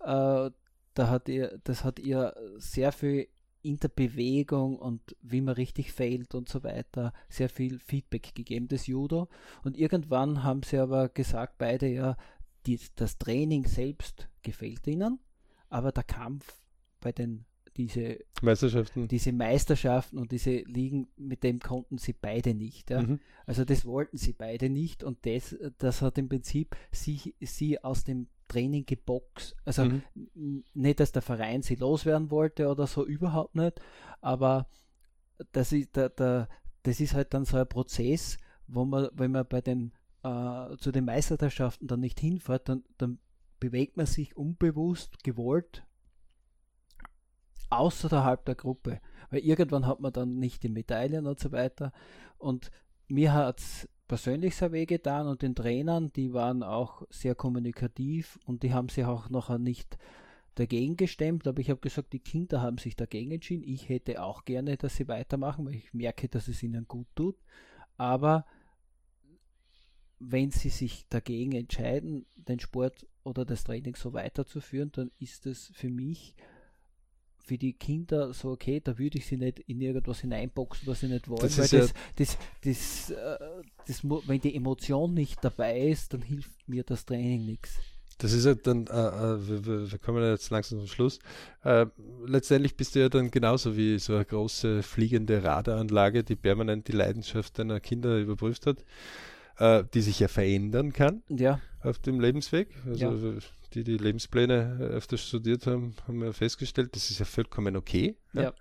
Äh, 0.00 0.50
da 0.94 1.08
hat 1.08 1.28
ihr, 1.28 1.60
das 1.64 1.84
hat 1.84 1.98
ihr 1.98 2.34
sehr 2.58 2.92
viel 2.92 3.28
in 3.62 3.76
der 3.76 3.88
Bewegung 3.88 4.78
und 4.78 5.16
wie 5.20 5.40
man 5.40 5.54
richtig 5.54 5.92
fällt 5.92 6.34
und 6.34 6.48
so 6.48 6.62
weiter 6.64 7.12
sehr 7.28 7.48
viel 7.48 7.78
Feedback 7.78 8.34
gegeben, 8.34 8.68
das 8.68 8.86
Judo. 8.86 9.28
Und 9.62 9.76
irgendwann 9.76 10.42
haben 10.42 10.62
sie 10.62 10.78
aber 10.78 11.08
gesagt, 11.08 11.58
beide 11.58 11.86
ja, 11.88 12.16
die, 12.66 12.80
das 12.96 13.18
Training 13.18 13.66
selbst 13.66 14.28
gefällt 14.42 14.86
ihnen, 14.86 15.20
aber 15.68 15.92
der 15.92 16.04
Kampf 16.04 16.62
bei 17.00 17.12
den 17.12 17.44
diese 17.76 18.18
Meisterschaften. 18.42 19.08
diese 19.08 19.32
Meisterschaften 19.32 20.18
und 20.18 20.32
diese 20.32 20.50
Ligen, 20.50 21.08
mit 21.16 21.42
dem 21.42 21.60
konnten 21.60 21.98
sie 21.98 22.12
beide 22.12 22.54
nicht. 22.54 22.90
Ja? 22.90 23.02
Mhm. 23.02 23.20
Also 23.46 23.64
das 23.64 23.84
wollten 23.84 24.16
sie 24.16 24.32
beide 24.32 24.68
nicht 24.68 25.04
und 25.04 25.24
das, 25.24 25.56
das 25.78 26.02
hat 26.02 26.18
im 26.18 26.28
Prinzip 26.28 26.76
sie, 26.90 27.34
sie 27.40 27.82
aus 27.82 28.04
dem 28.04 28.28
Training 28.48 28.84
geboxt. 28.86 29.56
Also 29.64 29.84
mhm. 29.84 30.64
nicht, 30.74 31.00
dass 31.00 31.12
der 31.12 31.22
Verein 31.22 31.62
sie 31.62 31.76
loswerden 31.76 32.30
wollte 32.30 32.68
oder 32.68 32.86
so, 32.86 33.06
überhaupt 33.06 33.54
nicht, 33.54 33.80
aber 34.20 34.68
das 35.52 35.72
ist, 35.72 35.96
der, 35.96 36.10
der, 36.10 36.48
das 36.82 37.00
ist 37.00 37.14
halt 37.14 37.32
dann 37.34 37.44
so 37.44 37.56
ein 37.56 37.68
Prozess, 37.68 38.36
wo 38.66 38.84
man, 38.84 39.08
wenn 39.14 39.30
man 39.30 39.46
bei 39.46 39.60
den 39.60 39.92
äh, 40.22 40.76
zu 40.76 40.92
den 40.92 41.06
Meisterschaften 41.06 41.86
dann 41.86 42.00
nicht 42.00 42.20
hinfährt, 42.20 42.68
dann, 42.68 42.84
dann 42.98 43.18
bewegt 43.58 43.96
man 43.96 44.06
sich 44.06 44.36
unbewusst, 44.36 45.22
gewollt 45.22 45.84
außerhalb 47.70 48.44
der 48.44 48.54
Gruppe. 48.54 49.00
Weil 49.30 49.40
irgendwann 49.40 49.86
hat 49.86 50.00
man 50.00 50.12
dann 50.12 50.38
nicht 50.38 50.62
die 50.62 50.68
Medaillen 50.68 51.26
und 51.26 51.38
so 51.38 51.52
weiter. 51.52 51.92
Und 52.38 52.70
mir 53.08 53.32
hat 53.32 53.60
es 53.60 53.88
persönlich 54.08 54.56
sehr 54.56 54.72
weh 54.72 54.86
getan 54.86 55.28
und 55.28 55.42
den 55.42 55.54
Trainern, 55.54 56.12
die 56.14 56.32
waren 56.32 56.62
auch 56.62 57.02
sehr 57.10 57.36
kommunikativ 57.36 58.38
und 58.44 58.62
die 58.64 58.72
haben 58.74 58.88
sich 58.88 59.04
auch 59.04 59.30
nachher 59.30 59.58
nicht 59.58 59.98
dagegen 60.56 60.96
gestemmt, 60.96 61.46
aber 61.46 61.60
ich 61.60 61.70
habe 61.70 61.80
gesagt, 61.80 62.12
die 62.12 62.18
Kinder 62.18 62.60
haben 62.60 62.78
sich 62.78 62.96
dagegen 62.96 63.30
entschieden. 63.30 63.62
Ich 63.62 63.88
hätte 63.88 64.22
auch 64.22 64.44
gerne, 64.44 64.76
dass 64.76 64.96
sie 64.96 65.08
weitermachen, 65.08 65.64
weil 65.64 65.76
ich 65.76 65.94
merke, 65.94 66.28
dass 66.28 66.48
es 66.48 66.62
ihnen 66.62 66.86
gut 66.88 67.06
tut. 67.14 67.36
Aber 67.96 68.46
wenn 70.18 70.50
sie 70.50 70.68
sich 70.68 71.06
dagegen 71.08 71.52
entscheiden, 71.52 72.26
den 72.34 72.60
Sport 72.60 73.06
oder 73.22 73.44
das 73.44 73.64
Training 73.64 73.94
so 73.94 74.12
weiterzuführen, 74.12 74.90
dann 74.92 75.10
ist 75.18 75.46
es 75.46 75.70
für 75.74 75.88
mich 75.88 76.34
für 77.50 77.58
die 77.58 77.72
Kinder 77.72 78.32
so, 78.32 78.50
okay, 78.50 78.80
da 78.82 78.96
würde 78.96 79.18
ich 79.18 79.26
sie 79.26 79.36
nicht 79.36 79.58
in 79.58 79.80
irgendwas 79.80 80.20
hineinboxen, 80.20 80.86
was 80.86 81.00
sie 81.00 81.08
nicht 81.08 81.28
wollen. 81.28 81.40
Das 81.40 81.58
weil 81.58 81.80
das, 81.80 81.88
ja 81.88 81.94
das, 82.14 82.38
das, 82.62 83.10
äh, 83.10 83.38
das, 83.88 84.04
wenn 84.04 84.40
die 84.40 84.54
Emotion 84.54 85.14
nicht 85.14 85.42
dabei 85.42 85.80
ist, 85.80 86.14
dann 86.14 86.22
hilft 86.22 86.68
mir 86.68 86.84
das 86.84 87.04
Training 87.04 87.46
nichts. 87.46 87.80
Das 88.18 88.32
ist 88.32 88.44
ja 88.44 88.54
dann, 88.54 88.86
äh, 88.86 88.92
äh, 88.92 89.48
wir, 89.66 89.90
wir, 89.90 89.98
kommen 89.98 90.22
jetzt 90.22 90.50
langsam 90.50 90.78
zum 90.78 90.86
Schluss. 90.86 91.18
Äh, 91.64 91.86
letztendlich 92.24 92.76
bist 92.76 92.94
du 92.94 93.00
ja 93.00 93.08
dann 93.08 93.32
genauso 93.32 93.76
wie 93.76 93.98
so 93.98 94.14
eine 94.14 94.24
große 94.24 94.84
fliegende 94.84 95.42
Radaranlage, 95.42 96.22
die 96.22 96.36
permanent 96.36 96.86
die 96.86 96.92
Leidenschaft 96.92 97.58
deiner 97.58 97.80
Kinder 97.80 98.16
überprüft 98.16 98.66
hat, 98.66 98.84
äh, 99.60 99.84
die 99.94 100.02
sich 100.02 100.18
ja 100.18 100.28
verändern 100.28 100.92
kann 100.92 101.22
ja. 101.28 101.60
auf 101.82 101.98
dem 101.98 102.20
Lebensweg. 102.20 102.68
Also 102.86 103.16
ja 103.16 103.38
die 103.74 103.84
die 103.84 103.96
Lebenspläne 103.96 104.78
äh, 104.80 104.84
öfters 104.84 105.26
studiert 105.26 105.66
haben, 105.66 105.94
haben 106.06 106.20
wir 106.20 106.32
festgestellt, 106.32 106.94
das 106.96 107.10
ist 107.10 107.20
ja 107.20 107.24
vollkommen 107.24 107.76
okay. 107.76 108.16
Ja. 108.32 108.52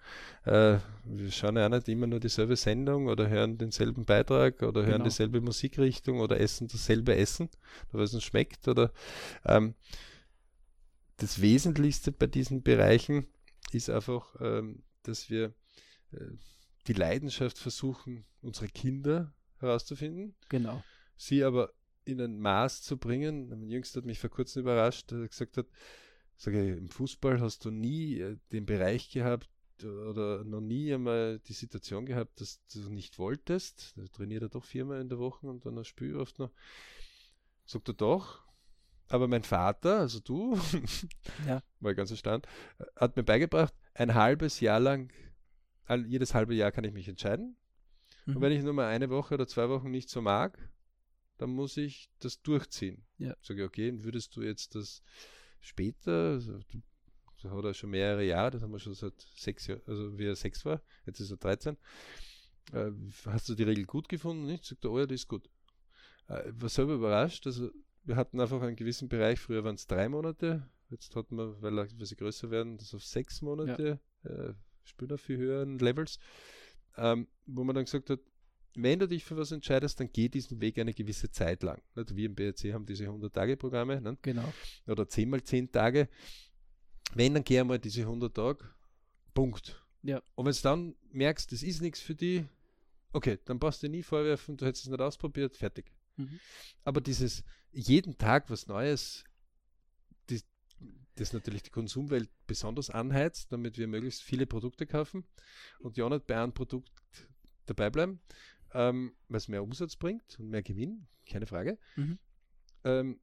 ja. 0.45 0.76
Äh, 0.76 0.80
wir 1.06 1.32
schauen 1.32 1.58
ja 1.58 1.66
auch 1.66 1.70
nicht 1.70 1.89
immer 1.89 2.08
nur 2.08 2.20
dieselbe 2.20 2.56
Sendung 2.56 3.08
oder 3.08 3.28
hören 3.28 3.58
denselben 3.58 4.06
Beitrag 4.06 4.62
oder 4.62 4.82
hören 4.82 4.93
genau. 4.93 5.04
dieselbe 5.06 5.41
Musikrichtung 5.41 6.20
oder 6.20 6.39
essen 6.39 6.68
dasselbe 6.68 7.16
Essen, 7.16 7.50
weil 7.91 8.04
es 8.04 8.14
uns 8.14 8.24
schmeckt. 8.24 8.68
Oder 8.68 8.91
ähm, 9.45 9.74
das 11.18 11.41
Wesentlichste 11.41 12.12
bei 12.12 12.28
diesen 12.28 12.62
Bereichen 12.62 13.28
ist 13.72 13.89
einfach, 13.89 14.36
ähm, 14.39 14.84
dass 15.04 15.30
wir 15.30 15.54
äh, 16.12 16.20
die 16.88 16.93
Leidenschaft 16.93 17.58
versuchen, 17.58 18.26
unsere 18.41 18.68
Kinder 18.68 19.34
herauszufinden. 19.60 20.36
Genau. 20.49 20.84
Sie 21.16 21.43
aber 21.43 21.74
in 22.05 22.22
ein 22.22 22.39
Maß 22.39 22.82
zu 22.82 22.97
bringen. 22.97 23.49
Mein 23.49 23.70
Jüngster 23.70 23.99
hat 23.99 24.05
mich 24.05 24.20
vor 24.20 24.30
kurzem 24.30 24.62
überrascht, 24.62 25.12
dass 25.12 25.20
er 25.20 25.28
gesagt 25.28 25.57
hat, 25.57 25.68
sage 26.38 26.76
im 26.76 26.89
Fußball 26.89 27.41
hast 27.41 27.66
du 27.66 27.72
nie 27.72 28.20
äh, 28.20 28.38
den 28.51 28.66
Bereich 28.66 29.10
gehabt 29.12 29.49
oder 29.84 30.43
noch 30.43 30.62
nie 30.62 30.93
einmal 30.93 31.39
die 31.39 31.53
Situation 31.53 32.05
gehabt, 32.05 32.41
dass 32.41 32.60
du 32.74 32.89
nicht 32.89 33.18
wolltest. 33.18 33.93
Da 33.97 34.05
trainiert 34.07 34.43
er 34.43 34.49
doch 34.49 34.66
viermal 34.66 35.01
in 35.01 35.10
der 35.10 35.20
Woche 35.20 35.47
und 35.47 35.66
dann 35.66 35.84
spielt 35.86 36.16
er 36.16 36.22
oft 36.22 36.39
noch. 36.39 36.51
Sagt 37.66 37.88
er 37.88 37.93
doch. 37.93 38.43
Aber 39.07 39.28
mein 39.28 39.43
Vater, 39.43 39.99
also 39.99 40.20
du, 40.20 40.60
ja. 41.47 41.64
war 41.80 41.95
ganz 41.95 42.12
erstaunt, 42.12 42.47
hat 42.95 43.16
mir 43.16 43.24
beigebracht, 43.24 43.74
ein 43.95 44.14
halbes 44.14 44.60
Jahr 44.60 44.80
lang, 44.80 45.12
jedes 46.05 46.36
halbe 46.36 46.53
Jahr 46.53 46.72
kann 46.72 46.84
ich 46.84 46.93
mich 46.93 47.07
entscheiden. 47.07 47.57
Mhm. 48.30 48.36
Und 48.36 48.41
wenn 48.41 48.51
ich 48.51 48.63
nur 48.63 48.73
mal 48.73 48.88
eine 48.88 49.09
Woche 49.09 49.34
oder 49.34 49.47
zwei 49.47 49.69
Wochen 49.69 49.91
nicht 49.91 50.09
so 50.09 50.21
mag, 50.21 50.57
dann 51.38 51.51
muss 51.51 51.77
ich 51.77 52.09
das 52.19 52.41
durchziehen. 52.41 53.03
Ja. 53.17 53.36
Sage, 53.41 53.63
okay, 53.63 54.03
würdest 54.03 54.36
du 54.36 54.41
jetzt 54.41 54.75
das 54.75 55.01
später, 55.61 56.32
also, 56.32 56.59
das 57.41 57.51
hat 57.51 57.63
er 57.63 57.73
schon 57.73 57.91
mehrere 57.91 58.23
Jahre, 58.23 58.51
das 58.51 58.61
haben 58.61 58.71
wir 58.71 58.80
schon 58.80 58.93
seit 58.93 59.13
sechs 59.36 59.67
Jahren, 59.67 59.82
also 59.86 60.17
wie 60.17 60.25
er 60.25 60.36
sechs 60.36 60.65
war, 60.65 60.82
jetzt 61.05 61.19
ist 61.19 61.32
er 61.32 61.38
13. 61.38 61.77
Äh, 62.73 62.91
hast 63.25 63.49
du 63.49 63.55
die 63.55 63.63
Regel 63.63 63.86
gut 63.86 64.09
gefunden? 64.09 64.45
Nicht? 64.45 64.65
Sagt 64.65 64.84
er, 64.84 64.91
oh 64.91 64.99
ja, 64.99 65.05
die 65.05 65.15
ist 65.15 65.27
gut. 65.27 65.49
Äh, 66.27 66.51
war 66.51 66.69
selber 66.69 66.93
überrascht, 66.93 67.47
also 67.47 67.71
wir 68.03 68.15
hatten 68.15 68.39
einfach 68.39 68.61
einen 68.61 68.75
gewissen 68.75 69.07
Bereich, 69.07 69.39
früher 69.39 69.63
waren 69.63 69.75
es 69.75 69.88
drei 69.88 70.09
Monate, 70.09 70.67
jetzt 70.89 71.15
hat 71.15 71.32
man, 71.32 71.61
weil, 71.61 71.75
weil 71.75 72.05
sie 72.05 72.15
größer 72.15 72.51
werden, 72.51 72.77
das 72.77 72.93
auf 72.93 73.03
sechs 73.03 73.41
Monate, 73.41 73.99
ja. 74.23 74.30
äh, 74.30 74.53
spielen 74.84 75.13
auf 75.13 75.21
viel 75.21 75.38
höheren 75.38 75.80
Levels, 75.80 76.19
ähm, 76.97 77.27
wo 77.45 77.63
man 77.63 77.75
dann 77.75 77.85
gesagt 77.85 78.09
hat, 78.09 78.19
wenn 78.75 78.99
du 78.99 79.07
dich 79.07 79.23
für 79.23 79.35
was 79.35 79.51
entscheidest, 79.51 79.99
dann 79.99 80.09
geh 80.11 80.29
diesen 80.29 80.61
Weg 80.61 80.77
eine 80.77 80.93
gewisse 80.93 81.31
Zeit 81.31 81.63
lang. 81.63 81.81
Wir 81.95 82.25
im 82.25 82.35
BRC 82.35 82.73
haben 82.73 82.85
diese 82.85 83.05
100-Tage-Programme. 83.05 83.99
Ne? 83.99 84.17
Genau. 84.21 84.53
Oder 84.87 85.07
10 85.07 85.29
mal 85.29 85.43
10 85.43 85.71
Tage. 85.71 86.07
Wenn, 87.13 87.33
dann 87.33 87.43
geh 87.43 87.59
einmal 87.59 87.79
diese 87.79 88.01
100 88.01 88.33
Tage. 88.33 88.65
Punkt. 89.33 89.83
Ja. 90.03 90.21
Und 90.35 90.45
wenn 90.45 90.53
du 90.53 90.61
dann 90.61 90.95
merkst, 91.11 91.51
das 91.51 91.63
ist 91.63 91.81
nichts 91.81 91.99
für 91.99 92.15
dich, 92.15 92.43
okay, 93.11 93.39
dann 93.45 93.59
brauchst 93.59 93.81
du 93.81 93.87
dir 93.87 93.91
nie 93.91 94.03
vorwerfen, 94.03 94.55
du 94.57 94.65
hättest 94.65 94.85
es 94.85 94.91
nicht 94.91 95.01
ausprobiert, 95.01 95.55
fertig. 95.55 95.91
Mhm. 96.17 96.39
Aber 96.83 97.01
dieses 97.01 97.43
jeden 97.71 98.17
Tag 98.17 98.49
was 98.49 98.67
Neues, 98.67 99.23
die, 99.23 99.28
das 101.20 101.34
natürlich 101.34 101.63
die 101.63 101.70
Konsumwelt 101.70 102.30
besonders 102.47 102.89
anheizt, 102.89 103.51
damit 103.51 103.78
wir 103.78 103.88
möglichst 103.88 104.22
viele 104.22 104.45
Produkte 104.45 104.86
kaufen 104.86 105.26
und 105.80 105.97
ja 105.97 106.09
nicht 106.09 106.28
bei 106.28 106.41
einem 106.41 106.53
Produkt 106.53 106.91
dabei 107.65 107.89
bleiben 107.89 108.20
ähm, 108.74 109.13
was 109.28 109.47
mehr 109.47 109.63
Umsatz 109.63 109.95
bringt 109.95 110.39
und 110.39 110.49
mehr 110.49 110.63
Gewinn, 110.63 111.07
keine 111.28 111.47
Frage. 111.47 111.78
Mhm. 111.95 112.20
Ähm, 112.84 113.20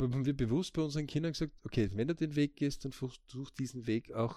haben 0.00 0.26
wir 0.26 0.36
bewusst 0.36 0.72
bei 0.72 0.82
unseren 0.82 1.06
Kindern 1.06 1.32
gesagt, 1.32 1.52
okay, 1.64 1.90
wenn 1.94 2.08
du 2.08 2.14
den 2.14 2.34
Weg 2.34 2.56
gehst, 2.56 2.84
dann 2.84 2.92
versuch 2.92 3.50
diesen 3.58 3.86
Weg 3.86 4.12
auch, 4.12 4.36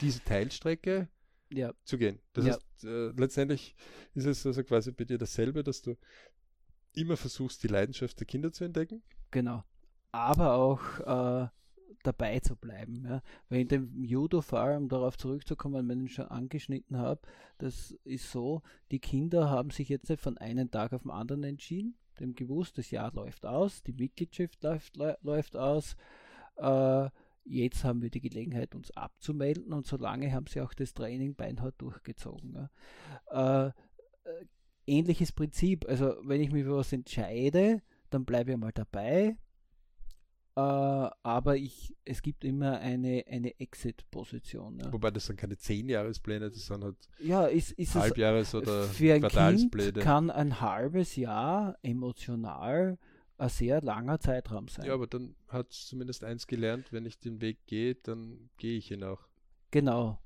diese 0.00 0.22
Teilstrecke 0.22 1.08
ja. 1.50 1.72
zu 1.84 1.96
gehen. 1.96 2.18
Das 2.34 2.44
ja. 2.44 2.52
heißt, 2.52 2.84
äh, 2.84 3.08
letztendlich 3.10 3.74
ist 4.14 4.26
es 4.26 4.44
also 4.44 4.62
quasi 4.62 4.92
bei 4.92 5.04
dir 5.04 5.18
dasselbe, 5.18 5.64
dass 5.64 5.80
du 5.82 5.96
immer 6.92 7.16
versuchst, 7.16 7.62
die 7.62 7.68
Leidenschaft 7.68 8.20
der 8.20 8.26
Kinder 8.26 8.52
zu 8.52 8.64
entdecken. 8.64 9.02
Genau. 9.30 9.64
Aber 10.10 10.54
auch 10.54 11.00
äh, 11.00 11.48
dabei 12.02 12.40
zu 12.40 12.56
bleiben. 12.56 13.04
Ja. 13.04 13.22
Weil 13.48 13.60
in 13.62 13.68
dem 13.68 14.04
Judo 14.04 14.40
vor 14.40 14.60
allem 14.60 14.88
darauf 14.88 15.16
zurückzukommen, 15.16 15.88
wenn 15.88 16.04
ich 16.04 16.14
schon 16.14 16.26
angeschnitten 16.26 16.98
habe, 16.98 17.20
das 17.58 17.92
ist 18.04 18.30
so, 18.30 18.62
die 18.90 19.00
Kinder 19.00 19.50
haben 19.50 19.70
sich 19.70 19.88
jetzt 19.88 20.08
nicht 20.08 20.20
von 20.20 20.38
einem 20.38 20.70
Tag 20.70 20.92
auf 20.92 21.02
den 21.02 21.10
anderen 21.10 21.44
entschieden, 21.44 21.96
dem 22.20 22.34
gewusst, 22.34 22.78
das 22.78 22.90
Jahr 22.90 23.12
läuft 23.12 23.46
aus, 23.46 23.82
die 23.82 23.92
Mitgliedschaft 23.92 24.62
läuft, 24.62 24.96
läuft 24.96 25.56
aus, 25.56 25.96
äh, 26.56 27.08
jetzt 27.44 27.84
haben 27.84 28.02
wir 28.02 28.10
die 28.10 28.20
Gelegenheit, 28.20 28.74
uns 28.74 28.90
abzumelden 28.92 29.72
und 29.72 29.86
solange 29.86 30.32
haben 30.32 30.46
sie 30.46 30.60
auch 30.60 30.74
das 30.74 30.94
Training 30.94 31.34
beinhart 31.34 31.74
durchgezogen. 31.78 32.68
Ja. 33.30 33.66
Äh, 33.66 33.72
äh, 34.24 34.46
ähnliches 34.86 35.32
Prinzip, 35.32 35.88
also 35.88 36.14
wenn 36.24 36.40
ich 36.40 36.52
mich 36.52 36.64
für 36.64 36.76
was 36.76 36.92
entscheide, 36.92 37.82
dann 38.10 38.24
bleibe 38.24 38.52
ich 38.52 38.56
mal 38.56 38.72
dabei, 38.72 39.36
äh, 40.54 40.60
aber 40.60 41.56
ich, 41.56 41.94
es 42.04 42.20
gibt 42.20 42.44
immer 42.44 42.78
eine, 42.78 43.24
eine 43.26 43.58
Exit-Position. 43.58 44.80
Ja. 44.80 44.92
Wobei 44.92 45.10
das 45.10 45.26
sind 45.26 45.36
keine 45.36 45.54
10-Jahrespläne, 45.54 46.50
das 46.50 46.66
sind 46.66 46.84
halt 46.84 46.96
ja, 47.20 47.46
ist, 47.46 47.72
ist 47.72 47.94
Halbjahres- 47.94 48.54
oder 48.54 48.84
Für 48.84 49.14
ein 49.14 49.22
Kind 49.22 49.94
kann 50.00 50.30
ein 50.30 50.60
halbes 50.60 51.16
Jahr 51.16 51.78
emotional 51.82 52.98
ein 53.38 53.48
sehr 53.48 53.80
langer 53.80 54.20
Zeitraum 54.20 54.68
sein. 54.68 54.86
Ja, 54.86 54.94
aber 54.94 55.06
dann 55.06 55.34
hat 55.48 55.72
es 55.72 55.86
zumindest 55.86 56.22
eins 56.22 56.46
gelernt, 56.46 56.92
wenn 56.92 57.06
ich 57.06 57.18
den 57.18 57.40
Weg 57.40 57.66
gehe, 57.66 57.94
dann 57.94 58.50
gehe 58.58 58.76
ich 58.76 58.90
ihn 58.90 59.02
auch. 59.02 59.26
Genau, 59.70 60.18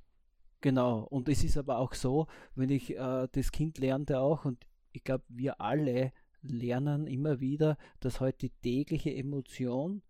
genau. 0.61 1.05
Und 1.05 1.29
es 1.29 1.45
ist 1.45 1.57
aber 1.57 1.79
auch 1.79 1.95
so, 1.95 2.27
wenn 2.55 2.71
ich, 2.71 2.97
äh, 2.97 3.29
das 3.31 3.53
Kind 3.53 3.79
lernte 3.79 4.21
auch, 4.21 4.45
und 4.45 4.67
ich 4.93 5.05
glaube, 5.05 5.25
wir 5.29 5.61
alle 5.61 6.13
lernen 6.43 7.07
immer 7.07 7.41
wieder, 7.41 7.77
dass 8.01 8.21
heute 8.21 8.49
die 8.49 8.51
tägliche 8.51 9.15
Emotion 9.15 10.03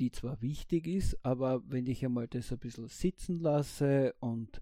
die 0.00 0.10
zwar 0.10 0.40
wichtig 0.40 0.86
ist, 0.86 1.24
aber 1.24 1.62
wenn 1.68 1.86
ich 1.86 2.04
einmal 2.04 2.26
das 2.26 2.50
ein 2.50 2.58
bisschen 2.58 2.88
sitzen 2.88 3.38
lasse 3.38 4.14
und 4.18 4.60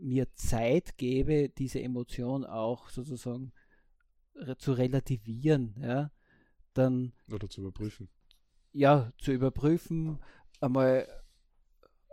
mir 0.00 0.32
Zeit 0.34 0.96
gebe, 0.96 1.48
diese 1.48 1.82
Emotion 1.82 2.44
auch 2.44 2.88
sozusagen 2.88 3.52
zu 4.58 4.72
relativieren, 4.72 5.74
ja, 5.80 6.10
dann. 6.74 7.12
Oder 7.30 7.48
zu 7.50 7.60
überprüfen. 7.60 8.08
Ja, 8.72 9.12
zu 9.18 9.32
überprüfen, 9.32 10.18
einmal, 10.60 11.06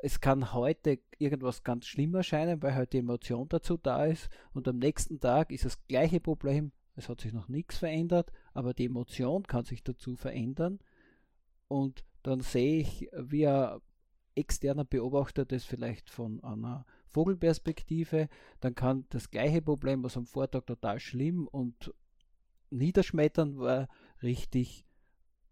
es 0.01 0.19
kann 0.19 0.53
heute 0.53 0.99
irgendwas 1.17 1.63
ganz 1.63 1.85
schlimm 1.85 2.15
erscheinen, 2.15 2.61
weil 2.61 2.75
halt 2.75 2.93
die 2.93 2.97
Emotion 2.97 3.47
dazu 3.47 3.77
da 3.77 4.05
ist 4.05 4.29
und 4.53 4.67
am 4.67 4.77
nächsten 4.77 5.19
Tag 5.19 5.51
ist 5.51 5.65
das 5.65 5.85
gleiche 5.87 6.19
Problem, 6.19 6.71
es 6.95 7.07
hat 7.07 7.21
sich 7.21 7.31
noch 7.31 7.47
nichts 7.47 7.77
verändert, 7.77 8.31
aber 8.53 8.73
die 8.73 8.85
Emotion 8.85 9.43
kann 9.43 9.65
sich 9.65 9.83
dazu 9.83 10.15
verändern 10.15 10.79
und 11.67 12.03
dann 12.23 12.41
sehe 12.41 12.81
ich, 12.81 13.09
wie 13.13 13.47
ein 13.47 13.79
externer 14.35 14.85
Beobachter 14.85 15.45
das 15.45 15.65
vielleicht 15.65 16.09
von 16.09 16.43
einer 16.43 16.85
Vogelperspektive, 17.07 18.29
dann 18.59 18.75
kann 18.75 19.05
das 19.09 19.31
gleiche 19.31 19.61
Problem, 19.61 20.03
was 20.03 20.15
am 20.15 20.25
Vortag 20.25 20.65
total 20.65 20.99
schlimm 20.99 21.47
und 21.47 21.93
niederschmettern 22.69 23.59
war, 23.59 23.89
richtig 24.21 24.85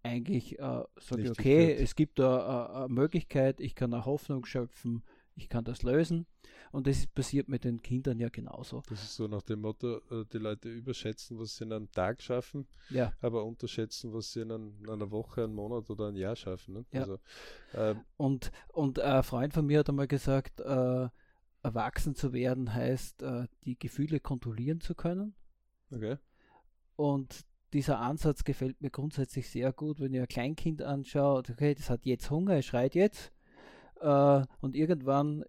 eigentlich 0.04 0.58
äh, 0.60 0.84
sage 1.00 1.24
ich, 1.24 1.32
okay, 1.32 1.74
es 1.74 1.96
gibt 1.96 2.20
da 2.20 2.84
eine 2.84 2.94
Möglichkeit, 2.94 3.60
ich 3.60 3.76
kann 3.76 3.94
eine 3.94 4.06
Hoffnung 4.06 4.46
schöpfen, 4.46 5.04
ich 5.38 5.50
kann 5.50 5.64
das 5.64 5.84
lösen. 5.84 6.26
Und 6.72 6.88
das 6.88 7.08
passiert 7.08 7.48
mit 7.48 7.64
den 7.64 7.82
Kindern 7.82 8.20
ja 8.20 8.28
genauso. 8.30 8.82
Das 8.90 9.02
ist 9.02 9.16
so 9.16 9.28
nach 9.28 9.42
dem 9.44 9.62
Motto, 9.62 9.98
äh, 10.12 10.26
die 10.34 10.38
Leute 10.38 10.70
überschätzen, 10.70 11.40
was 11.40 11.56
sie 11.56 11.64
in 11.64 11.72
einem 11.72 11.92
Tag 11.92 12.22
schaffen, 12.22 12.68
ja. 12.90 13.14
aber 13.22 13.46
unterschätzen, 13.46 14.14
was 14.14 14.34
sie 14.34 14.42
in, 14.42 14.52
einer 14.52 15.12
Woche, 15.12 15.46
einem 15.46 15.56
Monat 15.56 15.90
oder 15.90 16.08
einem 16.08 16.18
Jahr 16.18 16.36
schaffen. 16.36 16.74
Ne? 16.74 16.86
Ja. 16.92 17.02
Also, 17.02 17.20
ähm, 17.74 18.02
und, 18.18 18.52
und 18.74 19.00
ein 19.00 19.24
Freund 19.24 19.54
von 19.54 19.66
mir 19.66 19.80
hat 19.80 19.90
einmal 19.90 20.08
gesagt, 20.08 20.60
äh, 20.60 21.08
erwachsen 21.64 22.16
zu 22.16 22.34
werden 22.34 22.74
heißt, 22.74 23.22
äh, 23.22 23.48
die 23.64 23.78
Gefühle 23.78 24.20
kontrollieren 24.20 24.82
zu 24.82 24.94
können. 24.94 25.36
Okay. 25.92 26.18
Und 26.96 27.46
dieser 27.74 28.00
Ansatz 28.00 28.44
gefällt 28.44 28.82
mir 28.82 28.90
grundsätzlich 28.90 29.50
sehr 29.50 29.72
gut, 29.72 30.00
wenn 30.00 30.14
ich 30.14 30.22
ein 30.22 30.28
Kleinkind 30.28 30.82
anschaue, 30.82 31.44
okay, 31.50 31.76
das 31.76 31.90
hat 31.90 32.06
jetzt 32.06 32.30
Hunger, 32.30 32.58
es 32.58 32.66
schreit 32.66 32.96
jetzt. 32.96 33.32
Äh, 34.02 34.46
und 34.62 34.76
irgendwann, 34.76 35.44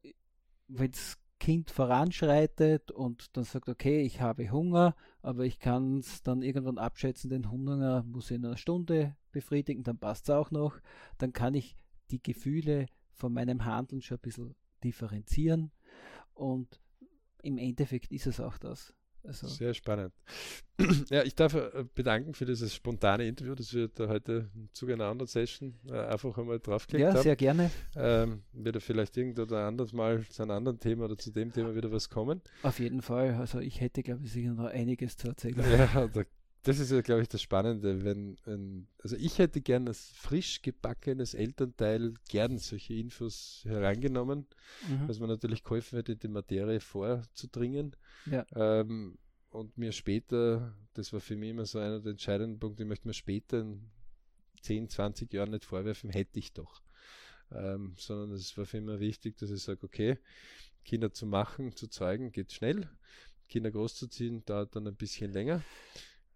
wenn 0.69 0.91
das 0.91 1.19
Kind 1.39 1.71
voranschreitet 1.71 2.91
und 2.91 3.37
dann 3.37 3.45
sagt, 3.45 3.69
okay, 3.69 4.03
ich 4.03 4.21
habe 4.21 4.51
Hunger, 4.51 4.97
aber 5.23 5.45
ich 5.45 5.61
kann 5.61 5.99
es 5.99 6.23
dann 6.23 6.43
irgendwann 6.43 6.79
abschätzen, 6.79 7.31
den 7.31 7.51
Hunger 7.51 8.03
muss 8.05 8.31
ich 8.31 8.37
in 8.37 8.45
einer 8.45 8.57
Stunde 8.57 9.17
befriedigen, 9.31 9.85
dann 9.85 9.99
passt 9.99 10.29
es 10.29 10.35
auch 10.35 10.51
noch, 10.51 10.81
dann 11.17 11.33
kann 11.33 11.55
ich 11.55 11.77
die 12.11 12.23
Gefühle 12.23 12.87
von 13.13 13.33
meinem 13.33 13.65
Handeln 13.65 14.03
schon 14.03 14.17
ein 14.17 14.23
bisschen 14.23 14.55
differenzieren 14.83 15.71
und 16.35 16.81
im 17.43 17.59
Endeffekt 17.59 18.11
ist 18.13 18.27
es 18.27 18.41
auch 18.41 18.59
das. 18.59 18.95
Also. 19.25 19.47
Sehr 19.47 19.75
spannend. 19.75 20.13
Ja, 21.11 21.25
ich 21.25 21.35
darf 21.35 21.55
äh, 21.55 21.85
bedanken 21.93 22.35
für 22.35 22.45
dieses 22.45 22.73
spontane 22.73 23.27
Interview, 23.27 23.57
das 23.57 23.75
wir 23.75 23.89
da 23.89 24.07
heute 24.07 24.49
im 24.55 24.69
Zuge 24.73 24.93
einer 24.93 25.07
anderen 25.07 25.27
Session 25.27 25.75
äh, 25.89 25.99
einfach 25.99 26.39
einmal 26.39 26.61
draufgelegt 26.61 27.03
ja, 27.03 27.09
haben. 27.09 27.17
Ja, 27.17 27.23
sehr 27.23 27.35
gerne. 27.35 27.71
Ähm, 27.97 28.43
wird 28.53 28.81
vielleicht 28.81 29.17
irgend 29.17 29.41
oder 29.41 29.67
anderes 29.67 29.93
Mal 29.93 30.25
zu 30.29 30.43
einem 30.43 30.53
anderen 30.53 30.79
Thema 30.79 31.07
oder 31.07 31.19
zu 31.19 31.33
dem 31.33 31.53
Thema 31.53 31.75
wieder 31.75 31.91
was 31.91 32.09
kommen. 32.09 32.43
Auf 32.63 32.79
jeden 32.79 33.03
Fall. 33.03 33.35
Also 33.35 33.59
ich 33.59 33.81
hätte, 33.81 34.05
glaube 34.05 34.25
ich, 34.25 34.31
sicher 34.31 34.55
noch 34.55 34.67
einiges 34.67 35.17
zu 35.17 35.29
erzählen. 35.29 35.57
Ja, 35.69 36.07
da 36.07 36.23
das 36.69 36.81
ist 36.81 36.91
ja, 36.91 37.01
glaube 37.01 37.23
ich, 37.23 37.29
das 37.29 37.41
Spannende, 37.41 38.05
wenn, 38.05 38.37
wenn, 38.45 38.89
also 39.03 39.17
ich 39.17 39.39
hätte 39.39 39.63
gern 39.63 39.89
als 39.89 40.11
frisch 40.15 40.61
gebackenes 40.61 41.33
Elternteil 41.33 42.13
gern 42.29 42.59
solche 42.59 42.93
Infos 42.93 43.63
herangenommen, 43.65 44.47
mhm. 44.87 45.09
was 45.09 45.19
mir 45.19 45.29
natürlich 45.29 45.65
geholfen 45.65 45.97
hätte, 45.97 46.15
die 46.15 46.29
Materie 46.29 46.81
vorzudringen. 46.81 47.97
Ja. 48.27 48.45
Ähm, 48.55 49.17
und 49.49 49.79
mir 49.79 49.93
später, 49.93 50.75
das 50.93 51.11
war 51.15 51.21
für 51.21 51.37
mich 51.37 51.49
immer 51.51 51.65
so 51.65 51.79
einer 51.79 52.01
der 52.01 52.11
entscheidenden 52.11 52.61
Punkte, 52.61 52.83
ich 52.83 52.89
möchte 52.89 53.09
mir 53.09 53.15
später 53.15 53.61
in 53.61 53.89
10, 54.61 54.91
20 54.91 55.33
Jahren 55.33 55.53
nicht 55.53 55.65
vorwerfen, 55.65 56.11
hätte 56.11 56.39
ich 56.39 56.53
doch. 56.53 56.83
Ähm, 57.51 57.95
sondern 57.97 58.33
es 58.33 58.59
war 58.59 58.67
für 58.67 58.79
mich 58.79 58.91
immer 58.91 59.01
wichtig, 59.01 59.39
dass 59.39 59.51
ich 59.51 59.63
sage, 59.63 59.85
okay, 59.85 60.19
Kinder 60.85 61.15
zu 61.15 61.25
machen, 61.25 61.75
zu 61.75 61.89
zeugen, 61.89 62.31
geht 62.31 62.53
schnell. 62.53 62.91
Kinder 63.49 63.71
großzuziehen 63.71 64.45
dauert 64.45 64.77
dann 64.77 64.87
ein 64.87 64.97
bisschen 64.97 65.33
länger. 65.33 65.63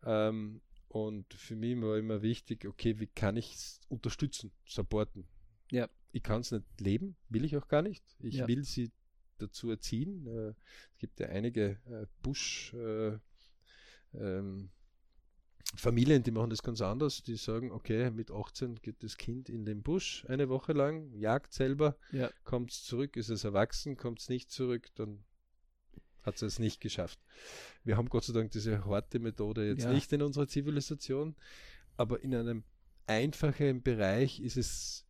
Ähm, 0.05 0.61
und 0.89 1.33
für 1.35 1.57
mich 1.57 1.81
war 1.81 1.97
immer 1.97 2.21
wichtig, 2.23 2.67
okay, 2.67 2.99
wie 3.01 3.07
kann 3.07 3.37
ich 3.37 3.55
es 3.55 3.81
unterstützen, 3.89 4.53
supporten? 4.67 5.27
Ja. 5.71 5.89
Ich 6.13 6.23
kann 6.23 6.43
es 6.43 6.53
nicht 6.53 6.65
leben, 6.81 7.17
will 7.31 7.45
ich 7.45 7.57
auch 7.57 7.69
gar 7.69 7.81
nicht. 7.81 8.05
Ich 8.21 8.37
ja. 8.37 8.47
will 8.47 8.65
sie 8.65 8.91
dazu 9.39 9.71
erziehen. 9.71 10.27
Äh, 10.27 10.49
es 10.51 10.99
gibt 10.99 11.21
ja 11.21 11.29
einige 11.29 11.79
äh, 11.87 12.07
Busch 12.23 12.75
äh, 12.75 13.19
ähm, 14.15 14.71
Familien, 15.75 16.23
die 16.23 16.31
machen 16.31 16.51
das 16.51 16.63
ganz 16.63 16.83
anders. 16.83 17.23
Die 17.23 17.37
sagen, 17.37 17.71
okay, 17.71 18.11
mit 18.11 18.31
18 18.31 18.77
geht 18.83 19.03
das 19.03 19.17
Kind 19.17 19.49
in 19.49 19.65
den 19.65 19.83
Busch 19.83 20.27
eine 20.29 20.49
Woche 20.49 20.73
lang, 20.73 21.11
jagt 21.15 21.55
selber, 21.55 21.97
ja. 22.11 22.31
kommt 22.45 22.73
es 22.73 22.85
zurück, 22.85 23.17
ist 23.17 23.31
es 23.31 23.45
erwachsen, 23.45 23.97
kommt 23.97 24.21
es 24.21 24.29
nicht 24.29 24.51
zurück, 24.51 24.89
dann 24.95 25.25
hat 26.23 26.41
es 26.43 26.59
nicht 26.59 26.81
geschafft. 26.81 27.19
Wir 27.85 27.97
haben 27.97 28.09
Gott 28.09 28.25
sei 28.25 28.33
Dank 28.33 28.51
diese 28.53 28.85
harte 28.85 29.19
Methode 29.19 29.67
jetzt 29.67 29.85
ja. 29.85 29.93
nicht 29.93 30.13
in 30.13 30.23
unserer 30.23 30.47
Zivilisation, 30.47 31.35
aber 31.97 32.23
in 32.23 32.35
einem 32.35 32.65
einfachen 33.07 33.83
Bereich 33.83 34.41
ist 34.41 34.57
es 34.57 35.07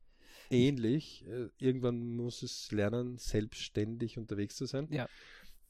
ähnlich. 0.50 1.26
Äh, 1.26 1.48
irgendwann 1.58 2.14
muss 2.16 2.42
es 2.42 2.70
lernen, 2.72 3.18
selbstständig 3.18 4.18
unterwegs 4.18 4.56
zu 4.56 4.66
sein. 4.66 4.88
Ja. 4.90 5.08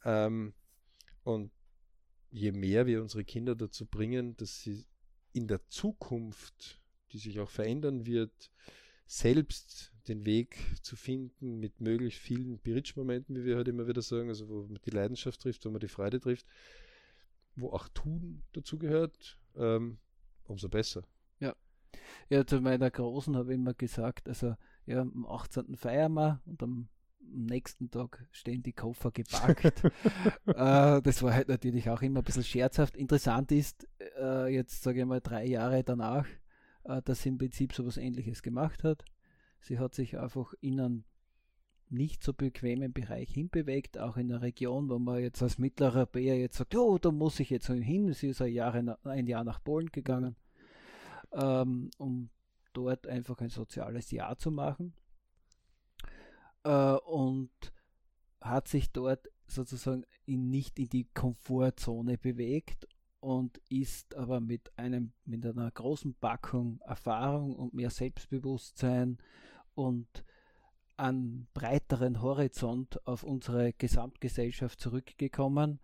Ähm, 0.05 0.55
und 1.25 1.53
je 2.31 2.53
mehr 2.53 2.87
wir 2.87 3.03
unsere 3.03 3.25
Kinder 3.25 3.55
dazu 3.55 3.87
bringen, 3.87 4.37
dass 4.37 4.63
sie 4.63 4.87
in 5.33 5.49
der 5.49 5.67
Zukunft, 5.69 6.81
die 7.13 7.19
sich 7.19 7.41
auch 7.41 7.51
verändern 7.51 8.07
wird, 8.07 8.51
selbst 9.07 9.92
den 10.09 10.27
Weg 10.27 10.59
zu 10.83 10.97
finden 10.97 11.59
mit 11.61 11.81
möglichst 11.81 12.21
vielen 12.21 12.59
Bridge-Momenten, 12.59 13.37
wie 13.37 13.45
wir 13.45 13.57
heute 13.57 13.71
immer 13.71 13.87
wieder 13.87 14.03
sagen, 14.03 14.29
also 14.29 14.49
wo 14.49 14.63
man 14.65 14.81
die 14.85 14.91
Leidenschaft 14.91 15.41
trifft, 15.41 15.65
wo 15.65 15.71
man 15.71 15.81
die 15.81 15.89
Freude 15.89 16.21
trifft, 16.21 16.47
wo 17.57 17.71
auch 17.71 17.89
Tun 17.89 18.43
dazugehört, 18.53 19.39
ähm, 19.57 19.99
umso 20.45 20.69
besser. 20.69 21.03
Ja. 21.39 21.55
Ja, 22.29 22.47
zu 22.47 22.61
meiner 22.61 22.91
Großen 22.91 23.37
habe 23.37 23.53
ich 23.53 23.59
immer 23.59 23.75
gesagt, 23.75 24.29
also 24.29 24.57
ja, 24.87 25.01
am 25.01 25.27
18. 25.27 25.77
feiern 25.77 26.15
wir 26.15 26.41
und 26.47 26.63
am 26.63 26.89
nächsten 27.21 27.91
Tag 27.91 28.27
stehen 28.31 28.63
die 28.63 28.73
Koffer 28.73 29.11
gepackt. 29.11 29.85
äh, 30.47 31.03
das 31.03 31.23
war 31.23 31.35
halt 31.35 31.49
natürlich 31.49 31.89
auch 31.89 32.03
immer 32.03 32.21
ein 32.21 32.25
bisschen 32.25 32.45
scherzhaft. 32.45 32.97
Interessant 32.97 33.53
ist, 33.53 33.87
äh, 34.19 34.53
jetzt 34.53 34.83
sage 34.83 35.01
ich 35.01 35.07
mal 35.07 35.21
drei 35.21 35.47
Jahre 35.47 35.85
danach, 35.85 36.27
äh, 36.85 37.01
dass 37.03 37.23
sie 37.23 37.31
im 37.31 37.39
Prinzip 37.39 37.73
so 37.73 37.83
etwas 37.83 37.97
ähnliches 37.97 38.43
gemacht 38.43 38.83
hat. 38.83 39.05
Sie 39.63 39.79
hat 39.79 39.95
sich 39.95 40.19
einfach 40.19 40.55
in 40.61 40.81
einen 40.81 41.05
nicht 41.89 42.25
so 42.25 42.33
bequemen 42.33 42.93
Bereich 42.93 43.31
hinbewegt, 43.31 43.99
auch 43.99 44.17
in 44.17 44.33
einer 44.33 44.43
Region, 44.43 44.89
wo 44.89 44.99
man 44.99 45.21
jetzt 45.21 45.43
als 45.43 45.59
mittlerer 45.59 46.07
Bär 46.07 46.39
jetzt 46.39 46.57
sagt, 46.57 46.75
oh, 46.75 46.99
da 46.99 47.11
muss 47.11 47.39
ich 47.39 47.51
jetzt 47.51 47.67
hin. 47.67 48.13
Sie 48.13 48.29
ist 48.29 48.43
ein 48.43 48.53
Jahr, 48.53 48.75
ein 49.05 49.27
Jahr 49.27 49.45
nach 49.45 49.63
Polen 49.63 49.91
gegangen, 49.93 50.37
ähm, 51.33 51.91
um 51.99 52.31
dort 52.73 53.07
einfach 53.07 53.39
ein 53.41 53.51
soziales 53.51 54.11
Jahr 54.11 54.39
zu 54.39 54.51
machen. 54.51 54.95
Äh, 56.65 56.95
und 56.95 57.51
hat 58.41 58.69
sich 58.69 58.91
dort 58.91 59.29
sozusagen 59.47 60.05
in, 60.25 60.49
nicht 60.49 60.79
in 60.79 60.89
die 60.89 61.09
Komfortzone 61.13 62.19
bewegt 62.19 62.89
und 63.21 63.59
ist 63.69 64.17
aber 64.17 64.41
mit 64.41 64.77
einem 64.77 65.13
mit 65.25 65.47
einer 65.47 65.71
großen 65.71 66.15
Packung 66.15 66.81
Erfahrung 66.81 67.55
und 67.55 67.75
mehr 67.75 67.91
Selbstbewusstsein 67.91 69.19
und 69.75 70.25
an 70.97 71.49
breiteren 71.55 72.23
Horizont 72.23 73.07
auf 73.07 73.25
unsere 73.25 73.73
Gesamtgesellschaft 73.73 74.81
zurückgekommen 74.81 75.81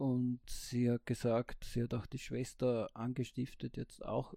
und 0.00 0.40
sie 0.48 0.90
hat 0.90 1.04
gesagt, 1.04 1.64
sie 1.64 1.82
hat 1.82 1.92
auch 1.92 2.06
die 2.06 2.18
Schwester 2.18 2.88
angestiftet, 2.94 3.76
jetzt 3.76 4.02
auch 4.04 4.32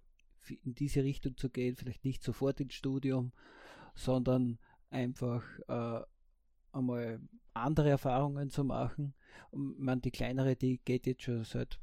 in 0.62 0.74
diese 0.74 1.02
Richtung 1.02 1.38
zu 1.38 1.48
gehen, 1.48 1.74
vielleicht 1.74 2.04
nicht 2.04 2.22
sofort 2.22 2.60
ins 2.60 2.74
Studium, 2.74 3.32
sondern 3.94 4.58
einfach 4.90 5.42
äh, 5.68 6.00
einmal 6.72 7.20
andere 7.54 7.88
Erfahrungen 7.88 8.50
zu 8.50 8.62
machen. 8.62 9.14
Und 9.50 9.78
man, 9.78 10.02
die 10.02 10.10
kleinere, 10.10 10.54
die 10.54 10.78
geht 10.84 11.06
jetzt 11.06 11.22
schon 11.22 11.44
seit 11.44 11.80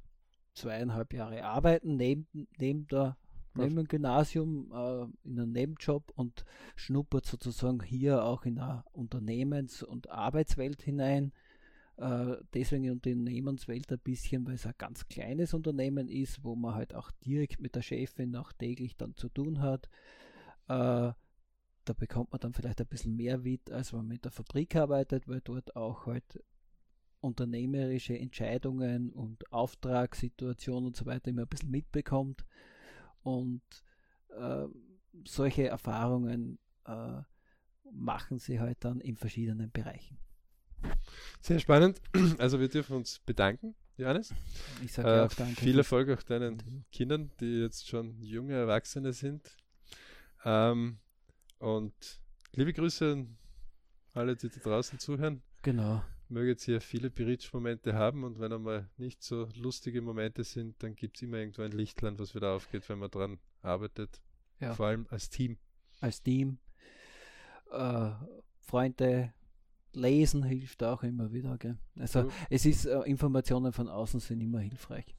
zweieinhalb 0.54 1.14
Jahre 1.14 1.44
arbeiten, 1.44 1.96
neben, 1.96 2.28
neben, 2.58 2.88
der, 2.88 3.18
neben 3.56 3.76
dem 3.76 3.88
Gymnasium, 3.88 4.72
äh, 4.74 5.28
in 5.28 5.40
einem 5.40 5.52
Nebenjob 5.52 6.12
und 6.16 6.46
schnuppert 6.76 7.26
sozusagen 7.26 7.82
hier 7.82 8.24
auch 8.24 8.46
in 8.46 8.60
eine 8.60 8.84
Unternehmens- 8.94 9.84
und 9.84 10.10
Arbeitswelt 10.10 10.82
hinein. 10.82 11.32
Äh, 11.98 12.38
deswegen 12.54 12.84
die 12.84 12.90
Unternehmenswelt 12.90 13.92
ein 13.92 14.00
bisschen, 14.00 14.46
weil 14.46 14.56
es 14.56 14.66
ein 14.66 14.74
ganz 14.78 15.08
kleines 15.08 15.54
Unternehmen 15.54 16.08
ist, 16.08 16.44
wo 16.44 16.56
man 16.56 16.76
halt 16.76 16.96
auch 16.96 17.12
direkt 17.26 17.62
mit 17.62 17.76
der 17.76 17.82
Chefin 17.82 18.36
auch 18.36 18.54
täglich 18.54 18.96
dann 18.98 19.16
zu 19.16 19.30
tun 19.30 19.62
hat. 19.62 19.88
Äh, 20.68 21.14
da 21.86 21.94
bekommt 21.98 22.32
man 22.32 22.40
dann 22.40 22.54
vielleicht 22.54 22.80
ein 22.80 22.88
bisschen 22.88 23.16
mehr 23.16 23.40
mit, 23.40 23.72
als 23.72 23.92
wenn 23.92 24.00
man 24.00 24.08
mit 24.08 24.24
der 24.24 24.32
Fabrik 24.32 24.76
arbeitet, 24.76 25.28
weil 25.28 25.42
dort 25.42 25.76
auch 25.76 26.06
halt 26.06 26.44
unternehmerische 27.20 28.18
Entscheidungen 28.18 29.12
und 29.12 29.52
Auftragssituationen 29.52 30.88
und 30.88 30.96
so 30.96 31.06
weiter 31.06 31.30
immer 31.30 31.44
ein 31.44 31.48
bisschen 31.48 31.72
mitbekommt. 31.72 32.46
Und 33.24 33.62
äh, 34.30 34.66
solche 35.26 35.68
Erfahrungen 35.68 36.60
äh, 36.86 37.22
machen 37.92 38.40
sie 38.40 38.60
halt 38.60 38.84
dann 38.84 39.00
in 39.00 39.18
verschiedenen 39.18 39.72
Bereichen. 39.72 40.18
Sehr 41.42 41.60
spannend. 41.60 42.02
Also 42.38 42.60
wir 42.60 42.70
dürfen 42.70 42.96
uns 42.96 43.20
bedanken, 43.20 43.76
Johannes. 43.98 44.34
Ich 44.84 44.94
sage 44.94 45.10
äh, 45.10 45.26
auch 45.26 45.34
danke. 45.34 45.62
Viel 45.62 45.78
Erfolg 45.78 46.10
auch 46.10 46.24
deinen 46.24 46.86
Kindern, 46.92 47.32
die 47.40 47.60
jetzt 47.62 47.88
schon 47.88 48.22
junge 48.22 48.54
Erwachsene 48.54 49.14
sind. 49.14 49.56
Ähm, 50.44 51.00
und 51.60 51.94
liebe 52.54 52.74
Grüße 52.74 53.12
an 53.12 53.38
alle, 54.14 54.36
die 54.36 54.50
da 54.50 54.60
draußen 54.60 55.00
zuhören. 55.00 55.42
Genau. 55.62 56.04
Möget 56.32 56.66
ihr 56.68 56.80
viele 56.80 57.10
Berichtsmomente 57.10 57.94
haben 57.94 58.24
und 58.24 58.40
wenn 58.40 58.54
einmal 58.54 58.90
nicht 58.98 59.22
so 59.22 59.50
lustige 59.56 60.02
Momente 60.02 60.46
sind, 60.46 60.82
dann 60.82 60.96
gibt 60.96 61.18
es 61.18 61.24
immer 61.24 61.38
irgendwo 61.38 61.62
ein 61.62 61.74
Lichtland, 61.74 62.20
was 62.20 62.34
wieder 62.34 62.54
aufgeht, 62.54 62.88
wenn 62.88 63.00
man 63.00 63.12
dran 63.12 63.38
arbeitet. 63.62 64.22
Ja. 64.62 64.74
Vor 64.74 64.86
allem 64.88 65.06
als 65.10 65.30
Team. 65.30 65.58
Als 66.00 66.24
Team. 66.24 66.58
Äh, 67.70 68.12
Freunde, 68.60 69.34
lesen 69.92 70.44
hilft 70.44 70.84
auch 70.84 71.04
immer 71.04 71.34
wieder. 71.34 71.58
Gell? 71.58 71.78
Also 71.98 72.20
ja. 72.20 72.30
es 72.50 72.66
ist, 72.66 72.86
äh, 72.86 73.02
Informationen 73.02 73.74
von 73.74 73.90
außen 73.90 74.22
sind 74.22 74.40
immer 74.40 74.60
hilfreich. 74.60 75.14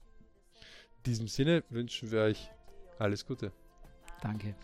In 0.96 1.02
diesem 1.04 1.28
Sinne 1.28 1.62
wünschen 1.68 2.10
wir 2.10 2.22
euch 2.22 2.50
alles 2.98 3.26
Gute. 3.26 3.52
Danke. 4.22 4.54